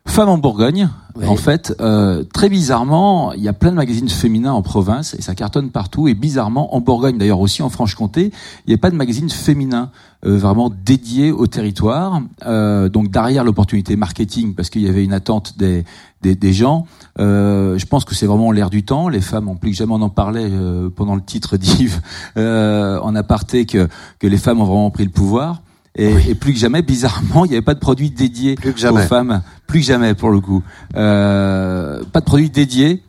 Femme 0.07 0.29
en 0.29 0.39
Bourgogne, 0.39 0.91
Oui. 1.17 1.27
en 1.27 1.35
fait, 1.35 1.75
euh, 1.81 2.23
très 2.33 2.49
bizarrement, 2.49 3.33
il 3.33 3.43
y 3.43 3.49
a 3.49 3.53
plein 3.55 3.71
de 3.71 3.77
magazines 3.77 4.09
féminins 4.09 4.53
en 4.53 4.61
province 4.63 5.15
et 5.19 5.23
ça 5.23 5.35
cartonne 5.35 5.71
partout. 5.71 6.07
Et 6.09 6.15
bizarrement, 6.15 6.77
en 6.77 6.81
Bourgogne, 6.81 7.17
d'ailleurs 7.19 7.41
aussi 7.41 7.63
en 7.63 7.69
Franche-Comté, 7.71 8.31
il 8.67 8.69
n'y 8.71 8.75
a 8.75 8.79
pas 8.79 8.91
de 8.91 8.97
magazine 8.97 9.29
féminin 9.31 9.91
euh, 10.25 10.37
vraiment 10.37 10.71
dédié 10.71 11.33
au 11.33 11.47
territoire. 11.49 12.21
Euh, 12.47 12.89
donc 12.91 13.11
derrière 13.11 13.43
l'opportunité 13.45 13.97
marketing, 13.97 14.55
parce 14.55 14.69
qu'il 14.71 14.83
y 14.83 14.89
avait 14.89 15.05
une 15.05 15.15
attente 15.15 15.57
des, 15.59 15.85
des, 16.23 16.37
des 16.37 16.53
gens, 16.53 16.87
euh, 17.19 17.77
je 17.79 17.87
pense 17.87 18.05
que 18.05 18.15
c'est 18.15 18.27
vraiment 18.27 18.53
l'air 18.53 18.71
du 18.71 18.85
temps. 18.85 19.09
Les 19.09 19.23
femmes 19.23 19.49
ont 19.49 19.57
plus 19.57 19.71
que 19.71 19.77
jamais, 19.77 19.95
on 19.95 20.03
en 20.03 20.11
parlait 20.11 20.49
euh, 20.49 20.91
pendant 20.95 21.17
le 21.17 21.23
titre 21.23 21.57
d'Yves 21.57 22.01
euh, 22.37 23.01
en 23.01 23.17
aparté, 23.17 23.65
que, 23.67 23.89
que 24.21 24.27
les 24.29 24.39
femmes 24.39 24.61
ont 24.61 24.65
vraiment 24.67 24.91
pris 24.91 25.05
le 25.05 25.11
pouvoir. 25.11 25.63
Et, 25.97 26.31
et 26.31 26.35
plus 26.35 26.53
que 26.53 26.59
jamais, 26.59 26.83
bizarrement, 26.83 27.45
il 27.45 27.51
n'y 27.51 27.55
avait 27.55 27.63
pas 27.63 27.75
de 27.75 27.81
produit 27.81 28.11
dédié 28.11 28.57
Plus 28.57 28.73
que 28.73 28.87
aux 28.89 28.97
femmes. 28.99 29.43
Plus 29.67 29.81
que 29.81 29.87
jamais, 29.87 30.15
pour 30.15 30.31
le 30.31 30.41
coup. 30.41 30.63
Euh, 30.97 32.03
pas 32.13 32.21
de 32.21 32.25
produit 32.25 32.51
dédié 32.51 33.03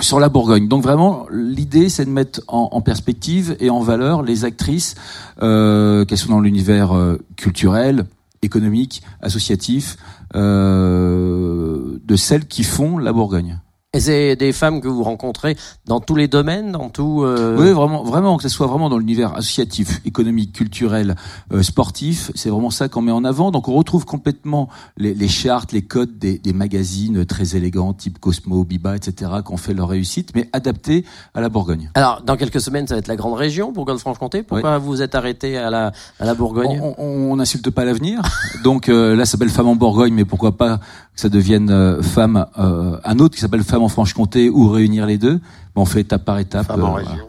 sur 0.00 0.20
la 0.20 0.28
Bourgogne. 0.28 0.68
Donc 0.68 0.82
vraiment, 0.82 1.26
l'idée, 1.30 1.88
c'est 1.88 2.04
de 2.04 2.10
mettre 2.10 2.40
en, 2.48 2.68
en 2.72 2.80
perspective 2.80 3.56
et 3.60 3.70
en 3.70 3.80
valeur 3.80 4.22
les 4.22 4.44
actrices, 4.44 4.94
euh, 5.42 6.04
qu'elles 6.04 6.18
soient 6.18 6.34
dans 6.34 6.40
l'univers 6.40 6.96
euh, 6.96 7.18
culturel, 7.36 8.06
économique, 8.42 9.02
associatif, 9.20 9.96
euh, 10.36 11.98
de 12.04 12.16
celles 12.16 12.46
qui 12.46 12.62
font 12.62 12.98
la 12.98 13.12
Bourgogne. 13.12 13.58
Et 13.94 14.00
c'est 14.00 14.36
des 14.36 14.52
femmes 14.52 14.82
que 14.82 14.88
vous 14.88 15.02
rencontrez 15.02 15.56
dans 15.86 15.98
tous 15.98 16.14
les 16.14 16.28
domaines, 16.28 16.72
dans 16.72 16.90
tout. 16.90 17.22
euh, 17.24 17.56
Oui, 17.58 17.70
vraiment, 17.72 18.02
vraiment, 18.04 18.36
que 18.36 18.42
ce 18.42 18.50
soit 18.50 18.66
vraiment 18.66 18.90
dans 18.90 18.98
l'univers 18.98 19.34
associatif, 19.34 20.02
économique, 20.04 20.52
culturel, 20.52 21.16
euh, 21.54 21.62
sportif, 21.62 22.30
c'est 22.34 22.50
vraiment 22.50 22.68
ça 22.68 22.90
qu'on 22.90 23.00
met 23.00 23.12
en 23.12 23.24
avant. 23.24 23.50
Donc 23.50 23.66
on 23.66 23.72
retrouve 23.72 24.04
complètement 24.04 24.68
les, 24.98 25.14
les 25.14 25.28
chartes, 25.28 25.72
les 25.72 25.80
codes 25.80 26.18
des, 26.18 26.38
des 26.38 26.52
magazines 26.52 27.24
très 27.24 27.56
élégants, 27.56 27.94
type 27.94 28.18
Cosmo, 28.18 28.62
Biba, 28.62 28.94
etc., 28.94 29.30
qui 29.46 29.52
ont 29.54 29.56
fait 29.56 29.72
leur 29.72 29.88
réussite, 29.88 30.32
mais 30.34 30.50
adaptés 30.52 31.06
à 31.32 31.40
la 31.40 31.48
Bourgogne. 31.48 31.90
Alors 31.94 32.20
dans 32.22 32.36
quelques 32.36 32.60
semaines, 32.60 32.86
ça 32.86 32.94
va 32.94 32.98
être 32.98 33.08
la 33.08 33.16
grande 33.16 33.38
région, 33.38 33.72
Bourgogne-Franche-Comté. 33.72 34.42
Pourquoi 34.42 34.76
vous 34.76 34.88
vous 34.88 35.02
êtes 35.02 35.14
arrêté 35.14 35.56
à 35.56 35.70
la 35.70 35.92
à 36.20 36.26
la 36.26 36.34
Bourgogne? 36.34 36.78
On- 36.98 37.36
n'insulte 37.36 37.70
pas 37.70 37.84
l'avenir. 37.86 38.20
Donc 38.64 38.88
euh, 38.90 39.14
là, 39.16 39.24
ça 39.24 39.32
s'appelle 39.32 39.48
Femme 39.48 39.68
en 39.68 39.76
Bourgogne, 39.76 40.12
mais 40.12 40.24
pourquoi 40.26 40.56
pas 40.58 40.80
ça 41.18 41.28
devienne 41.28 41.68
euh, 41.70 42.00
Femme, 42.00 42.46
euh, 42.58 42.96
un 43.04 43.18
autre 43.18 43.34
qui 43.34 43.40
s'appelle 43.40 43.64
Femme 43.64 43.82
en 43.82 43.88
Franche-Comté 43.88 44.50
ou 44.50 44.68
réunir 44.68 45.04
les 45.04 45.18
deux. 45.18 45.40
Bon, 45.74 45.82
on 45.82 45.84
fait 45.84 46.02
étape 46.02 46.24
par 46.24 46.38
étape. 46.38 46.68
Femme 46.68 46.84
en 46.84 46.92
euh, 46.92 46.98
région. 46.98 47.24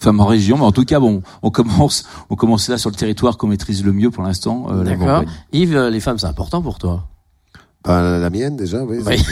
Femme 0.00 0.18
en 0.20 0.26
région, 0.26 0.56
mais 0.58 0.64
en 0.64 0.72
tout 0.72 0.84
cas, 0.84 0.98
bon, 0.98 1.22
on 1.42 1.50
commence, 1.50 2.04
on 2.30 2.34
commence 2.34 2.68
là 2.68 2.78
sur 2.78 2.90
le 2.90 2.96
territoire 2.96 3.36
qu'on 3.36 3.46
maîtrise 3.46 3.84
le 3.84 3.92
mieux 3.92 4.10
pour 4.10 4.24
l'instant, 4.24 4.66
euh, 4.70 4.82
la 4.82 4.96
D'accord. 4.96 5.22
Yves, 5.52 5.76
euh, 5.76 5.88
les 5.88 6.00
femmes, 6.00 6.18
c'est 6.18 6.26
important 6.26 6.62
pour 6.62 6.78
toi? 6.78 7.06
Bah, 7.84 8.18
la, 8.18 8.28
mienne 8.28 8.56
déjà, 8.56 8.82
oui. 8.82 8.98
Oui. 9.06 9.22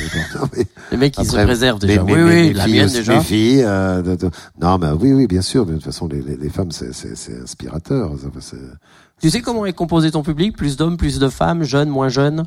Les 0.93 0.97
mecs 0.97 1.15
qui 1.15 1.25
se 1.25 1.33
préservent 1.33 1.81
déjà. 1.81 2.05
oui, 2.05 2.13
oui, 2.15 2.53
la 2.53 2.63
filles 2.65 2.75
mienne 2.75 2.85
aussi, 2.85 2.97
déjà. 2.99 3.15
Mes 3.17 3.21
filles, 3.25 3.63
euh, 3.65 4.03
de- 4.03 4.15
de- 4.15 4.31
non, 4.63 4.79
mais 4.79 4.93
oui, 4.93 5.13
oui, 5.15 5.27
bien 5.27 5.43
sûr. 5.43 5.67
Mais 5.67 5.73
de 5.73 5.77
toute 5.79 5.87
façon, 5.87 6.07
les, 6.07 6.23
les, 6.23 6.37
les 6.37 6.49
femmes, 6.49 6.71
c'est, 6.71 6.95
c'est, 6.95 7.17
c'est 7.17 7.43
inspirateur. 7.43 8.13
ça, 8.21 8.29
c'est- 8.41 8.57
Tu 9.21 9.31
sais 9.31 9.41
comment 9.43 9.67
est 9.67 9.73
composé 9.73 10.13
ton 10.13 10.23
public? 10.23 10.57
Plus 10.57 10.77
d'hommes, 10.77 10.97
plus 10.97 11.19
de 11.19 11.29
femmes, 11.29 11.65
jeunes, 11.65 11.89
moins 11.89 12.09
jeunes? 12.09 12.45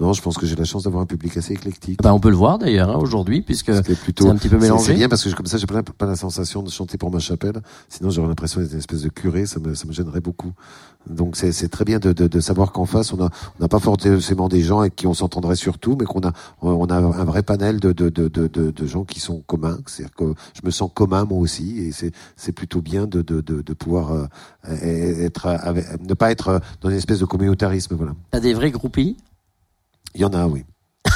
Non, 0.00 0.12
je 0.14 0.22
pense 0.22 0.38
que 0.38 0.46
j'ai 0.46 0.56
la 0.56 0.64
chance 0.64 0.84
d'avoir 0.84 1.02
un 1.02 1.06
public 1.06 1.36
assez 1.36 1.52
éclectique. 1.52 2.00
bah, 2.02 2.14
On 2.14 2.20
peut 2.20 2.30
le 2.30 2.36
voir 2.36 2.58
d'ailleurs 2.58 2.88
hein, 2.90 2.96
aujourd'hui, 2.98 3.42
puisque 3.42 3.74
Ce 3.74 3.80
qui 3.82 3.92
est 3.92 4.00
plutôt, 4.00 4.24
c'est 4.24 4.30
un 4.30 4.36
petit 4.36 4.48
peu 4.48 4.56
c'est- 4.58 4.62
mélangé. 4.66 4.84
C'est 4.86 4.94
bien 4.94 5.08
parce 5.10 5.22
que 5.24 5.34
comme 5.34 5.46
ça, 5.46 5.58
j'ai 5.58 5.66
pas, 5.66 5.82
pas 5.82 6.06
la 6.06 6.16
sensation 6.16 6.62
de 6.62 6.70
chanter 6.70 6.96
pour 6.96 7.10
ma 7.10 7.18
chapelle. 7.18 7.60
Sinon, 7.88 8.08
j'aurais 8.10 8.28
l'impression 8.28 8.60
d'être 8.60 8.72
une 8.72 8.78
espèce 8.78 9.02
de 9.02 9.08
curé. 9.10 9.44
Ça 9.46 9.60
me, 9.60 9.74
ça 9.74 9.86
me 9.86 9.92
gênerait 9.92 10.20
beaucoup. 10.22 10.52
Donc, 11.08 11.36
c'est, 11.36 11.52
c'est 11.52 11.68
très 11.68 11.84
bien 11.84 11.98
de, 11.98 12.12
de, 12.12 12.26
de 12.28 12.40
savoir 12.40 12.72
qu'en 12.72 12.84
face, 12.86 13.12
on 13.12 13.20
a, 13.22 13.26
on 13.58 13.62
n'a 13.62 13.68
pas 13.68 13.78
forcément 13.78 14.48
des 14.48 14.62
gens 14.62 14.80
avec 14.80 14.96
qui 14.96 15.06
on 15.06 15.14
s'entendrait 15.14 15.56
sur 15.56 15.78
tout, 15.78 15.96
mais 15.98 16.04
qu'on 16.06 16.20
a, 16.20 16.32
on 16.62 16.86
a 16.86 16.96
un 16.96 17.24
vrai 17.24 17.42
panel 17.42 17.78
de, 17.80 17.92
de, 17.92 18.08
de, 18.08 18.28
de, 18.28 18.86
gens 18.86 19.04
qui 19.04 19.20
sont 19.20 19.42
communs. 19.46 19.78
C'est-à-dire 19.86 20.14
que 20.14 20.34
je 20.54 20.60
me 20.66 20.70
sens 20.70 20.90
commun 20.94 21.24
moi 21.24 21.38
aussi, 21.38 21.78
et 21.78 21.92
c'est, 21.92 22.12
c'est 22.36 22.52
plutôt 22.52 22.80
bien 22.82 23.06
de, 23.06 23.22
de, 23.22 23.40
de, 23.40 23.62
de 23.62 23.72
pouvoir 23.74 24.12
euh, 24.12 24.26
être, 24.68 25.46
avec- 25.46 25.86
ne 26.06 26.14
pas 26.14 26.30
être 26.30 26.60
dans 26.80 26.90
une 26.90 26.96
espèce 26.96 27.18
de 27.20 27.24
communautarisme. 27.24 27.94
Voilà. 27.96 28.12
T'as 28.30 28.40
des 28.40 28.54
vrais 28.54 28.70
groupies? 28.70 29.16
Il 30.14 30.20
y 30.20 30.24
en 30.24 30.32
a, 30.32 30.46
oui. 30.46 30.64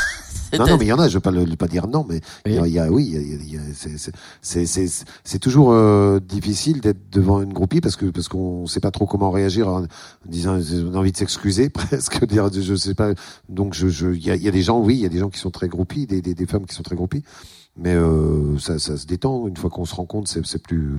Non, 0.59 0.67
non, 0.69 0.77
mais 0.79 0.85
il 0.85 0.89
y 0.89 0.93
en 0.93 1.01
a, 1.01 1.09
je 1.09 1.15
veux 1.15 1.21
pas 1.21 1.33
le, 1.33 1.45
le- 1.45 1.57
pas 1.57 1.67
dire 1.67 1.89
non, 1.89 2.07
mais 2.09 2.21
il 2.47 2.53
il 2.53 2.81
oui, 2.89 3.07
il 3.07 3.13
y 3.15 3.17
a- 3.17 3.21
il 3.21 3.55
y 3.55 3.57
a- 3.59 3.61
il 3.61 3.71
a- 3.73 4.09
c'est- 4.41 5.39
toujours 5.41 5.73
euh, 5.73 6.21
difficile 6.21 6.81
d'être 6.81 7.11
devant 7.11 7.43
une 7.43 7.53
groupie 7.53 7.81
parce 7.81 7.97
que 7.97 8.07
parce 8.07 8.29
qu'on 8.29 8.65
sait 8.69 8.79
pas 8.79 8.93
trop 8.93 9.07
comment 9.07 9.33
réagir 9.33 9.67
en 9.67 9.85
disant 10.27 10.57
on 10.57 10.95
a 10.95 10.99
envie 10.99 11.11
de 11.11 11.17
s'excuser 11.17 11.71
presque 11.71 12.25
dire 12.27 12.49
je 12.53 12.75
sais 12.77 12.95
pas. 12.95 13.15
Donc 13.49 13.75
je 13.75 13.89
je 13.89 14.07
il 14.15 14.25
y 14.25 14.31
a, 14.31 14.37
il 14.37 14.43
y 14.45 14.49
a 14.49 14.53
des 14.53 14.63
gens 14.63 14.79
oui 14.81 14.95
il 14.95 15.01
y 15.01 15.07
a 15.07 15.09
des 15.09 15.19
gens 15.19 15.29
qui 15.29 15.41
sont 15.41 15.51
très 15.51 15.67
groupies 15.69 16.07
des, 16.07 16.23
des, 16.23 16.35
des 16.35 16.47
femmes 16.47 16.67
qui 16.67 16.75
sont 16.77 16.85
très 16.85 16.95
groupies. 16.97 17.25
Mais 17.77 17.93
euh, 17.95 18.57
ça, 18.61 18.79
ça 18.79 18.97
se 18.97 19.07
détend. 19.07 19.49
Une 19.49 19.57
fois 19.57 19.71
qu'on 19.71 19.85
se 19.85 19.95
rend 19.97 20.07
compte 20.07 20.29
c'est 20.29 20.63
plus 20.63 20.97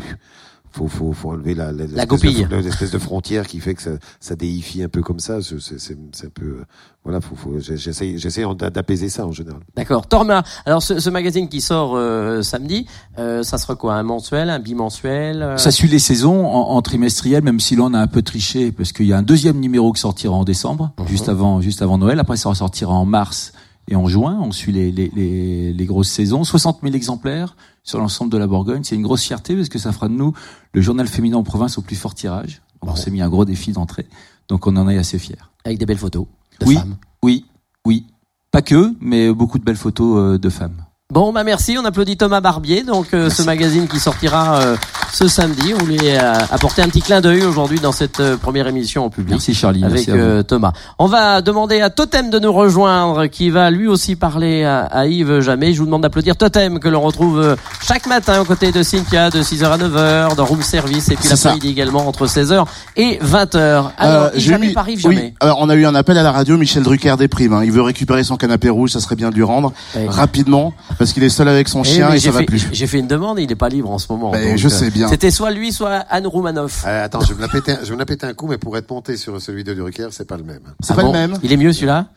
faut 0.76 0.88
faut 0.88 1.14
faut 1.14 1.32
enlever 1.32 1.56
la 1.56 1.72
la, 1.72 2.06
goupille. 2.06 2.46
de, 2.46 2.56
l'espèce 2.58 2.92
de 2.92 2.98
frontière 3.00 3.48
qui 3.48 3.60
fait 3.60 3.74
que 3.76 3.82
ça, 3.82 3.92
ça 4.20 4.36
déifie 4.36 4.84
un 4.84 4.90
peu 4.90 5.02
comme 5.02 5.20
ça 5.20 5.42
c'est 5.42 5.60
c'est 5.62 5.80
c'est 5.80 5.98
c'est 6.12 6.28
un 6.28 6.32
peu 6.34 6.46
euh, 6.46 6.66
voilà 7.04 7.22
faut 7.22 7.36
faut 7.36 7.54
j'essaie 7.60 8.18
j'essaie 8.18 8.44
d'apaiser 8.74 9.10
ça 9.10 9.26
en 9.26 9.32
général 9.32 9.62
D'accord. 9.76 10.08
Torma, 10.08 10.44
alors 10.66 10.82
ce, 10.84 11.00
ce 11.00 11.10
magazine 11.10 11.48
qui 11.50 11.62
sort 11.62 11.94
euh, 11.96 12.42
samedi, 12.42 12.88
euh, 13.20 13.42
ça 13.44 13.58
sera 13.58 13.76
quoi 13.76 13.94
Un 13.96 14.04
mensuel, 14.04 14.50
un 14.50 14.60
bimensuel 14.60 15.42
euh, 15.44 15.58
Ça 15.58 15.72
suit 15.72 15.88
les 15.88 16.00
saisons 16.00 16.46
en, 16.46 16.72
en 16.76 16.82
trimestriel, 16.82 17.44
même 17.44 17.60
si 17.60 17.76
là 17.76 17.84
on 17.84 17.94
a 17.94 18.00
un 18.00 18.08
peu 18.08 18.22
triché, 18.22 18.72
parce 18.72 18.92
qu'il 18.92 19.06
y 19.06 19.14
a 19.14 19.18
un 19.18 19.24
deuxième 19.24 19.60
numéro 19.60 19.94
qui 19.94 20.02
sortira 20.02 20.34
en 20.36 20.44
décembre, 20.44 20.92
Mhm. 21.00 21.08
juste 21.08 21.30
avant, 21.30 21.62
juste 21.62 21.82
avant 21.82 21.98
Noël. 21.98 22.20
Après, 22.20 22.38
ça 22.38 22.50
ressortira 22.50 22.92
en 22.94 23.06
mars 23.06 23.54
et 23.88 23.96
en 23.96 24.08
juin. 24.08 24.40
On 24.42 24.52
suit 24.52 24.72
les, 24.72 24.92
les, 24.92 25.12
les, 25.16 25.74
les 25.74 25.86
grosses 25.86 26.10
saisons. 26.10 26.44
60 26.44 26.80
000 26.84 26.94
exemplaires 26.96 27.56
sur 27.84 28.00
l'ensemble 28.00 28.32
de 28.32 28.38
la 28.38 28.48
Bourgogne. 28.48 28.84
C'est 28.84 28.96
une 28.96 29.04
grosse 29.04 29.24
fierté 29.24 29.56
parce 29.56 29.70
que 29.70 29.80
ça 29.80 29.92
fera 29.92 30.08
de 30.08 30.14
nous 30.14 30.34
le 30.74 30.82
journal 30.82 31.08
féminin 31.08 31.38
en 31.38 31.44
province 31.44 31.78
au 31.78 31.82
plus 31.82 31.96
fort 31.96 32.16
tirage. 32.16 32.62
On 32.82 32.96
s'est 32.96 33.12
mis 33.12 33.22
un 33.22 33.30
gros 33.30 33.46
défi 33.46 33.72
d'entrée. 33.72 34.08
Donc 34.48 34.68
on 34.68 34.76
en 34.78 34.88
est 34.90 34.98
assez 34.98 35.18
fiers. 35.20 35.38
Avec 35.64 35.78
des 35.80 35.86
belles 35.86 35.98
photos 35.98 36.26
de 36.60 36.66
Oui, 36.68 36.76
femmes. 36.76 36.96
oui, 37.24 37.46
oui. 37.86 38.06
Pas 38.52 38.62
que, 38.62 38.94
mais 39.02 39.32
beaucoup 39.34 39.60
de 39.60 39.64
belles 39.64 39.76
photos 39.76 40.18
euh, 40.36 40.38
de 40.38 40.50
femmes. 40.50 40.84
Bon, 41.12 41.34
bah 41.34 41.44
merci. 41.44 41.78
On 41.80 41.86
applaudit 41.86 42.18
Thomas 42.18 42.42
Barbier, 42.42 42.84
donc 42.84 43.14
euh, 43.14 43.30
ce 43.30 43.42
magazine 43.44 43.88
qui 43.88 44.00
sortira 44.00 44.60
euh, 44.62 44.78
ce 45.16 45.30
samedi. 45.30 45.74
On 45.82 45.86
lui 45.86 46.10
a 46.10 46.34
apporté 46.52 46.82
un 46.82 46.88
petit 46.90 47.02
clin 47.02 47.22
d'œil 47.22 47.44
aujourd'hui 47.44 47.80
dans 47.80 47.94
cette 47.94 48.20
euh, 48.20 48.36
première 48.36 48.68
émission 48.68 49.06
en 49.06 49.10
public. 49.10 49.32
Merci 49.32 49.54
Charlie. 49.54 49.82
avec 49.84 50.08
merci 50.08 50.12
euh, 50.12 50.44
Thomas. 50.44 50.74
On 51.00 51.06
va 51.08 51.42
demander 51.42 51.80
à 51.80 51.90
Totem 51.90 52.30
de 52.30 52.38
nous 52.38 52.52
rejoindre, 52.52 53.28
qui 53.28 53.50
va 53.50 53.72
lui 53.72 53.88
aussi 53.88 54.18
parler 54.18 54.66
à, 54.66 54.80
à 54.82 55.06
Yves 55.06 55.40
Jamais. 55.40 55.74
Je 55.74 55.80
vous 55.80 55.86
demande 55.86 56.02
d'applaudir 56.02 56.36
Totem, 56.36 56.80
que 56.80 56.90
l'on 56.90 57.00
retrouve 57.00 57.40
euh, 57.40 57.56
chaque 57.82 58.08
matin 58.08 58.42
aux 58.42 58.46
côtés 58.46 58.74
de 58.74 58.84
Cynthia, 58.84 59.30
de 59.30 59.42
6h 59.42 59.64
à 59.66 59.78
9h, 59.78 60.36
dans 60.36 60.44
Room 60.46 60.62
Service, 60.62 61.08
et 61.10 61.16
puis 61.16 61.30
l'après-midi 61.30 61.70
également 61.70 62.06
entre 62.08 62.28
16h 62.28 62.66
et 62.98 63.18
20h. 63.24 63.58
Alors, 63.98 64.24
Euh, 64.26 64.30
Jamais 64.36 64.68
mis- 64.68 64.74
par 64.74 64.90
Yves 64.90 65.06
oui, 65.06 65.16
Jamais. 65.16 65.34
alors 65.40 65.60
on 65.62 65.70
a 65.70 65.76
eu 65.76 65.86
un 65.86 65.96
appel 65.96 66.18
à 66.18 66.24
la 66.24 66.32
radio, 66.34 66.58
Michel 66.58 66.84
Drucker 66.84 67.16
déprime. 67.18 67.54
hein. 67.54 67.62
Il 67.64 67.72
veut 67.72 67.82
récupérer 67.82 68.24
son 68.26 68.36
canapé 68.36 68.70
rouge, 68.70 68.92
ça 68.92 69.00
serait 69.00 69.16
bien 69.16 69.30
de 69.30 69.36
lui 69.36 69.44
rendre 69.44 69.72
Ouais. 69.96 70.08
rapidement, 70.10 70.74
parce 71.00 71.14
qu'il 71.14 71.24
est 71.24 71.30
seul 71.30 71.48
avec 71.48 71.70
son 71.70 71.84
Eh, 71.84 71.88
chien 71.88 72.10
et 72.10 72.14
j'ai 72.20 72.28
ça 72.28 72.32
va 72.32 72.40
fait- 72.40 72.46
plus. 72.46 72.68
J'ai 72.74 72.88
fait 72.88 73.00
une 73.00 73.08
demande, 73.08 73.40
et 73.40 73.44
il 73.44 73.48
n'est 73.50 73.56
pas 73.56 73.70
libre 73.70 73.92
en 73.92 73.98
ce 73.98 74.08
moment. 74.12 74.32
Ben, 74.32 74.50
donc, 74.50 74.58
je 74.58 74.68
euh, 74.68 74.70
sais 74.70 74.90
bien. 74.92 75.05
C'était 75.10 75.32
soit 75.32 75.52
lui, 75.52 75.72
soit 75.72 76.06
Anne 76.10 76.28
Roumanoff. 76.28 76.84
Euh, 76.86 77.06
attends, 77.06 77.22
je 77.22 77.28
vais 77.30 77.36
me 77.36 77.42
la 77.42 77.48
péter, 77.48 77.72
un- 77.74 77.80
je 77.82 77.86
vais 77.90 77.94
me 77.94 78.00
la 78.00 78.06
péter 78.06 78.26
un 78.26 78.34
coup, 78.34 78.48
mais 78.48 78.58
pour 78.58 78.76
être 78.78 78.90
monté 78.90 79.18
sur 79.18 79.42
celui 79.42 79.64
de 79.64 79.74
Drucker, 79.74 80.08
c'est 80.12 80.28
pas 80.28 80.38
le 80.38 80.44
même. 80.44 80.62
C'est 80.82 80.94
Ah 80.94 80.96
pas 80.96 81.02
bon 81.04 81.12
le 81.14 81.18
même? 81.18 81.38
Il 81.44 81.52
est 81.52 81.58
mieux 81.58 81.74
celui-là? 81.74 82.08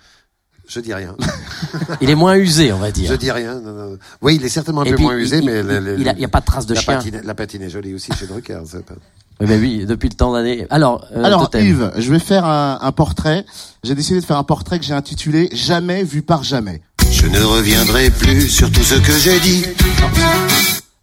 Je 0.68 0.80
dis 0.80 0.93
rien. 0.93 1.16
Il 2.03 2.11
est 2.11 2.14
moins 2.14 2.36
usé, 2.36 2.72
on 2.74 2.78
va 2.78 2.91
dire. 2.91 3.11
Je 3.11 3.16
dis 3.16 3.30
rien. 3.30 3.55
non, 3.59 3.72
non. 3.72 3.99
Oui, 4.20 4.36
il 4.39 4.45
est 4.45 4.51
certainement 4.51 4.82
un 4.82 4.84
Et 4.84 4.91
peu 4.91 4.97
puis, 4.97 5.05
moins 5.05 5.16
usé, 5.16 5.39
il- 5.39 5.45
mais 5.47 5.61
il- 5.61 5.66
le- 5.66 5.80
le- 5.80 5.99
il 5.99 6.20
y 6.20 6.24
a- 6.24 6.28
pas 6.28 6.41
de 6.41 6.45
trace 6.45 6.66
de 6.66 6.74
la 6.74 6.80
chien. 6.82 6.95
Patine, 6.97 7.20
la 7.24 7.34
patine 7.34 7.62
est 7.62 7.70
jolie 7.70 7.95
aussi 7.95 8.12
chez 8.12 8.26
Drucker. 8.26 8.61
pas- 8.86 8.95
Oui, 9.41 9.47
mais 9.49 9.57
oui, 9.57 9.86
depuis 9.86 10.11
le 10.11 10.14
temps 10.14 10.30
d'année. 10.32 10.66
Alors, 10.68 11.07
euh, 11.16 11.24
Alors. 11.24 11.49
Yves, 11.55 11.93
je 11.97 12.12
vais 12.12 12.18
faire 12.18 12.45
un, 12.45 12.80
un 12.82 12.93
portrait. 12.93 13.47
J'ai 13.82 13.95
décidé 13.95 14.20
de 14.20 14.24
faire 14.26 14.36
un 14.36 14.45
portrait 14.45 14.78
que 14.78 14.84
j'ai 14.84 14.93
intitulé 14.93 15.49
Jamais 15.53 16.03
vu 16.05 16.20
par 16.20 16.43
jamais. 16.45 16.82
Je 17.11 17.26
ne 17.26 17.41
reviendrai 17.41 18.11
plus 18.11 18.49
sur 18.51 18.70
tout 18.70 18.82
ce 18.82 18.97
que 18.97 19.12
j'ai 19.12 19.41
dit. 19.41 19.64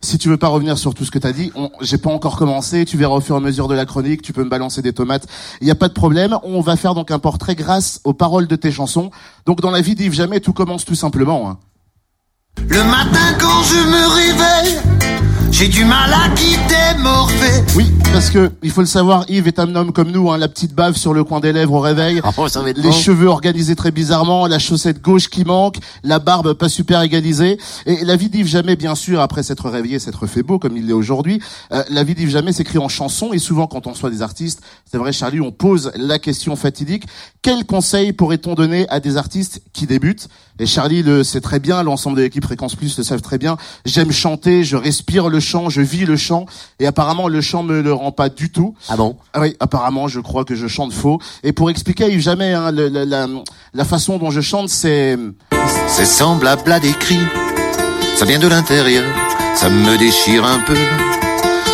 Si 0.05 0.19
tu 0.19 0.29
veux 0.29 0.37
pas 0.37 0.49
revenir 0.49 0.77
sur 0.77 0.93
tout 0.93 1.03
ce 1.03 1.09
que 1.09 1.17
t'as 1.17 1.31
dit, 1.31 1.51
j'ai 1.81 1.97
pas 1.97 2.11
encore 2.11 2.37
commencé. 2.37 2.85
Tu 2.85 2.95
verras 2.95 3.15
au 3.15 3.21
fur 3.21 3.33
et 3.33 3.37
à 3.39 3.41
mesure 3.41 3.67
de 3.67 3.73
la 3.73 3.85
chronique. 3.85 4.21
Tu 4.21 4.33
peux 4.33 4.43
me 4.43 4.49
balancer 4.49 4.83
des 4.83 4.93
tomates. 4.93 5.25
Il 5.61 5.67
y 5.67 5.71
a 5.71 5.75
pas 5.75 5.87
de 5.87 5.93
problème. 5.93 6.37
On 6.43 6.61
va 6.61 6.75
faire 6.75 6.93
donc 6.93 7.09
un 7.09 7.17
portrait 7.17 7.55
grâce 7.55 8.01
aux 8.03 8.13
paroles 8.13 8.45
de 8.45 8.55
tes 8.55 8.71
chansons. 8.71 9.09
Donc 9.47 9.61
dans 9.61 9.71
la 9.71 9.81
vie 9.81 9.95
d'Yves 9.95 10.13
Jamais, 10.13 10.41
tout 10.41 10.53
commence 10.53 10.85
tout 10.85 10.93
simplement. 10.93 11.49
hein. 11.49 11.57
Le 12.69 12.83
matin 12.83 13.33
quand 13.39 13.63
je 13.63 13.75
me 13.75 14.07
réveille, 14.15 14.79
j'ai 15.57 15.69
du 15.69 15.85
mal 15.85 16.11
à 16.11 16.27
quitter 16.35 16.99
Morphée. 16.99 17.63
Oui, 17.77 17.85
parce 18.11 18.29
que 18.29 18.51
il 18.61 18.71
faut 18.71 18.81
le 18.81 18.87
savoir, 18.87 19.23
Yves 19.29 19.47
est 19.47 19.57
un 19.57 19.73
homme 19.75 19.93
comme 19.93 20.11
nous, 20.11 20.29
hein, 20.29 20.37
la 20.37 20.49
petite 20.49 20.73
bave 20.73 20.97
sur 20.97 21.13
le 21.13 21.23
coin 21.23 21.39
des 21.39 21.53
lèvres 21.53 21.75
au 21.75 21.79
réveil, 21.79 22.19
Oh, 22.37 22.49
ça 22.49 22.61
va 22.61 22.71
être 22.71 22.77
les 22.77 22.89
bon. 22.89 22.91
cheveux 22.91 23.27
organisés 23.27 23.75
très 23.77 23.91
bizarrement, 23.91 24.47
la 24.47 24.59
chaussette 24.59 25.01
gauche 25.01 25.29
qui 25.29 25.45
manque, 25.45 25.77
la 26.03 26.19
barbe 26.19 26.55
pas 26.55 26.67
super 26.67 27.01
égalisée, 27.03 27.57
et 27.85 28.03
la 28.03 28.17
vie 28.17 28.29
d'Yves 28.29 28.47
Jamais, 28.47 28.75
bien 28.75 28.95
sûr, 28.95 29.21
après 29.21 29.43
s'être 29.43 29.69
réveillé, 29.69 29.97
s'être 29.97 30.27
fait 30.27 30.43
beau 30.43 30.59
comme 30.59 30.75
il 30.75 30.87
l'est 30.87 30.93
aujourd'hui, 30.93 31.39
euh, 31.71 31.83
la 31.89 32.03
vie 32.03 32.15
d'Yves 32.15 32.31
Jamais 32.31 32.51
s'écrit 32.51 32.79
en 32.79 32.89
chanson, 32.89 33.31
et 33.31 33.39
souvent 33.39 33.67
quand 33.67 33.87
on 33.87 33.93
soit 33.93 34.09
des 34.09 34.21
artistes, 34.21 34.61
c'est 34.91 34.97
vrai 34.97 35.13
Charlie, 35.13 35.39
on 35.39 35.53
pose 35.53 35.93
la 35.95 36.19
question 36.19 36.57
fatidique, 36.57 37.05
quel 37.41 37.65
conseil 37.65 38.11
pourrait-on 38.11 38.55
donner 38.55 38.89
à 38.89 38.99
des 38.99 39.15
artistes 39.15 39.61
qui 39.71 39.87
débutent? 39.87 40.27
Et 40.59 40.65
Charlie 40.65 41.03
le 41.03 41.23
sait 41.23 41.41
très 41.41 41.59
bien, 41.59 41.83
l'ensemble 41.83 42.15
de 42.17 42.21
l'équipe 42.21 42.43
Fréquence 42.43 42.75
Plus 42.75 42.97
le 42.97 43.03
savent 43.03 43.21
très 43.21 43.37
bien, 43.37 43.57
j'aime 43.85 44.11
chanter, 44.11 44.63
je 44.63 44.77
respire 44.77 45.27
le 45.27 45.39
chant, 45.41 45.69
je 45.69 45.81
vis 45.81 46.05
le 46.05 46.15
chant, 46.15 46.45
et 46.79 46.87
apparemment 46.87 47.27
le 47.27 47.41
chant 47.41 47.61
me 47.63 47.81
le 47.81 47.91
rend 47.93 48.11
pas 48.11 48.29
du 48.29 48.49
tout. 48.51 48.73
Ah 48.87 48.95
bon? 48.95 49.17
Ah 49.33 49.41
oui, 49.41 49.55
apparemment, 49.59 50.07
je 50.07 50.19
crois 50.21 50.45
que 50.45 50.55
je 50.55 50.67
chante 50.67 50.93
faux. 50.93 51.19
Et 51.43 51.51
pour 51.51 51.69
expliquer 51.69 52.05
à 52.05 52.07
Yves 52.07 52.21
Jamais, 52.21 52.53
hein, 52.53 52.71
le- 52.71 52.87
la, 52.87 53.03
la, 53.05 53.27
la 53.73 53.85
façon 53.85 54.17
dont 54.17 54.31
je 54.31 54.41
chante, 54.41 54.69
c'est... 54.69 55.17
C'est 55.87 56.05
semblable 56.05 56.71
à 56.71 56.79
des 56.79 56.91
cris. 56.91 57.19
Ça 58.17 58.25
vient 58.25 58.39
de 58.39 58.47
l'intérieur, 58.47 59.03
ça 59.55 59.69
me 59.69 59.97
déchire 59.97 60.45
un 60.45 60.59
peu. 60.59 60.75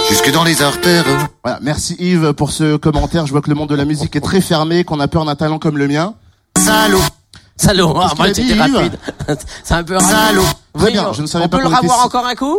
Jusque 0.09 0.31
dans 0.31 0.43
les 0.43 0.61
artères. 0.61 1.05
Voilà, 1.43 1.59
merci 1.61 1.95
Yves 1.99 2.33
pour 2.33 2.51
ce 2.51 2.75
commentaire. 2.77 3.25
Je 3.27 3.31
vois 3.31 3.41
que 3.41 3.49
le 3.49 3.55
monde 3.55 3.69
de 3.69 3.75
la 3.75 3.85
musique 3.85 4.15
est 4.15 4.21
très 4.21 4.41
fermé, 4.41 4.83
qu'on 4.83 4.99
a 4.99 5.07
peur 5.07 5.23
d'un 5.25 5.35
talent 5.35 5.59
comme 5.59 5.77
le 5.77 5.87
mien. 5.87 6.15
Salaud, 6.57 6.99
Salaud, 7.61 7.93
ah, 8.01 8.13
moi, 8.17 8.27
c'était 8.33 8.53
rapide. 8.53 8.97
C'est 9.63 9.73
un 9.75 9.83
peu 9.83 9.93
rapide. 9.95 10.09
salaud. 10.09 10.41
Très 10.77 10.91
bien, 10.91 11.09
on- 11.09 11.13
je 11.13 11.21
ne 11.21 11.27
savais 11.27 11.45
on 11.45 11.49
pas 11.49 11.57
peut 11.57 11.63
qu'on 11.63 11.69
le 11.69 11.75
revoir 11.75 12.05
encore 12.05 12.25
un 12.25 12.35
coup 12.35 12.57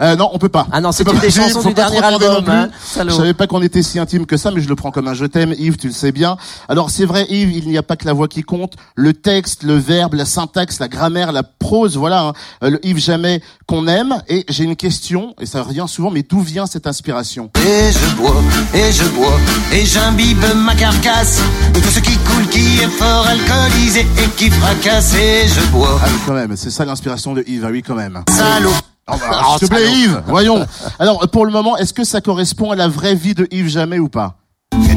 Euh, 0.00 0.16
non, 0.16 0.30
on 0.32 0.38
peut 0.38 0.48
pas. 0.48 0.66
Ah 0.72 0.80
non, 0.80 0.92
c'est 0.92 1.04
pas 1.04 1.12
une 1.12 1.18
des 1.20 1.30
chansons 1.30 1.62
du 1.62 1.74
dernier 1.74 2.02
album, 2.02 2.44
hein. 2.48 2.68
Je 2.96 3.10
savais 3.10 3.34
pas 3.34 3.46
qu'on 3.46 3.60
était 3.62 3.82
si 3.82 3.98
intime 3.98 4.24
que 4.26 4.36
ça, 4.36 4.50
mais 4.50 4.60
je 4.62 4.68
le 4.68 4.74
prends 4.74 4.90
comme 4.90 5.08
un 5.08 5.14
je 5.14 5.26
t'aime, 5.26 5.54
Yves, 5.58 5.76
tu 5.76 5.88
le 5.88 5.92
sais 5.92 6.12
bien. 6.12 6.36
Alors 6.68 6.90
c'est 6.90 7.04
vrai, 7.04 7.26
Yves, 7.28 7.52
il 7.52 7.68
n'y 7.68 7.76
a 7.78 7.82
pas 7.82 7.96
que 7.96 8.06
la 8.06 8.12
voix 8.12 8.28
qui 8.28 8.42
compte, 8.42 8.74
le 8.94 9.12
texte, 9.12 9.62
le 9.62 9.74
verbe, 9.74 10.14
la 10.14 10.24
syntaxe, 10.24 10.78
la 10.80 10.88
grammaire, 10.88 11.32
la 11.32 11.42
prose, 11.42 11.96
voilà, 11.96 12.22
hein, 12.28 12.32
euh, 12.64 12.70
le 12.70 12.86
Yves 12.86 12.98
Jamais 12.98 13.42
qu'on 13.66 13.86
aime. 13.86 14.22
Et 14.28 14.44
j'ai 14.48 14.64
une 14.64 14.76
question, 14.76 15.34
et 15.40 15.46
ça 15.46 15.62
revient 15.62 15.84
souvent, 15.86 16.10
mais 16.10 16.22
d'où 16.22 16.40
vient 16.40 16.66
cette 16.66 16.86
inspiration? 16.86 17.50
Et 17.56 17.92
je 17.92 18.14
bois, 18.16 18.36
et 18.74 18.92
je 18.92 19.04
bois, 19.10 19.38
et 19.72 19.84
j'imbibe 19.84 20.44
ma 20.56 20.74
carcasse 20.74 21.40
de 21.74 21.80
tout 21.80 21.90
ce 21.90 22.00
qui 22.00 22.16
coule, 22.18 22.46
qui 22.48 22.80
est 22.80 22.88
fort 22.88 23.26
alcoolisé 23.26 24.00
et 24.00 24.28
qui 24.36 24.50
fracasse. 24.50 25.14
Et 25.14 25.46
je 25.48 25.60
bois, 25.70 26.00
Ah 26.02 26.06
oui, 26.08 26.18
quand 26.26 26.34
même, 26.34 26.56
c'est 26.56 26.70
ça 26.70 26.84
l'inspiration 26.84 27.34
de 27.34 27.44
Yves, 27.46 27.64
ah 27.66 27.70
oui, 27.70 27.82
quand 27.82 27.94
même. 27.94 28.22
salaud. 28.30 28.72
Oh, 29.12 29.16
bah, 29.18 29.42
S'il 29.58 29.68
te 29.68 29.74
plaît, 29.74 29.90
Yves, 29.90 30.22
voyons. 30.26 30.66
Alors, 30.98 31.28
pour 31.30 31.46
le 31.46 31.52
moment, 31.52 31.76
est-ce 31.76 31.92
que 31.92 32.04
ça 32.04 32.20
correspond 32.20 32.70
à 32.70 32.76
la 32.76 32.88
vraie 32.88 33.14
vie 33.14 33.34
de 33.34 33.46
Yves 33.50 33.68
Jamais 33.68 33.98
ou 33.98 34.08
pas? 34.08 34.36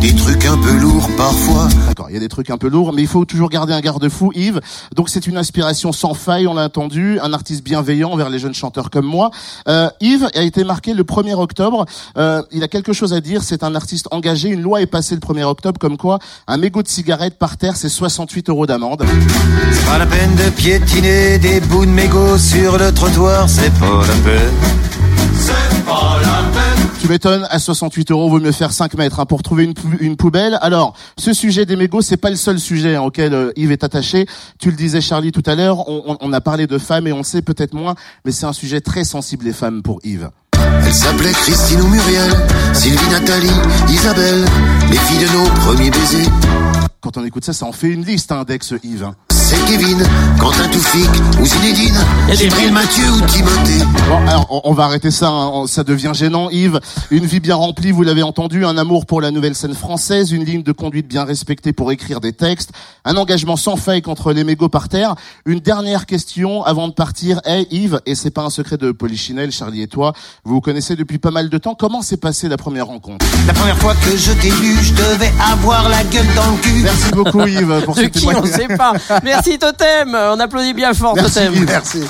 Des 0.03 0.13
trucs 0.15 0.43
un 0.43 0.57
peu 0.57 0.73
lourds 0.73 1.09
parfois. 1.15 1.69
D'accord, 1.87 2.07
il 2.09 2.13
y 2.13 2.17
a 2.17 2.19
des 2.19 2.27
trucs 2.27 2.49
un 2.49 2.57
peu 2.57 2.67
lourds, 2.67 2.91
mais 2.91 3.03
il 3.03 3.07
faut 3.07 3.23
toujours 3.23 3.49
garder 3.49 3.71
un 3.71 3.79
garde-fou, 3.79 4.33
Yves. 4.35 4.59
Donc 4.93 5.07
c'est 5.07 5.27
une 5.27 5.37
inspiration 5.37 5.93
sans 5.93 6.13
faille, 6.13 6.45
on 6.45 6.55
l'a 6.55 6.65
entendu, 6.65 7.19
un 7.21 7.31
artiste 7.31 7.63
bienveillant 7.63 8.11
envers 8.11 8.29
les 8.29 8.37
jeunes 8.37 8.53
chanteurs 8.53 8.89
comme 8.89 9.05
moi. 9.05 9.31
Euh, 9.69 9.89
Yves 10.01 10.27
a 10.35 10.41
été 10.41 10.65
marqué 10.65 10.93
le 10.93 11.03
1er 11.03 11.35
octobre. 11.35 11.85
Euh, 12.17 12.43
il 12.51 12.63
a 12.63 12.67
quelque 12.67 12.91
chose 12.91 13.13
à 13.13 13.21
dire, 13.21 13.43
c'est 13.43 13.63
un 13.63 13.75
artiste 13.75 14.09
engagé. 14.11 14.49
Une 14.49 14.61
loi 14.61 14.81
est 14.81 14.87
passée 14.87 15.15
le 15.15 15.21
1er 15.21 15.43
octobre 15.43 15.79
comme 15.79 15.95
quoi 15.95 16.19
un 16.47 16.57
mégot 16.57 16.83
de 16.83 16.89
cigarette 16.89 17.37
par 17.39 17.55
terre, 17.55 17.77
c'est 17.77 17.87
68 17.87 18.49
euros 18.49 18.65
d'amende. 18.65 19.05
C'est 19.71 19.85
pas 19.85 19.99
la 19.99 20.05
peine 20.05 20.35
de 20.35 20.49
piétiner 20.49 21.37
des 21.37 21.61
bouts 21.61 21.85
de 21.85 21.91
mégots 21.91 22.37
sur 22.37 22.77
le 22.77 22.91
trottoir, 22.91 23.47
c'est 23.47 23.73
pas 23.75 24.01
la 24.01 24.15
peine. 24.15 24.53
C'est 25.37 25.85
pas 25.85 26.19
la 26.21 26.43
peine. 26.51 26.52
Tu 27.03 27.09
m'étonnes, 27.09 27.45
à 27.49 27.59
68 27.59 28.11
euros, 28.11 28.29
vaut 28.29 28.39
mieux 28.39 28.53
faire 28.53 28.71
5 28.71 28.93
mètres 28.93 29.19
hein, 29.19 29.25
pour 29.25 29.43
trouver 29.43 29.65
une, 29.65 29.73
pou- 29.73 29.89
une 29.99 30.15
poubelle. 30.15 30.57
Alors, 30.61 30.95
ce 31.17 31.33
sujet 31.33 31.65
des 31.65 31.75
mégots, 31.75 32.01
c'est 32.01 32.15
pas 32.15 32.29
le 32.29 32.37
seul 32.37 32.57
sujet 32.61 32.95
hein, 32.95 33.01
auquel 33.01 33.33
euh, 33.33 33.51
Yves 33.57 33.73
est 33.73 33.83
attaché. 33.83 34.25
Tu 34.57 34.71
le 34.71 34.77
disais, 34.77 35.01
Charlie, 35.01 35.33
tout 35.33 35.43
à 35.45 35.55
l'heure, 35.55 35.89
on, 35.89 36.01
on- 36.13 36.17
on 36.21 36.31
a 36.31 36.39
parlé 36.39 36.65
de 36.65 36.77
femmes 36.77 37.05
et 37.07 37.11
on 37.11 37.23
sait 37.23 37.41
peut-être 37.41 37.73
moins, 37.73 37.95
mais 38.23 38.31
c'est 38.31 38.45
un 38.45 38.53
sujet 38.53 38.79
très 38.79 39.03
sensible, 39.03 39.43
les 39.43 39.51
femmes, 39.51 39.81
pour 39.81 39.99
Yves. 40.05 40.29
Christine 41.33 41.81
ou 41.81 41.87
Muriel, 41.89 42.31
Sylvie, 42.71 43.09
Nathalie, 43.11 43.51
Isabelle, 43.89 44.45
les 44.89 44.97
filles 44.97 45.27
de 45.27 45.33
nos 45.37 45.49
premiers 45.59 45.91
baisers. 45.91 46.29
Quand 47.01 47.17
on 47.17 47.25
écoute 47.25 47.43
ça, 47.43 47.51
ça 47.51 47.65
en 47.65 47.73
fait 47.73 47.89
une 47.89 48.05
liste 48.05 48.31
hein, 48.31 48.45
d'ex-Yves. 48.47 49.03
hein. 49.03 49.15
Kevin, 49.67 50.03
Quentin 50.39 50.67
Toufik 50.69 51.09
ou 51.39 51.45
Zinedine, 51.45 51.95
Mathieu 52.73 53.03
ou 53.11 53.21
Timothée. 53.27 53.83
Bon, 54.09 54.17
alors, 54.27 54.47
on, 54.49 54.61
on 54.65 54.73
va 54.73 54.85
arrêter 54.85 55.11
ça, 55.11 55.27
hein, 55.29 55.49
on- 55.53 55.67
ça 55.67 55.83
devient 55.83 56.11
gênant. 56.13 56.49
Yves, 56.49 56.79
une 57.11 57.25
vie 57.25 57.39
bien 57.39 57.55
remplie, 57.55 57.91
vous 57.91 58.03
l'avez 58.03 58.23
entendu, 58.23 58.65
un 58.65 58.77
amour 58.77 59.05
pour 59.05 59.21
la 59.21 59.31
nouvelle 59.31 59.55
scène 59.55 59.73
française, 59.73 60.31
une 60.31 60.43
ligne 60.43 60.63
de 60.63 60.71
conduite 60.71 61.07
bien 61.07 61.23
respectée 61.23 61.73
pour 61.73 61.91
écrire 61.91 62.19
des 62.19 62.33
textes, 62.33 62.71
un 63.05 63.15
engagement 63.15 63.55
sans 63.55 63.75
faille 63.75 64.01
contre 64.01 64.33
les 64.33 64.43
mégots 64.43 64.69
par 64.69 64.89
terre. 64.89 65.15
Une 65.45 65.59
dernière 65.59 66.05
question 66.05 66.63
avant 66.63 66.87
de 66.87 66.93
partir. 66.93 67.39
Hey 67.45 67.67
Yves, 67.71 67.99
et 68.05 68.15
c'est 68.15 68.31
pas 68.31 68.43
un 68.43 68.49
secret 68.49 68.77
de 68.77 68.91
Polichinelle, 68.91 69.51
Charlie 69.51 69.81
et 69.81 69.87
toi, 69.87 70.13
vous 70.43 70.55
vous 70.55 70.61
connaissez 70.61 70.95
depuis 70.95 71.19
pas 71.19 71.31
mal 71.31 71.49
de 71.49 71.57
temps. 71.57 71.75
Comment 71.75 72.01
s'est 72.01 72.17
passée 72.17 72.47
la 72.49 72.57
première 72.57 72.87
rencontre? 72.87 73.25
La 73.47 73.53
première 73.53 73.77
fois 73.77 73.93
que 73.95 74.17
je 74.17 74.31
t'ai 74.33 74.49
vu, 74.49 74.77
je 74.81 74.93
devais 74.93 75.31
avoir 75.51 75.89
la 75.89 76.03
gueule 76.03 76.25
dans 76.35 76.51
le 76.51 76.57
cul. 76.61 76.81
Merci 76.83 77.11
beaucoup 77.11 77.41
Yves 77.45 77.81
pour 77.85 77.95
ce 77.95 78.01
qui 78.01 78.25
on 78.25 78.29
témoignage. 78.31 78.51
sait 78.51 78.67
pas. 78.77 78.93
Merci 79.23 79.52
Totem. 79.57 80.15
On 80.15 80.39
applaudit 80.39 80.73
bien 80.73 80.93
fort 80.93 81.15
Merci, 81.15 81.33
Totem. 81.45 81.65
Merci. 81.65 82.01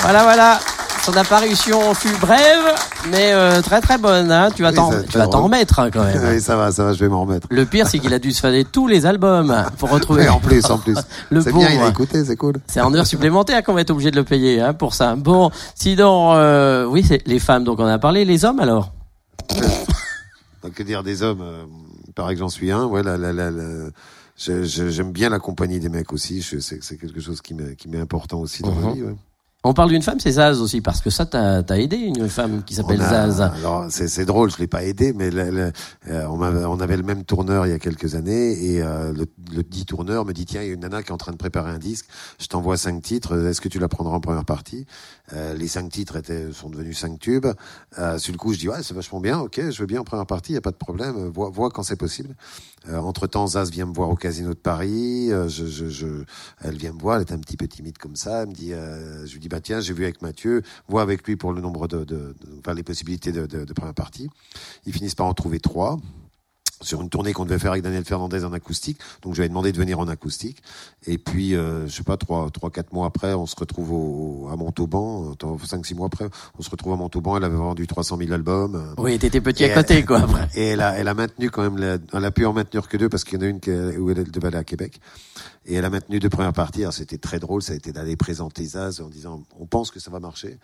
Voilà, 0.00 0.22
voilà. 0.22 0.58
Son 1.04 1.16
apparition 1.16 1.94
fut 1.94 2.14
brève, 2.20 2.74
mais 3.10 3.32
euh, 3.32 3.62
très 3.62 3.80
très 3.80 3.96
bonne. 3.96 4.30
Hein. 4.30 4.50
Tu 4.54 4.62
vas 4.62 4.70
Oui, 4.70 4.74
t'en, 4.74 4.90
tu 5.08 5.16
vas 5.16 5.24
remettre 5.24 5.78
hein, 5.78 5.90
quand 5.90 6.04
même. 6.04 6.20
Oui, 6.34 6.40
ça 6.40 6.54
va, 6.56 6.70
ça 6.70 6.84
va, 6.84 6.92
je 6.92 6.98
vais 6.98 7.08
m'en 7.08 7.22
remettre. 7.22 7.46
Le 7.50 7.64
pire, 7.64 7.86
c'est 7.88 7.98
qu'il 7.98 8.12
a 8.12 8.18
dû 8.18 8.30
se 8.30 8.40
fader 8.40 8.64
tous 8.64 8.86
les 8.88 9.06
albums 9.06 9.64
pour 9.78 9.88
retrouver. 9.90 10.24
Oui, 10.24 10.28
en 10.28 10.38
plus, 10.38 10.66
en 10.66 10.76
plus. 10.76 10.96
Le 11.30 11.40
C'est 11.40 11.52
bien, 11.52 11.70
il 11.70 11.80
a 11.80 11.88
écouté, 11.88 12.24
c'est 12.26 12.36
cool. 12.36 12.56
C'est 12.66 12.82
en 12.82 12.92
heure 12.94 13.06
supplémentaire 13.06 13.62
qu'on 13.62 13.72
va 13.72 13.80
être 13.80 13.90
obligé 13.90 14.10
de 14.10 14.16
le 14.16 14.24
payer 14.24 14.60
hein, 14.60 14.74
pour 14.74 14.92
ça. 14.92 15.14
Bon, 15.16 15.50
sinon, 15.74 16.34
euh, 16.34 16.84
oui, 16.84 17.02
c'est 17.06 17.26
les 17.26 17.38
femmes, 17.38 17.64
donc 17.64 17.80
on 17.80 17.86
a 17.86 17.98
parlé. 17.98 18.26
Les 18.26 18.44
hommes 18.44 18.60
alors 18.60 18.92
Donc, 20.62 20.72
que 20.74 20.82
dire 20.82 21.02
des 21.02 21.22
hommes 21.22 21.40
euh, 21.42 21.64
Il 22.06 22.12
paraît 22.12 22.34
que 22.34 22.40
j'en 22.40 22.50
suis 22.50 22.70
un. 22.70 22.84
Ouais, 22.84 23.02
la, 23.02 23.16
la, 23.16 23.32
la, 23.32 23.50
la- 23.50 23.86
j'aime 24.38 25.12
bien 25.12 25.28
la 25.28 25.38
compagnie 25.38 25.80
des 25.80 25.88
mecs 25.88 26.12
aussi. 26.12 26.42
C'est 26.42 26.96
quelque 26.96 27.20
chose 27.20 27.40
qui 27.42 27.54
m'est 27.54 28.00
important 28.00 28.38
aussi 28.40 28.62
dans 28.62 28.72
ma 28.74 28.86
Mhm. 28.88 28.94
vie. 28.94 29.02
ouais. 29.02 29.14
On 29.64 29.74
parle 29.74 29.90
d'une 29.90 30.02
femme, 30.02 30.20
c'est 30.20 30.30
Zaz 30.30 30.60
aussi, 30.62 30.80
parce 30.80 31.00
que 31.00 31.10
ça, 31.10 31.26
t'as 31.26 31.62
as 31.68 31.78
aidé 31.78 31.96
une 31.96 32.28
femme 32.28 32.62
qui 32.62 32.74
s'appelle 32.76 33.00
Zaz. 33.00 33.40
Alors 33.40 33.86
c'est 33.90 34.24
drôle, 34.24 34.52
je 34.52 34.58
l'ai 34.58 34.68
pas 34.68 34.84
aidé, 34.84 35.12
mais 35.12 35.32
le- 35.32 35.50
le- 35.50 35.72
euh, 36.08 36.26
on, 36.28 36.36
m'avait- 36.36 36.64
on 36.64 36.78
avait 36.78 36.96
le 36.96 37.02
même 37.02 37.24
tourneur 37.24 37.66
il 37.66 37.70
y 37.70 37.72
a 37.72 37.80
quelques 37.80 38.14
années 38.14 38.52
et 38.52 38.80
euh, 38.82 39.12
le, 39.12 39.26
le 39.52 39.62
dit 39.64 39.84
tourneur 39.84 40.24
me 40.24 40.32
dit 40.32 40.46
tiens 40.46 40.62
il 40.62 40.68
y 40.68 40.70
a 40.70 40.74
une 40.74 40.80
nana 40.80 41.02
qui 41.02 41.08
est 41.08 41.12
en 41.12 41.16
train 41.18 41.32
de 41.32 41.36
préparer 41.36 41.72
un 41.72 41.78
disque, 41.78 42.06
je 42.40 42.46
t'envoie 42.46 42.76
cinq 42.76 43.02
titres, 43.02 43.36
est-ce 43.48 43.60
que 43.60 43.68
tu 43.68 43.80
la 43.80 43.88
prendras 43.88 44.14
en 44.14 44.20
première 44.20 44.44
partie? 44.44 44.86
Euh, 45.32 45.54
Les 45.54 45.68
cinq 45.68 45.90
titres 45.90 46.16
étaient 46.16 46.52
sont 46.52 46.70
devenus 46.70 46.98
cinq 46.98 47.18
tubes. 47.18 47.46
Euh, 47.98 48.18
sur 48.18 48.32
le 48.32 48.38
coup 48.38 48.52
je 48.52 48.58
dis 48.58 48.68
ouais 48.68 48.82
c'est 48.82 48.94
vachement 48.94 49.20
bien, 49.20 49.38
ok 49.40 49.70
je 49.70 49.78
veux 49.80 49.86
bien 49.86 50.00
en 50.00 50.04
première 50.04 50.26
partie, 50.26 50.54
y 50.54 50.56
a 50.56 50.60
pas 50.60 50.70
de 50.70 50.76
problème, 50.76 51.16
euh, 51.16 51.28
vois, 51.28 51.50
vois 51.50 51.70
quand 51.70 51.82
c'est 51.82 51.96
possible. 51.96 52.34
entre 52.90 53.26
temps 53.26 53.46
Zaz 53.46 53.70
vient 53.70 53.86
me 53.86 53.92
voir 53.92 54.08
au 54.08 54.14
Casino 54.16 54.50
de 54.50 54.54
Paris, 54.54 55.30
euh, 55.32 55.48
je, 55.48 55.66
je, 55.66 55.88
je, 55.88 56.06
elle 56.62 56.76
vient 56.76 56.92
me 56.92 56.98
voir, 57.00 57.16
elle 57.16 57.22
est 57.22 57.32
un 57.32 57.38
petit 57.38 57.56
peu 57.56 57.68
timide 57.68 57.98
comme 57.98 58.16
ça, 58.16 58.42
elle 58.42 58.48
me 58.48 58.54
dit 58.54 58.72
euh, 58.72 59.26
je 59.26 59.32
lui 59.34 59.40
dis 59.40 59.48
bah 59.48 59.60
tiens 59.60 59.80
j'ai 59.80 59.92
vu 59.92 60.04
avec 60.04 60.22
Mathieu, 60.22 60.62
vois 60.88 61.02
avec 61.02 61.26
lui 61.26 61.36
pour 61.36 61.52
le 61.52 61.60
nombre 61.60 61.88
de, 61.88 61.98
de, 61.98 62.04
de- 62.04 62.34
enfin 62.60 62.74
les 62.74 62.82
possibilités 62.82 63.32
de, 63.32 63.46
de, 63.46 63.64
de 63.64 63.72
première 63.72 63.94
partie. 63.94 64.30
Ils 64.86 64.92
finissent 64.92 65.14
par 65.14 65.26
en 65.26 65.34
trouver 65.34 65.60
trois 65.60 65.98
sur 66.80 67.00
une 67.02 67.08
tournée 67.08 67.32
qu'on 67.32 67.44
devait 67.44 67.58
faire 67.58 67.72
avec 67.72 67.82
Daniel 67.82 68.04
Fernandez 68.04 68.44
en 68.44 68.52
acoustique. 68.52 68.98
Donc 69.22 69.34
je 69.34 69.40
lui 69.40 69.46
ai 69.46 69.48
demandé 69.48 69.72
de 69.72 69.78
venir 69.78 69.98
en 69.98 70.08
acoustique. 70.08 70.62
Et 71.06 71.18
puis, 71.18 71.54
euh, 71.54 71.86
je 71.86 71.92
sais 71.92 72.02
pas, 72.02 72.16
trois, 72.16 72.50
trois, 72.50 72.70
quatre 72.70 72.92
mois 72.92 73.06
après, 73.06 73.34
on 73.34 73.46
se 73.46 73.56
retrouve 73.56 73.92
au, 73.92 74.48
à 74.52 74.56
Montauban. 74.56 75.34
Cinq, 75.64 75.86
six 75.86 75.94
mois 75.94 76.06
après, 76.06 76.28
on 76.58 76.62
se 76.62 76.70
retrouve 76.70 76.92
à 76.92 76.96
Montauban. 76.96 77.36
Elle 77.36 77.44
avait 77.44 77.56
vendu 77.56 77.86
300 77.86 78.16
000 78.18 78.32
albums. 78.32 78.94
Oui, 78.98 79.18
t'étais 79.18 79.40
petit 79.40 79.64
Et 79.64 79.72
à 79.72 79.74
côté, 79.74 79.94
elle- 79.94 80.06
quoi, 80.06 80.18
après. 80.22 80.48
Et 80.54 80.66
elle 80.68 80.80
a, 80.80 80.96
elle 80.98 81.08
a 81.08 81.14
maintenu 81.14 81.50
quand 81.50 81.62
même, 81.62 81.78
la- 81.78 81.98
elle 82.12 82.24
a 82.24 82.30
pu 82.30 82.44
en 82.46 82.52
maintenir 82.52 82.88
que 82.88 82.96
deux 82.96 83.08
parce 83.08 83.24
qu'il 83.24 83.38
y 83.40 83.42
en 83.42 83.46
a 83.46 83.48
une 83.48 83.60
qui, 83.60 83.70
où 83.70 84.10
elle 84.10 84.30
devait 84.30 84.48
aller 84.48 84.56
à 84.58 84.64
Québec. 84.64 85.00
Et 85.66 85.74
elle 85.74 85.84
a 85.84 85.90
maintenu 85.90 86.18
deux 86.18 86.30
premières 86.30 86.52
parties. 86.54 86.80
Alors 86.82 86.94
c'était 86.94 87.18
très 87.18 87.38
drôle, 87.38 87.60
ça 87.62 87.74
a 87.74 87.76
été 87.76 87.92
d'aller 87.92 88.16
présenter 88.16 88.64
Zaz 88.64 89.00
en 89.02 89.08
disant, 89.08 89.42
on 89.58 89.66
pense 89.66 89.90
que 89.90 90.00
ça 90.00 90.10
va 90.10 90.18
marcher. 90.18 90.58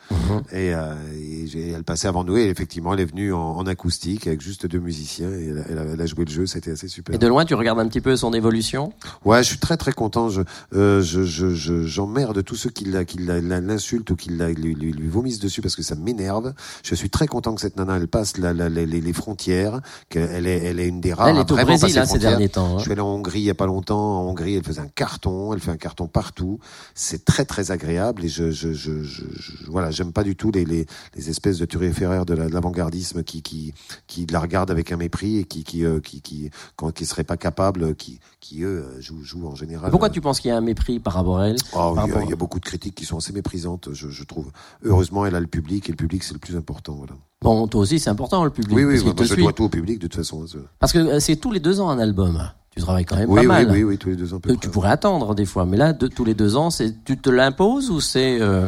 Et, 0.50 0.74
euh, 0.74 0.94
et 1.14 1.46
j'ai- 1.46 1.70
elle 1.72 1.84
passait 1.84 2.08
avant 2.08 2.24
nous 2.24 2.36
et 2.38 2.48
effectivement, 2.48 2.94
elle 2.94 3.00
est 3.00 3.04
venue 3.04 3.32
en, 3.32 3.38
en 3.56 3.66
acoustique 3.66 4.26
avec 4.26 4.40
juste 4.40 4.66
deux 4.66 4.78
musiciens 4.78 5.30
et 5.30 5.46
elle, 5.48 5.58
a- 5.58 5.64
elle 5.68 5.78
a, 5.78 5.82
elle 5.92 6.00
a 6.04 6.06
joué 6.06 6.24
le 6.24 6.30
jeu. 6.30 6.46
C'était 6.46 6.70
assez 6.70 6.88
super. 6.88 7.14
Et 7.14 7.18
de 7.18 7.26
loin, 7.26 7.44
tu 7.44 7.54
regardes 7.54 7.78
un 7.80 7.88
petit 7.88 8.00
peu 8.00 8.16
son 8.16 8.32
évolution? 8.32 8.92
Ouais, 9.24 9.42
je 9.42 9.48
suis 9.48 9.58
très 9.58 9.76
très 9.76 9.92
content. 9.92 10.28
Je 10.28 10.42
euh, 10.74 11.02
je 11.02 11.22
je 11.24 11.54
je- 11.54 11.84
j'emmerde 11.86 12.42
tous 12.44 12.56
ceux 12.56 12.70
qui 12.70 12.84
l'insultent 12.84 14.10
ou 14.10 14.16
qui 14.16 14.30
la- 14.30 14.50
lui, 14.52 14.74
lui, 14.74 14.92
lui 14.92 15.08
vomissent 15.08 15.38
dessus 15.40 15.60
parce 15.62 15.76
que 15.76 15.82
ça 15.82 15.94
m'énerve. 15.94 16.52
Je 16.82 16.94
suis 16.94 17.10
très 17.10 17.26
content 17.26 17.54
que 17.54 17.60
cette 17.60 17.76
nana 17.76 17.96
elle 17.96 18.08
passe 18.08 18.36
la, 18.38 18.52
la- 18.52 18.68
les, 18.68 18.86
les- 18.86 19.12
frontières, 19.12 19.80
qu'elle 20.08 20.46
est 20.46 20.64
elle 20.64 20.80
est 20.80 20.88
une 20.88 21.00
des 21.00 21.12
rares. 21.12 21.28
Elle 21.28 21.38
est 21.38 21.50
au 21.50 21.56
Brésil, 21.56 21.98
hein, 21.98 22.04
ces 22.06 22.18
derniers 22.18 22.48
temps, 22.48 22.74
hein. 22.74 22.78
Je 22.78 22.82
suis 22.82 22.92
allé 22.92 23.00
en 23.00 23.08
Hongrie 23.08 23.40
il 23.40 23.44
y 23.44 23.50
a 23.50 23.54
pas 23.54 23.66
longtemps. 23.66 24.20
En 24.20 24.28
Hongrie, 24.28 24.56
elle 24.56 24.64
faisait 24.64 24.80
un 24.80 24.88
carton. 24.88 25.52
Elle 25.54 25.60
fait 25.60 25.70
un 25.70 25.76
carton 25.76 26.06
partout. 26.08 26.58
C'est 26.94 27.24
très 27.24 27.44
très 27.44 27.70
agréable 27.70 28.24
et 28.24 28.28
je 28.28 28.50
je 28.50 28.72
je, 28.72 29.02
je, 29.02 29.22
je- 29.38 29.70
voilà, 29.70 29.90
j'aime 29.90 30.12
pas 30.12 30.24
du 30.24 30.36
tout 30.36 30.50
les 30.50 30.64
les, 30.64 30.86
les 31.14 31.30
espèces 31.30 31.58
de 31.58 31.64
turiféraires 31.64 32.26
de 32.26 32.34
l'avant-gardisme 32.34 33.22
qui 33.22 33.42
qui 33.42 33.72
qui 34.06 34.26
la 34.26 34.40
regardent 34.40 34.70
avec 34.70 34.90
un 34.92 34.96
mépris 34.96 35.38
et 35.38 35.44
qui 35.44 35.62
qui 35.64 35.84
euh, 35.84 35.93
qui 36.00 36.20
qui 36.22 36.50
quand, 36.76 36.90
qui 36.92 37.06
seraient 37.06 37.24
pas 37.24 37.36
capables, 37.36 37.94
qui 37.94 38.20
qui 38.40 38.62
eux 38.62 38.86
euh, 38.88 39.00
jouent 39.00 39.22
jouent 39.22 39.46
en 39.46 39.54
général. 39.54 39.90
Pourquoi 39.90 40.10
tu 40.10 40.20
penses 40.20 40.40
qu'il 40.40 40.48
y 40.50 40.52
a 40.52 40.56
un 40.56 40.60
mépris 40.60 40.98
par 41.00 41.14
rapport 41.14 41.38
à 41.38 41.48
elle? 41.48 41.56
Oh, 41.72 41.76
Par 41.76 41.92
il, 41.92 41.96
y 41.96 41.98
a, 41.98 42.02
rapport- 42.14 42.22
il 42.22 42.30
y 42.30 42.32
a 42.32 42.36
beaucoup 42.36 42.60
de 42.60 42.64
critiques 42.64 42.94
qui 42.94 43.04
sont 43.04 43.18
assez 43.18 43.32
méprisantes, 43.32 43.88
je, 43.92 44.08
je 44.08 44.24
trouve. 44.24 44.50
Heureusement, 44.84 45.26
elle 45.26 45.34
a 45.34 45.40
le 45.40 45.46
public 45.46 45.88
et 45.88 45.92
le 45.92 45.96
public 45.96 46.22
c'est 46.22 46.34
le 46.34 46.40
plus 46.40 46.56
important. 46.56 46.94
Voilà. 46.94 47.12
Bon, 47.42 47.66
toi 47.68 47.82
aussi, 47.82 47.98
c'est 47.98 48.10
important, 48.10 48.42
le 48.44 48.50
public. 48.50 48.74
Oui, 48.76 48.84
oui, 48.84 48.92
parce 48.94 49.00
qu'il 49.02 49.06
moi, 49.08 49.14
te 49.16 49.22
je 49.24 49.32
suit. 49.34 49.42
dois 49.42 49.52
tout 49.52 49.64
au 49.64 49.68
public 49.68 49.98
de 49.98 50.06
toute 50.06 50.16
façon. 50.16 50.46
je- 50.46 50.58
Parce 50.78 50.92
que 50.92 50.98
euh, 50.98 51.20
c'est 51.20 51.36
tous 51.36 51.52
les 51.52 51.60
deux 51.60 51.80
ans 51.80 51.90
un 51.90 51.98
album. 51.98 52.50
Tu 52.74 52.80
travailles 52.82 53.04
quand 53.04 53.16
même 53.16 53.28
Oui, 53.30 53.36
pas 53.36 53.40
oui, 53.42 53.46
mal. 53.46 53.70
oui, 53.70 53.84
oui, 53.84 53.98
tous 53.98 54.08
les 54.08 54.16
deux 54.16 54.34
ans. 54.34 54.40
peu 54.40 54.50
Euh, 54.50 54.56
Tu 54.60 54.68
pourrais 54.68 54.88
attendre 54.90 55.34
des 55.36 55.44
fois, 55.44 55.64
mais 55.64 55.76
là, 55.76 55.92
de, 55.92 56.08
tous 56.08 56.24
les 56.24 56.34
deux 56.34 56.56
ans, 56.56 56.70
c'est 56.70 57.04
tu 57.04 57.16
te 57.18 57.30
l'imposes 57.30 57.88
ou 57.90 58.00
c'est 58.00 58.40
euh, 58.40 58.66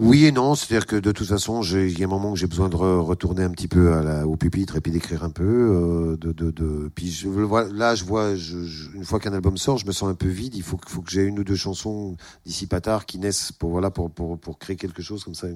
Oui 0.00 0.24
et 0.24 0.32
non, 0.32 0.54
c'est-à-dire 0.56 0.86
que 0.86 0.96
de 0.96 1.12
toute 1.12 1.26
façon, 1.28 1.62
j'ai- 1.62 1.88
il 1.88 1.98
y 1.98 2.02
a 2.02 2.06
un 2.06 2.10
moment 2.10 2.32
que 2.32 2.38
j'ai 2.38 2.48
besoin 2.48 2.68
de 2.68 2.74
re- 2.76 2.98
retourner 3.00 3.44
un 3.44 3.50
petit 3.50 3.68
peu 3.68 3.92
à 3.92 4.02
la, 4.02 4.26
au 4.26 4.36
pupitre 4.36 4.74
et 4.76 4.80
puis 4.80 4.90
d'écrire 4.90 5.22
un 5.22 5.30
peu. 5.30 5.44
Euh, 5.44 6.16
de, 6.16 6.32
de, 6.32 6.50
de, 6.50 6.90
puis 6.94 7.10
je, 7.12 7.28
là, 7.72 7.94
je 7.94 8.04
vois, 8.04 8.34
je, 8.34 8.64
je- 8.64 8.90
une 8.94 9.04
fois 9.04 9.20
qu'un 9.20 9.32
album 9.32 9.56
sort, 9.56 9.78
je 9.78 9.86
me 9.86 9.92
sens 9.92 10.08
un 10.08 10.14
peu 10.14 10.26
vide. 10.28 10.56
Il 10.56 10.62
faut, 10.62 10.76
que- 10.76 10.90
faut 10.90 11.00
que 11.00 11.10
j'ai 11.10 11.22
une 11.22 11.38
ou 11.38 11.44
deux 11.44 11.54
chansons 11.54 12.16
d'ici 12.44 12.66
pas 12.66 12.80
tard 12.80 13.06
qui 13.06 13.18
naissent 13.18 13.52
pour 13.52 13.70
voilà 13.70 13.90
pour 13.90 14.10
pour, 14.10 14.36
pour 14.38 14.58
créer 14.58 14.76
quelque 14.76 15.00
chose 15.02 15.22
comme 15.22 15.34
ça. 15.34 15.46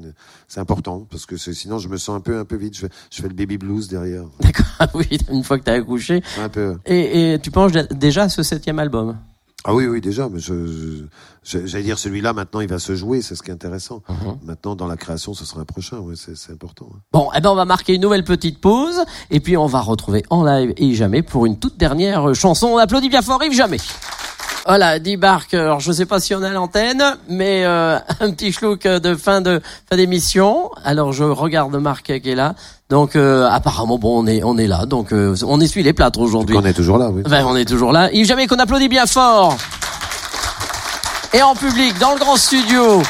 C'est 0.47 0.61
important 0.61 1.07
parce 1.11 1.26
que 1.26 1.36
sinon 1.36 1.78
je 1.78 1.89
me 1.89 1.97
sens 1.97 2.16
un 2.16 2.20
peu 2.20 2.39
un 2.39 2.45
peu 2.45 2.57
vide. 2.57 2.74
Je, 2.74 2.80
fais- 2.82 2.91
je 3.11 3.20
fais 3.22 3.28
le 3.28 3.34
baby 3.34 3.59
blues 3.59 3.89
derrière. 3.89 4.24
D'accord, 4.41 4.89
oui, 4.95 5.18
une 5.32 5.43
fois 5.43 5.59
que 5.59 5.64
tu 5.64 5.70
as 5.70 5.74
accouché. 5.74 6.22
Un 6.39 6.49
peu. 6.49 6.76
Et, 6.86 7.32
et 7.34 7.39
tu 7.41 7.51
penses 7.51 7.72
déjà 7.72 8.24
à 8.24 8.28
ce 8.28 8.43
septième 8.45 8.78
album? 8.78 9.16
Ah 9.64 9.74
oui, 9.74 9.86
oui, 9.86 10.00
déjà, 10.00 10.28
mais 10.28 10.38
je, 10.38 11.04
j'allais 11.42 11.82
dire 11.82 11.98
celui-là, 11.98 12.32
maintenant, 12.32 12.61
il 12.61 12.68
va 12.68 12.78
se 12.78 12.94
jouer, 12.94 13.22
c'est 13.22 13.34
ce 13.34 13.42
qui 13.42 13.50
est 13.50 13.54
intéressant. 13.54 14.02
Maintenant, 14.44 14.76
dans 14.76 14.86
la 14.86 14.96
création, 14.96 15.34
ce 15.34 15.44
sera 15.44 15.61
un 15.61 15.64
prochain, 15.64 15.98
ouais, 15.98 16.14
c'est, 16.16 16.36
c'est 16.36 16.52
important. 16.52 16.86
hein. 16.94 16.98
Bon, 17.12 17.28
eh 17.36 17.40
ben 17.40 17.50
on 17.50 17.54
va 17.56 17.64
marquer 17.64 17.94
une 17.94 18.02
nouvelle 18.02 18.24
petite 18.24 18.61
pause 18.61 19.02
et 19.30 19.40
puis 19.40 19.56
on 19.56 19.66
va 19.66 19.80
retrouver 19.80 20.22
en 20.30 20.44
live 20.44 20.72
et 20.76 20.94
jamais 20.94 21.22
pour 21.22 21.44
une 21.44 21.59
toute 21.59 21.76
dernière 21.76 22.30
euh, 22.30 22.34
chanson. 22.34 22.68
On 22.68 22.78
applaudit 22.78 23.09
bien 23.09 23.20
fort 23.20 23.42
Yves 23.42 23.52
Jamais. 23.52 23.78
Voilà, 24.64 24.98
débarque. 24.98 25.54
Alors 25.54 25.80
je 25.80 25.90
sais 25.92 26.06
pas 26.06 26.20
si 26.20 26.34
on 26.34 26.42
à 26.42 26.50
l'antenne, 26.50 27.02
mais 27.28 27.64
euh, 27.64 27.98
un 28.20 28.30
petit 28.30 28.52
schlouk 28.52 28.86
de 28.86 29.14
fin 29.16 29.40
de 29.40 29.61
fin 29.90 29.96
d'émission. 29.96 30.70
Alors 30.84 31.12
je 31.12 31.24
regarde 31.24 31.74
Marc 31.76 32.06
qui 32.20 32.30
est 32.30 32.34
là. 32.34 32.54
Donc 32.91 33.16
euh, 33.16 33.47
apparemment 33.51 33.99
bon 33.99 34.22
on 34.22 34.26
est 34.26 34.43
on 34.43 34.57
est 34.57 34.66
là. 34.66 34.86
Donc 34.86 35.12
euh, 35.12 35.36
on 35.47 35.61
essuie 35.61 35.82
les 35.82 35.93
plâtres 35.93 36.20
aujourd'hui. 36.20 36.57
On 36.57 36.64
est 36.64 36.72
toujours 36.72 36.97
là, 36.97 37.11
oui. 37.11 37.22
Ben, 37.28 37.45
on 37.47 37.55
est 37.55 37.66
toujours 37.66 37.93
là. 37.93 38.11
Yves 38.12 38.26
Jamais 38.26 38.47
qu'on 38.47 38.57
applaudit 38.57 38.89
bien 38.89 39.07
fort. 39.07 39.57
Et 41.34 41.43
en 41.43 41.55
public, 41.55 41.99
dans 41.99 42.14
le 42.14 42.18
grand 42.18 42.36
studio, 42.36 43.03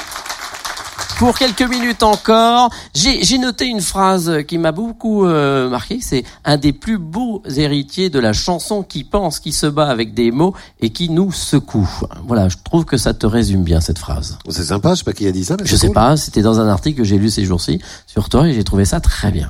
pour 1.18 1.39
quelques 1.39 1.62
minutes 1.62 2.03
encore, 2.03 2.70
j'ai 2.93 3.39
noté 3.39 3.66
une 3.66 3.81
phrase 3.81 4.43
qui 4.49 4.59
m'a 4.59 4.72
beaucoup 4.72 5.24
euh, 5.24 5.68
marqué. 5.68 6.01
C'est 6.01 6.24
un 6.45 6.57
des 6.57 6.72
plus 6.72 6.99
beaux 6.99 7.45
héritiers 7.57 8.11
de 8.11 8.18
la 8.18 8.33
chanson 8.33 8.83
qui 8.83 9.05
pense, 9.05 9.39
qui 9.39 9.53
se 9.53 9.66
bat 9.66 9.89
avec 9.89 10.14
des 10.14 10.33
mots 10.33 10.55
et 10.81 10.91
qui 10.91 11.09
nous 11.11 11.31
secoue. 11.31 11.89
Voilà, 12.26 12.49
je 12.49 12.57
trouve 12.64 12.85
que 12.85 12.97
ça 12.97 13.14
te 13.14 13.26
résume 13.26 13.62
bien 13.62 13.81
cette 13.81 13.99
phrase. 13.99 14.39
C'est 14.49 14.64
sympa, 14.64 14.91
je 14.95 14.99
sais 14.99 15.05
pas 15.05 15.12
qui 15.12 15.29
a 15.29 15.33
dit 15.33 15.45
ça, 15.45 15.55
mais 15.61 15.64
Je 15.66 15.70
c'est 15.70 15.76
sais 15.79 15.87
cool. 15.87 15.95
pas, 15.95 16.16
c'était 16.16 16.43
dans 16.43 16.59
un 16.59 16.68
article 16.68 16.99
que 16.99 17.05
j'ai 17.05 17.18
lu 17.18 17.31
ces 17.31 17.45
jours-ci 17.45 17.81
sur 18.09 18.29
toi 18.29 18.49
et 18.49 18.53
j'ai 18.55 18.64
trouvé 18.64 18.85
ça 18.85 18.99
très 18.99 19.31
bien. 19.31 19.49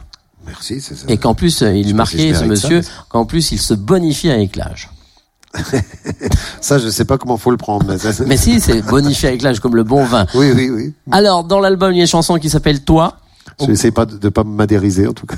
Merci, 0.48 0.80
c'est 0.80 0.96
ça. 0.96 1.04
Et 1.08 1.16
qu'en 1.16 1.34
plus, 1.34 1.62
euh, 1.62 1.72
il 1.72 1.94
marquait 1.94 2.34
ce 2.34 2.44
monsieur, 2.44 2.80
qu'en 3.08 3.24
plus 3.24 3.52
il 3.52 3.58
se 3.58 3.74
bonifie 3.74 4.30
avec 4.30 4.56
l'âge. 4.56 4.90
Ça, 6.60 6.78
je 6.78 6.88
sais 6.88 7.04
pas 7.06 7.16
comment 7.18 7.36
faut 7.38 7.50
le 7.50 7.56
prendre. 7.56 7.86
Mais, 7.88 7.96
ça, 7.98 8.10
Mais 8.26 8.36
si, 8.36 8.60
c'est 8.60 8.82
bonifié 8.82 9.28
avec 9.30 9.42
l'âge 9.42 9.60
comme 9.60 9.76
le 9.76 9.82
bon 9.84 10.04
vin. 10.04 10.26
Oui, 10.34 10.52
oui, 10.54 10.68
oui. 10.70 10.92
Alors, 11.10 11.44
dans 11.44 11.58
l'album, 11.58 11.92
il 11.92 11.96
y 11.96 12.00
a 12.00 12.02
une 12.04 12.08
chanson 12.08 12.36
qui 12.36 12.50
s'appelle 12.50 12.82
Toi. 12.84 13.14
Je 13.60 13.64
n'essaie 13.66 13.90
pas 13.90 14.04
de, 14.04 14.18
de 14.18 14.28
pas 14.28 14.44
m'adériser, 14.44 15.06
en 15.08 15.12
tout 15.14 15.24
cas. 15.26 15.36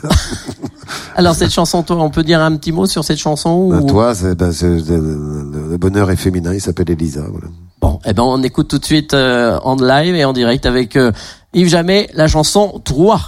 Alors, 1.17 1.35
cette 1.37 1.53
chanson, 1.53 1.83
toi, 1.85 1.97
on 2.01 2.11
peut 2.11 2.25
dire 2.25 2.41
un 2.41 2.57
petit 2.57 2.73
mot 2.73 2.87
sur 2.87 3.05
cette 3.05 3.19
chanson 3.19 3.69
Ben, 3.69 3.81
ou... 3.83 3.87
toi, 3.87 4.15
c'est, 4.15 4.35
ben, 4.35 4.51
c'est- 4.53 4.67
le, 4.67 5.61
le- 5.71 5.79
bonheur 5.79 6.11
est 6.11 6.17
féminin, 6.17 6.53
il 6.53 6.61
s'appelle 6.61 6.91
Elisa, 6.91 7.23
voilà. 7.31 7.47
Bon, 7.81 8.01
eh 8.05 8.13
ben, 8.13 8.25
on 8.25 8.43
écoute 8.43 8.69
tout 8.69 8.79
de 8.79 8.85
suite 8.85 9.15
euh, 9.15 9.59
en 9.63 9.77
live 9.77 10.15
et 10.17 10.25
en 10.25 10.33
direct 10.33 10.67
avec 10.67 10.97
euh, 10.97 11.13
Yves 11.55 11.69
Jamais, 11.69 12.11
la 12.15 12.27
chanson 12.27 12.81
Toi. 12.85 13.21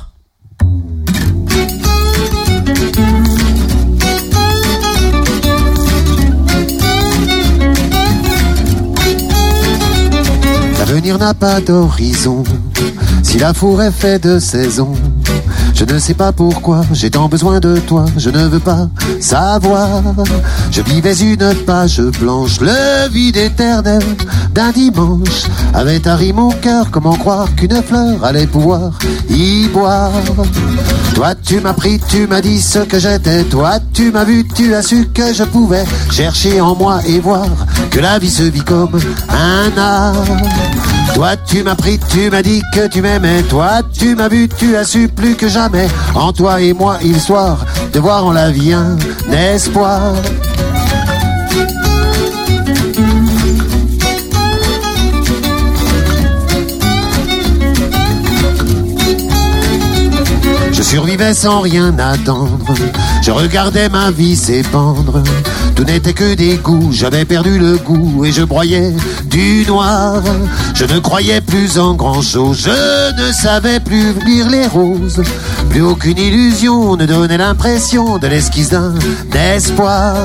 L'avenir 11.02 11.18
n'a 11.18 11.34
pas 11.34 11.60
d'horizon. 11.60 12.44
Si 13.24 13.36
la 13.36 13.52
forêt 13.52 13.90
fait 13.90 14.22
de 14.22 14.38
saison, 14.38 14.92
je 15.88 15.94
ne 15.94 15.98
sais 15.98 16.14
pas 16.14 16.30
pourquoi 16.30 16.82
j'ai 16.92 17.10
tant 17.10 17.28
besoin 17.28 17.58
de 17.58 17.76
toi. 17.78 18.04
Je 18.16 18.30
ne 18.30 18.46
veux 18.46 18.60
pas 18.60 18.88
savoir. 19.20 19.88
Je 20.70 20.80
vivais 20.80 21.16
une 21.16 21.54
page 21.66 22.00
blanche, 22.20 22.60
le 22.60 23.08
vide 23.08 23.36
éternel 23.36 24.02
d'un 24.54 24.70
dimanche. 24.70 25.42
Avait 25.74 25.98
tari 25.98 26.32
mon 26.32 26.50
cœur, 26.50 26.86
comment 26.92 27.16
croire 27.16 27.52
qu'une 27.56 27.82
fleur 27.82 28.24
allait 28.24 28.46
pouvoir 28.46 28.92
y 29.28 29.66
boire? 29.68 30.12
Toi 31.16 31.34
tu 31.34 31.60
m'as 31.60 31.74
pris, 31.74 31.98
tu 32.08 32.28
m'as 32.28 32.40
dit 32.40 32.62
ce 32.62 32.78
que 32.78 33.00
j'étais. 33.00 33.42
Toi 33.44 33.80
tu 33.92 34.12
m'as 34.12 34.24
vu, 34.24 34.46
tu 34.54 34.74
as 34.74 34.82
su 34.82 35.08
que 35.08 35.34
je 35.34 35.42
pouvais 35.42 35.84
chercher 36.12 36.60
en 36.60 36.76
moi 36.76 37.00
et 37.06 37.18
voir 37.18 37.46
que 37.90 37.98
la 37.98 38.20
vie 38.20 38.30
se 38.30 38.44
vit 38.44 38.62
comme 38.62 39.00
un 39.28 39.78
art. 39.80 40.14
Toi 41.14 41.36
tu 41.46 41.62
m'as 41.62 41.74
pris, 41.74 41.98
tu 42.08 42.30
m'as 42.30 42.42
dit 42.42 42.62
que 42.74 42.86
tu 42.88 43.02
m'aimais. 43.02 43.42
Toi 43.42 43.82
tu 43.92 44.14
m'as 44.14 44.28
vu, 44.28 44.48
tu 44.48 44.76
as 44.76 44.84
su 44.84 45.08
plus 45.08 45.34
que 45.36 45.48
jamais. 45.48 45.86
En 46.14 46.32
toi 46.32 46.60
et 46.60 46.72
moi, 46.72 46.98
histoire 47.02 47.64
de 47.92 48.00
voir 48.00 48.26
en 48.26 48.32
la 48.32 48.50
vie 48.50 48.72
un 48.72 48.96
espoir. 49.30 50.14
Je 60.72 60.82
survivais 60.82 61.34
sans 61.34 61.60
rien 61.60 61.96
attendre. 61.98 62.74
Je 63.22 63.30
regardais 63.30 63.88
ma 63.88 64.10
vie 64.10 64.34
s'épandre. 64.34 65.22
Tout 65.74 65.84
n'était 65.84 66.12
que 66.12 66.34
des 66.34 66.56
goûts, 66.56 66.90
j'avais 66.92 67.24
perdu 67.24 67.58
le 67.58 67.76
goût 67.76 68.24
et 68.24 68.32
je 68.32 68.42
broyais 68.42 68.92
du 69.24 69.64
noir. 69.66 70.22
Je 70.74 70.84
ne 70.84 70.98
croyais 70.98 71.40
plus 71.40 71.78
en 71.78 71.94
grand 71.94 72.22
chose, 72.22 72.62
je 72.64 73.12
ne 73.20 73.32
savais 73.32 73.80
plus 73.80 74.12
lire 74.26 74.48
les 74.50 74.66
roses. 74.66 75.22
Plus 75.70 75.82
aucune 75.82 76.18
illusion 76.18 76.96
ne 76.96 77.06
donnait 77.06 77.38
l'impression 77.38 78.18
de 78.18 78.26
l'esquisse 78.26 78.70
d'un 78.70 78.94
espoir. 79.34 80.16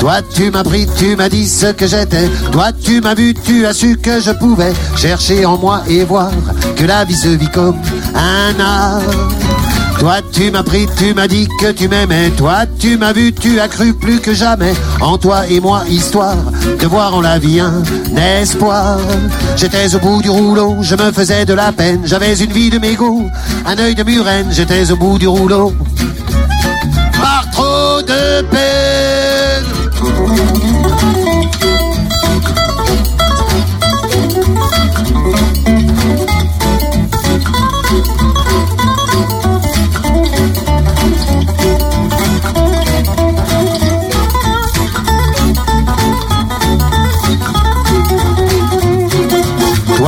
Toi 0.00 0.20
tu 0.34 0.50
m'as 0.50 0.64
pris, 0.64 0.86
tu 0.96 1.16
m'as 1.16 1.28
dit 1.28 1.46
ce 1.46 1.66
que 1.66 1.86
j'étais. 1.86 2.28
Toi 2.52 2.72
tu 2.72 3.00
m'as 3.00 3.14
vu, 3.14 3.34
tu 3.34 3.66
as 3.66 3.72
su 3.72 3.96
que 3.96 4.20
je 4.20 4.30
pouvais 4.32 4.72
chercher 4.96 5.46
en 5.46 5.58
moi 5.58 5.82
et 5.88 6.04
voir 6.04 6.30
que 6.76 6.84
la 6.84 7.04
vie 7.04 7.16
se 7.16 7.28
vit 7.28 7.50
comme 7.50 7.76
un 8.14 8.60
art. 8.60 9.02
Toi 9.98 10.16
tu 10.32 10.50
m'as 10.50 10.62
pris, 10.62 10.86
tu 10.96 11.12
m'as 11.12 11.26
dit 11.26 11.48
que 11.60 11.72
tu 11.72 11.88
m'aimais. 11.88 12.30
Toi 12.30 12.66
tu 12.78 12.96
m'as 12.96 13.12
vu, 13.12 13.32
tu 13.32 13.58
as 13.60 13.68
cru 13.68 13.92
plus 13.94 14.20
que 14.20 14.32
jamais 14.32 14.72
en 15.00 15.18
toi 15.18 15.46
et 15.48 15.60
moi, 15.60 15.82
histoire 15.88 16.36
de 16.78 16.86
voir 16.86 17.14
en 17.14 17.20
la 17.20 17.38
vie 17.38 17.60
un 17.60 17.82
espoir. 18.16 18.98
J'étais 19.56 19.94
au 19.94 19.98
bout 19.98 20.22
du 20.22 20.30
rouleau, 20.30 20.76
je 20.82 20.94
me 20.94 21.10
faisais 21.12 21.44
de 21.44 21.54
la 21.54 21.72
peine. 21.72 22.02
J'avais 22.04 22.34
une 22.38 22.52
vie 22.52 22.70
de 22.70 22.78
mégot, 22.78 23.26
un 23.66 23.78
œil 23.78 23.94
de 23.94 24.04
murène. 24.04 24.46
J'étais 24.50 24.90
au 24.92 24.96
bout 24.96 25.18
du 25.18 25.26
rouleau 25.26 25.72
par 27.20 27.44
trop 27.50 28.00
de 28.02 28.42
peine. 28.42 28.78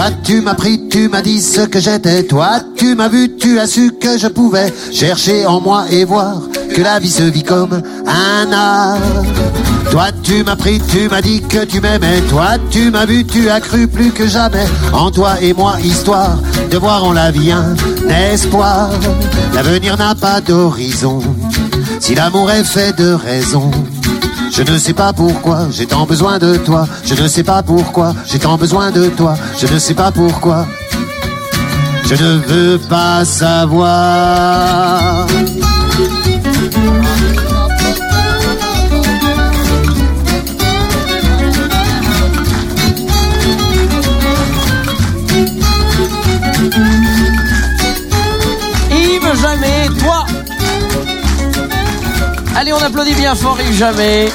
Toi 0.01 0.13
tu 0.25 0.41
m'as 0.41 0.55
pris, 0.55 0.89
tu 0.89 1.11
m'as 1.11 1.21
dit 1.21 1.43
ce 1.43 1.61
que 1.61 1.79
j'étais. 1.79 2.23
Toi 2.23 2.63
tu 2.75 2.95
m'as 2.95 3.09
vu, 3.09 3.37
tu 3.37 3.59
as 3.61 3.67
su 3.67 3.93
que 4.01 4.17
je 4.17 4.29
pouvais 4.29 4.73
chercher 4.91 5.45
en 5.45 5.61
moi 5.61 5.85
et 5.91 6.07
voir 6.07 6.41
que 6.75 6.81
la 6.81 6.99
vie 6.99 7.11
se 7.11 7.25
vit 7.25 7.43
comme 7.43 7.83
un 8.07 8.51
art. 8.51 8.97
Toi 9.91 10.07
tu 10.23 10.43
m'as 10.43 10.57
pris, 10.57 10.81
tu 10.81 11.07
m'as 11.11 11.21
dit 11.21 11.43
que 11.43 11.67
tu 11.67 11.83
m'aimais. 11.83 12.23
Toi 12.31 12.53
tu 12.71 12.91
m'as 12.91 13.05
vu, 13.05 13.27
tu 13.27 13.51
as 13.51 13.61
cru 13.61 13.87
plus 13.89 14.11
que 14.11 14.27
jamais 14.27 14.65
en 14.95 15.11
toi 15.11 15.35
et 15.43 15.53
moi, 15.53 15.77
histoire 15.85 16.39
de 16.71 16.79
voir 16.79 17.05
en 17.05 17.13
la 17.13 17.31
vie 17.31 17.53
un 17.53 17.75
espoir. 18.33 18.89
L'avenir 19.53 19.99
n'a 19.99 20.15
pas 20.15 20.41
d'horizon. 20.41 21.21
Si 22.01 22.15
l'amour 22.15 22.51
est 22.51 22.65
fait 22.65 22.97
de 22.97 23.13
raison. 23.13 23.71
Je 24.63 24.71
ne 24.71 24.77
sais 24.77 24.93
pas 24.93 25.15
pourquoi 25.15 25.69
j'ai 25.71 25.87
tant 25.87 26.05
besoin 26.05 26.39
de 26.39 26.55
toi. 26.57 26.87
Je 27.03 27.15
ne 27.15 27.27
sais 27.29 27.43
pas 27.43 27.63
pourquoi 27.63 28.13
j'ai 28.27 28.39
tant 28.39 28.59
besoin 28.59 28.91
de 28.91 29.07
toi. 29.07 29.35
Je 29.59 29.67
ne 29.67 29.79
sais 29.79 29.95
pas 29.95 30.13
pourquoi. 30.13 30.67
Je 32.05 32.15
ne 32.15 32.37
veux 32.47 32.79
pas 32.79 33.25
savoir. 33.25 35.27
Yves 48.91 49.41
Jamais, 49.41 49.89
toi 50.01 50.27
Allez, 52.57 52.75
on 52.75 52.83
applaudit 52.83 53.15
bien 53.15 53.35
fort 53.35 53.59
Yves 53.59 53.79
Jamais. 53.79 54.29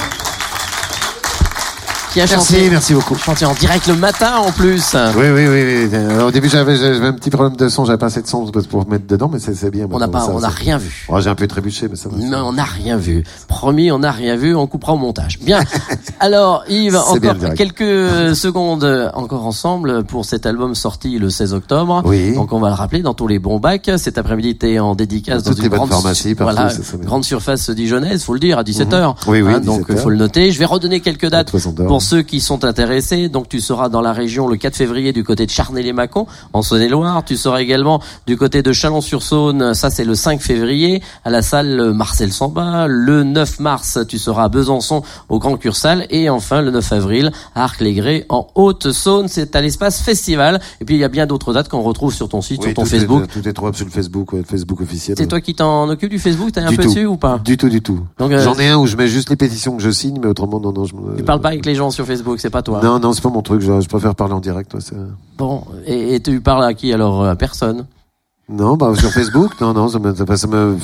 Qui 2.16 2.22
a 2.22 2.28
Merci, 2.28 2.53
chanté, 2.53 2.70
merci 2.70 2.93
beaucoup. 2.93 3.16
chanté 3.16 3.43
en 3.43 3.53
direct 3.53 3.88
le 3.88 3.95
matin 3.97 4.38
en 4.38 4.49
plus. 4.53 4.95
Oui, 5.18 5.26
oui, 5.34 5.47
oui. 5.47 5.47
oui. 5.49 5.89
Euh, 5.91 6.26
Au 6.26 6.32
début, 6.32 6.47
j'avais 6.47 6.74
un 7.05 7.11
petit 7.11 7.30
problème 7.30 7.57
de 7.57 7.68
son, 7.68 7.84
j'avais 7.84 7.97
pas 7.97 8.05
assez 8.05 8.22
de 8.22 8.28
son 8.28 8.45
pour 8.70 8.88
mettre 8.88 9.05
dedans, 9.05 9.30
mais 9.30 9.39
c'est 9.39 9.70
bien. 9.70 9.86
On 9.91 9.99
n'a 9.99 10.07
pas, 10.07 10.22
ça, 10.22 10.32
on 10.32 10.39
n'a 10.39 10.47
rien 10.47 10.78
vu. 10.78 11.07
Oh, 11.09 11.20
j'ai 11.20 11.30
un 11.30 11.36
peu 11.36 11.45
trébuché, 11.45 11.89
mais 11.89 11.97
ça 11.97 12.07
va. 12.07 12.16
Non, 12.16 12.47
on 12.47 12.53
n'a 12.53 12.63
rien 12.63 12.95
vu. 12.95 13.26
Promis, 13.49 13.91
on 13.91 13.99
n'a 13.99 14.13
rien 14.13 14.38
vu. 14.38 14.55
On 14.55 14.66
coupera 14.66 14.93
au 14.93 14.97
montage. 14.97 15.39
Bien. 15.41 15.59
Alors, 16.22 16.63
Yves, 16.70 16.97
bien 17.20 17.32
encore 17.32 17.53
quelques 17.53 18.34
secondes 18.34 19.11
encore 19.13 19.45
ensemble 19.45 20.05
pour 20.05 20.24
cet 20.24 20.45
album 20.45 20.74
sorti 20.74 21.20
le 21.20 21.30
16 21.30 21.53
octobre. 21.53 22.01
Oui. 22.05 22.34
Donc, 22.34 22.53
on 22.53 22.61
va 22.61 22.70
le 22.70 22.76
rappeler 22.76 23.01
dans 23.01 23.13
tous 23.13 23.28
les 23.28 23.39
bons 23.39 23.59
bacs. 23.59 23.91
Cet 23.97 24.18
après-midi, 24.18 24.55
t'es 24.57 24.80
en 24.80 24.95
dédicace 24.95 25.43
Dans 25.43 25.51
dans 25.51 25.61
une 25.61 25.68
grande, 25.68 25.89
pharmacies, 25.89 26.34
partout, 26.34 26.55
voilà, 26.55 26.74
grande 27.03 27.26
surface 27.26 27.70
dijonnaise, 27.72 28.24
faut 28.24 28.34
le 28.34 28.39
dire, 28.39 28.57
à 28.57 28.63
17h. 28.63 29.01
Mhm. 29.01 29.13
Oui, 29.28 29.41
oui, 29.41 29.53
donc, 29.59 29.82
17 29.82 29.86
il 29.89 29.97
faut 29.97 30.09
le 30.09 30.16
noter. 30.16 30.53
Je 30.53 30.59
vais 30.59 30.66
redonner 30.66 31.01
quelques 31.01 31.30
dates 31.30 31.51
pour 31.51 32.05
ceux 32.06 32.22
qui 32.22 32.39
sont 32.39 32.64
intéressés. 32.66 33.30
Donc, 33.30 33.49
tu 33.49 33.60
seras 33.60 33.89
dans 33.89 34.01
la 34.01 34.14
région 34.14 34.47
le 34.47 34.58
4 34.58 34.76
février 34.76 35.12
du 35.12 35.24
côté 35.24 35.45
de 35.45 35.51
Charnay-les-Mâcon, 35.51 36.28
en 36.53 36.62
Saône-et-Loire. 36.62 37.24
Tu 37.26 37.36
seras 37.36 37.62
également 37.62 37.99
du 38.28 38.38
côté 38.38 38.62
de 38.62 38.72
Chalon-sur-Saône. 38.72 39.74
Ça, 39.74 39.89
c'est 39.89 40.03
le 40.06 40.16
5 40.16 40.39
février 40.41 41.01
à 41.24 41.30
la 41.30 41.41
salle 41.41 41.93
Marcel 41.93 42.32
Samba. 42.32 42.86
Le 42.88 43.24
9 43.24 43.60
mars, 43.60 43.97
tu 44.08 44.20
seras 44.20 44.43
à 44.45 44.49
Besançon 44.49 45.01
au 45.30 45.39
Grand 45.39 45.58
Cursal. 45.58 46.06
Et 46.10 46.30
enfin, 46.30 46.62
le 46.62 46.72
9 46.72 46.91
avril 46.93 47.32
à 47.56 47.64
Arc-les-Grès 47.64 48.26
en 48.30 48.47
Haute-Saône. 48.56 49.28
C'est 49.28 49.56
à 49.56 49.62
l'espace 49.62 50.01
festival. 50.01 50.62
Et 50.82 50.86
puis, 50.86 50.95
il 50.95 50.99
y 50.99 51.03
a 51.03 51.10
bien 51.10 51.26
d'autres 51.26 51.53
dates 51.53 51.70
qu'on 51.70 51.82
retrouve 51.82 52.14
sur 52.14 52.30
ton 52.30 52.41
site, 52.41 52.60
Oui, 52.62 52.66
sur 52.68 52.74
ton 52.76 52.84
tout 52.84 52.89
Facebook. 52.89 53.24
Est, 53.24 53.28
tout 53.41 53.47
est 53.49 53.53
trouvable 53.53 53.76
sur 53.78 53.86
le 53.86 53.91
Facebook, 53.91 54.34
le 54.34 54.43
Facebook 54.43 54.82
officiel. 54.82 55.18
C'est 55.18 55.28
toi 55.28 55.41
qui 55.41 55.56
t'en 55.56 55.89
occupes 55.89 56.12
du 56.12 56.20
Facebook? 56.20 56.51
T'es 56.51 56.62
un 56.62 56.70
Du 56.70 56.78
peu 56.78 56.84
tout. 56.84 56.89
dessus 56.89 57.06
ou 57.06 57.18
pas? 57.18 57.39
Du 57.43 57.58
tout, 57.58 57.70
du 57.70 57.82
tout. 57.82 57.99
Euh, 58.22 58.43
J'en 58.43 58.56
ai 58.56 58.68
un 58.70 58.78
où 58.78 58.86
je 58.86 58.95
mets 58.95 59.08
juste 59.08 59.30
les 59.30 59.36
pétitions 59.36 59.76
que 59.78 59.82
je 59.84 59.89
signe, 59.89 60.20
mais 60.22 60.28
autrement, 60.28 60.60
non, 60.60 60.72
non, 60.72 60.86
je 60.86 60.93
Tu 61.18 61.24
parles 61.24 61.41
pas 61.41 61.49
avec 61.49 61.66
les 61.66 61.74
gens 61.76 61.89
sur 61.96 62.06
Facebook, 62.06 62.39
c'est 62.39 62.50
pas 62.50 62.62
toi. 62.62 62.82
Non, 62.84 63.00
non, 63.00 63.14
c'est 63.14 63.22
pas 63.24 63.30
mon 63.30 63.41
truc. 63.41 63.62
Je, 63.62 63.82
je 63.82 63.88
préfère 63.89 64.14
parler 64.16 64.34
en 64.34 64.39
direct. 64.39 64.80
c'est- 64.80 64.96
Bon, 65.38 65.64
et, 65.88 66.16
et 66.16 66.20
tu 66.20 66.39
parles 66.41 66.64
à 66.64 66.74
qui 66.74 66.93
alors 66.93 67.26
À 67.26 67.36
personne? 67.36 67.86
Non, 68.48 68.78
bah 68.78 68.93
sur 68.96 69.10
Facebook, 69.10 69.60
non, 69.60 69.74
non, 69.74 69.88
ça 69.89 69.98
me, 69.98 70.14
ça, 70.14 70.46
me, 70.48 70.78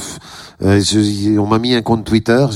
euh, 0.64 0.82
je- 0.82 1.38
on 1.38 1.46
m'a 1.46 1.60
mis 1.60 1.76
un 1.76 1.84
compte 1.84 2.04
Twitter. 2.04 2.48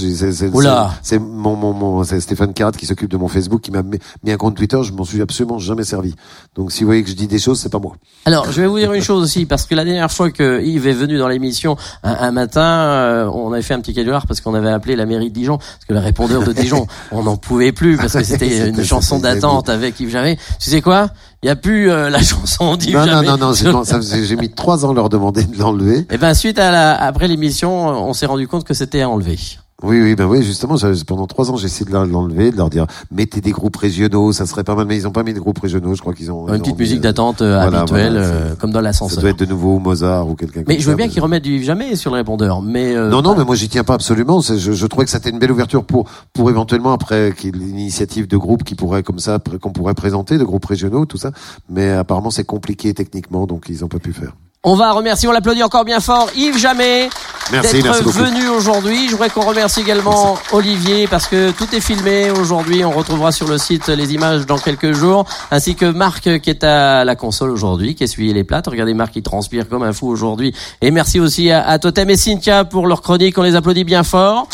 C'est, 1.03 1.19
mon, 1.19 1.55
mon, 1.55 1.73
mon, 1.73 2.03
c'est 2.03 2.19
Stéphane 2.19 2.53
Carat 2.55 2.71
qui 2.71 2.87
s'occupe 2.87 3.11
de 3.11 3.17
mon 3.17 3.27
Facebook 3.27 3.61
qui 3.61 3.69
m'a 3.69 3.83
mis 3.83 4.31
un 4.31 4.37
compte 4.37 4.55
Twitter. 4.55 4.79
Je 4.81 4.93
m'en 4.93 5.03
suis 5.03 5.21
absolument 5.21 5.59
jamais 5.59 5.83
servi. 5.83 6.15
Donc, 6.55 6.71
si 6.71 6.79
vous 6.83 6.87
voyez 6.87 7.03
que 7.03 7.09
je 7.11 7.15
dis 7.15 7.27
des 7.27 7.37
choses, 7.37 7.59
c'est 7.59 7.69
pas 7.71 7.77
moi. 7.77 7.95
Alors, 8.25 8.51
je 8.51 8.59
vais 8.61 8.65
vous 8.67 8.79
dire 8.79 8.91
une 8.93 9.03
chose 9.03 9.21
aussi, 9.21 9.45
parce 9.45 9.67
que 9.67 9.75
la 9.75 9.85
dernière 9.85 10.11
fois 10.11 10.31
que 10.31 10.63
Yves 10.63 10.87
est 10.87 10.93
venu 10.93 11.19
dans 11.19 11.27
l'émission 11.27 11.77
un, 12.01 12.13
un 12.13 12.31
matin, 12.31 12.63
euh, 12.63 13.29
on 13.31 13.53
avait 13.53 13.61
fait 13.61 13.75
un 13.75 13.81
petit 13.81 13.93
canular 13.93 14.25
parce 14.25 14.41
qu'on 14.41 14.55
avait 14.55 14.71
appelé 14.71 14.95
la 14.95 15.05
mairie 15.05 15.29
de 15.29 15.35
Dijon, 15.35 15.57
parce 15.59 15.85
que 15.87 15.93
le 15.93 15.99
répondeur 15.99 16.43
de 16.43 16.51
Dijon, 16.51 16.87
on 17.11 17.21
n'en 17.21 17.37
pouvait 17.37 17.73
plus 17.73 17.97
parce 17.97 18.13
que 18.13 18.23
c'était 18.23 18.69
une 18.69 18.83
chanson 18.83 19.19
d'attente 19.19 19.69
avec 19.69 19.99
Yves 19.99 20.09
Jamais. 20.09 20.37
Tu 20.59 20.71
sais 20.71 20.81
quoi? 20.81 21.09
Il 21.45 21.47
y 21.47 21.51
a 21.51 21.55
plus 21.55 21.91
euh, 21.91 22.09
la 22.09 22.23
chanson 22.23 22.75
d'Yves 22.75 22.95
Non, 22.95 23.21
non, 23.21 23.37
non, 23.37 23.53
non, 23.71 23.83
j'ai 24.01 24.35
mis 24.35 24.49
trois 24.49 24.83
ans 24.83 24.89
à 24.89 24.93
leur 24.95 25.09
demander 25.09 25.43
de 25.43 25.59
l'enlever. 25.59 26.07
Et 26.09 26.17
ben 26.17 26.33
suite 26.33 26.57
à 26.57 26.71
la, 26.71 26.95
après 26.99 27.27
l'émission, 27.27 27.87
on 27.87 28.13
s'est 28.13 28.25
rendu 28.25 28.47
compte 28.47 28.63
que 28.63 28.73
c'était 28.73 29.01
à 29.01 29.09
enlever. 29.09 29.37
Oui, 29.83 30.01
oui, 30.01 30.15
ben 30.15 30.25
oui, 30.25 30.41
justement, 30.41 30.75
pendant 31.05 31.27
trois 31.27 31.51
ans, 31.51 31.57
j'ai 31.57 31.65
essayé 31.65 31.85
de 31.85 31.91
l'enlever, 31.93 32.49
de 32.49 32.55
leur 32.55 32.69
dire, 32.69 32.85
mettez 33.11 33.41
des 33.41 33.51
groupes 33.51 33.75
régionaux, 33.75 34.31
ça 34.31 34.45
serait 34.45 34.63
pas 34.63 34.73
mal, 34.73 34.85
mais 34.87 34.95
ils 34.95 35.05
ont 35.05 35.11
pas 35.11 35.23
mis 35.23 35.33
de 35.33 35.39
groupes 35.39 35.59
régionaux, 35.59 35.95
je 35.95 36.01
crois 36.01 36.13
qu'ils 36.13 36.31
ont. 36.31 36.47
Une 36.47 36.59
petite 36.61 36.75
ont 36.75 36.77
musique 36.77 36.99
euh, 36.99 37.01
d'attente 37.01 37.41
euh, 37.41 37.61
voilà, 37.61 37.81
habituelle, 37.81 38.13
voilà, 38.13 38.25
euh, 38.27 38.55
comme 38.55 38.71
dans 38.71 38.79
Ça 38.79 38.83
l'ascenseur. 38.83 39.19
doit 39.19 39.31
être 39.31 39.39
de 39.39 39.45
nouveau 39.45 39.77
Mozart 39.79 40.29
ou 40.29 40.35
quelqu'un 40.35 40.63
Mais 40.65 40.75
comme 40.75 40.81
je 40.81 40.85
veux 40.87 40.93
ça, 40.93 40.97
bien 40.97 41.07
qu'il 41.09 41.21
remette 41.21 41.43
du 41.43 41.61
Jamais 41.61 41.97
sur 41.97 42.09
le 42.11 42.15
répondeur, 42.15 42.61
mais 42.61 42.95
euh, 42.95 43.09
Non, 43.09 43.21
non, 43.21 43.35
mais 43.35 43.43
moi 43.43 43.55
j'y 43.55 43.67
tiens 43.67 43.83
pas 43.83 43.95
absolument. 43.95 44.39
Je, 44.39 44.55
je 44.55 44.85
trouvais 44.87 45.03
que 45.03 45.11
c'était 45.11 45.29
une 45.29 45.39
belle 45.39 45.51
ouverture 45.51 45.83
pour, 45.83 46.09
pour 46.31 46.49
éventuellement 46.49 46.93
après 46.93 47.33
qu'il 47.37 47.53
y 47.57 47.61
ait 47.61 47.65
l'initiative 47.65 48.27
de 48.27 48.37
groupes 48.37 48.63
qui 48.63 48.75
pourraient 48.75 49.03
comme 49.03 49.19
ça, 49.19 49.39
qu'on 49.61 49.71
pourrait 49.71 49.93
présenter, 49.93 50.37
de 50.37 50.45
groupes 50.45 50.65
régionaux, 50.65 51.05
tout 51.05 51.17
ça. 51.17 51.31
Mais 51.69 51.91
apparemment 51.91 52.31
c'est 52.31 52.45
compliqué 52.45 52.93
techniquement, 52.93 53.45
donc 53.45 53.65
ils 53.67 53.83
ont 53.83 53.89
pas 53.89 53.99
pu 53.99 54.13
faire. 54.13 54.35
On 54.67 54.73
va 54.73 54.93
remercier, 54.93 55.29
on 55.29 55.31
l'applaudit 55.31 55.61
encore 55.61 55.85
bien 55.85 55.99
fort, 55.99 56.27
Yves 56.35 56.57
Jamais, 56.57 57.07
d'être 57.51 58.09
venu 58.09 58.47
aujourd'hui. 58.47 59.05
Je 59.05 59.11
voudrais 59.11 59.29
qu'on 59.29 59.45
remercie 59.45 59.81
également 59.81 60.39
Olivier 60.51 61.05
parce 61.05 61.27
que 61.27 61.51
tout 61.51 61.67
est 61.75 61.79
filmé 61.79 62.31
aujourd'hui. 62.31 62.83
On 62.83 62.89
retrouvera 62.89 63.31
sur 63.31 63.47
le 63.47 63.59
site 63.59 63.89
les 63.89 64.15
images 64.15 64.47
dans 64.47 64.57
quelques 64.57 64.93
jours, 64.93 65.25
ainsi 65.51 65.75
que 65.75 65.85
Marc 65.85 66.39
qui 66.39 66.49
est 66.49 66.63
à 66.63 67.05
la 67.05 67.15
console 67.15 67.51
aujourd'hui, 67.51 67.93
qui 67.93 68.05
essuyé 68.05 68.33
les 68.33 68.43
plates. 68.43 68.65
Regardez 68.65 68.95
Marc 68.95 69.13
qui 69.13 69.21
transpire 69.21 69.69
comme 69.69 69.83
un 69.83 69.93
fou 69.93 70.07
aujourd'hui. 70.07 70.51
Et 70.81 70.89
merci 70.89 71.19
aussi 71.19 71.51
à, 71.51 71.63
à 71.63 71.77
Totem 71.77 72.09
et 72.09 72.17
Cynthia 72.17 72.65
pour 72.65 72.87
leur 72.87 73.03
chronique. 73.03 73.37
On 73.37 73.43
les 73.43 73.55
applaudit 73.55 73.83
bien 73.83 74.03
fort. 74.03 74.47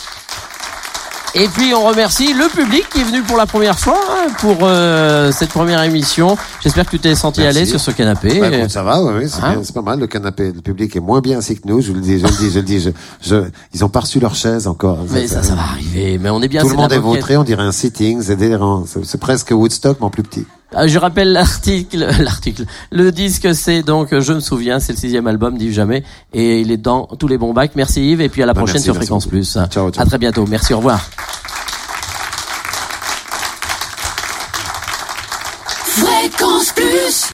Et 1.33 1.47
puis 1.47 1.73
on 1.73 1.85
remercie 1.87 2.33
le 2.33 2.49
public 2.49 2.83
qui 2.91 2.99
est 2.99 3.03
venu 3.05 3.21
pour 3.21 3.37
la 3.37 3.45
première 3.45 3.79
fois 3.79 3.97
hein, 4.11 4.27
pour 4.39 4.57
euh, 4.63 5.31
cette 5.31 5.49
première 5.51 5.81
émission. 5.83 6.35
J'espère 6.61 6.83
que 6.85 6.89
tu 6.91 6.99
t'es 6.99 7.15
senti 7.15 7.39
l'aise 7.41 7.69
sur 7.69 7.79
ce 7.79 7.91
canapé. 7.91 8.37
Bah, 8.37 8.49
écoute, 8.49 8.69
ça 8.69 8.83
va, 8.83 9.01
ouais, 9.01 9.27
c'est 9.29 9.41
Hein 9.41 9.53
bien, 9.53 9.61
c'est 9.63 9.73
pas 9.73 9.81
mal. 9.81 9.99
Le 9.99 10.07
canapé, 10.07 10.51
le 10.53 10.61
public 10.61 10.93
est 10.93 10.99
moins 10.99 11.21
bien 11.21 11.37
assis 11.37 11.55
que 11.55 11.67
nous. 11.69 11.79
Je 11.79 11.93
le 11.93 12.01
dis, 12.01 12.19
je 12.19 12.25
le 12.25 12.31
dis, 12.33 12.49
je 12.51 12.59
le 12.59 12.65
dis. 12.65 12.79
Je, 12.81 12.89
je- 13.21 13.45
ils 13.73 13.85
ont 13.85 13.89
pas 13.89 14.01
reçu 14.01 14.19
leur 14.19 14.35
chaise 14.35 14.67
encore. 14.67 14.99
Mais 15.09 15.25
ça, 15.27 15.41
ça 15.41 15.55
va 15.55 15.61
arriver. 15.61 16.17
Mais 16.19 16.29
on 16.29 16.41
est 16.41 16.49
bien. 16.49 16.63
Tout 16.63 16.69
le 16.69 16.75
monde 16.75 16.91
est 16.91 16.97
vautré, 16.99 17.37
on 17.37 17.43
dirait 17.45 17.63
un 17.63 17.71
sitting, 17.71 18.21
c'est 18.21 18.35
délirant. 18.35 18.83
C'est 19.03 19.19
presque 19.19 19.51
Woodstock, 19.51 19.97
mais 20.01 20.05
en 20.07 20.09
plus 20.09 20.23
petit. 20.23 20.45
Ah, 20.73 20.87
Je 20.87 20.97
rappelle 20.97 21.31
l'article, 21.33 22.07
l'article. 22.19 22.65
Le 22.91 23.11
disque, 23.11 23.53
c'est 23.53 23.83
donc 23.83 24.17
Je 24.17 24.33
me 24.33 24.39
souviens, 24.39 24.79
c'est 24.79 24.93
le 24.93 24.97
sixième 24.97 25.27
album 25.27 25.57
d'Yves 25.57 25.73
Jamais 25.73 26.03
et 26.33 26.61
il 26.61 26.71
est 26.71 26.77
dans 26.77 27.07
tous 27.19 27.27
les 27.27 27.37
bons 27.37 27.53
bacs. 27.53 27.71
Merci 27.75 28.11
Yves 28.11 28.21
et 28.21 28.29
puis 28.29 28.41
à 28.41 28.45
la 28.45 28.53
Bah, 28.53 28.59
prochaine 28.61 28.75
merci, 28.75 28.85
sur 28.85 28.93
merci 28.93 29.05
Fréquence 29.07 29.23
beaucoup. 29.25 29.35
Plus. 29.35 29.51
Ciao, 29.53 29.67
ciao. 29.91 29.91
À 29.97 30.05
très 30.05 30.17
bientôt. 30.17 30.45
Merci, 30.47 30.73
au 30.73 30.77
revoir. 30.77 31.01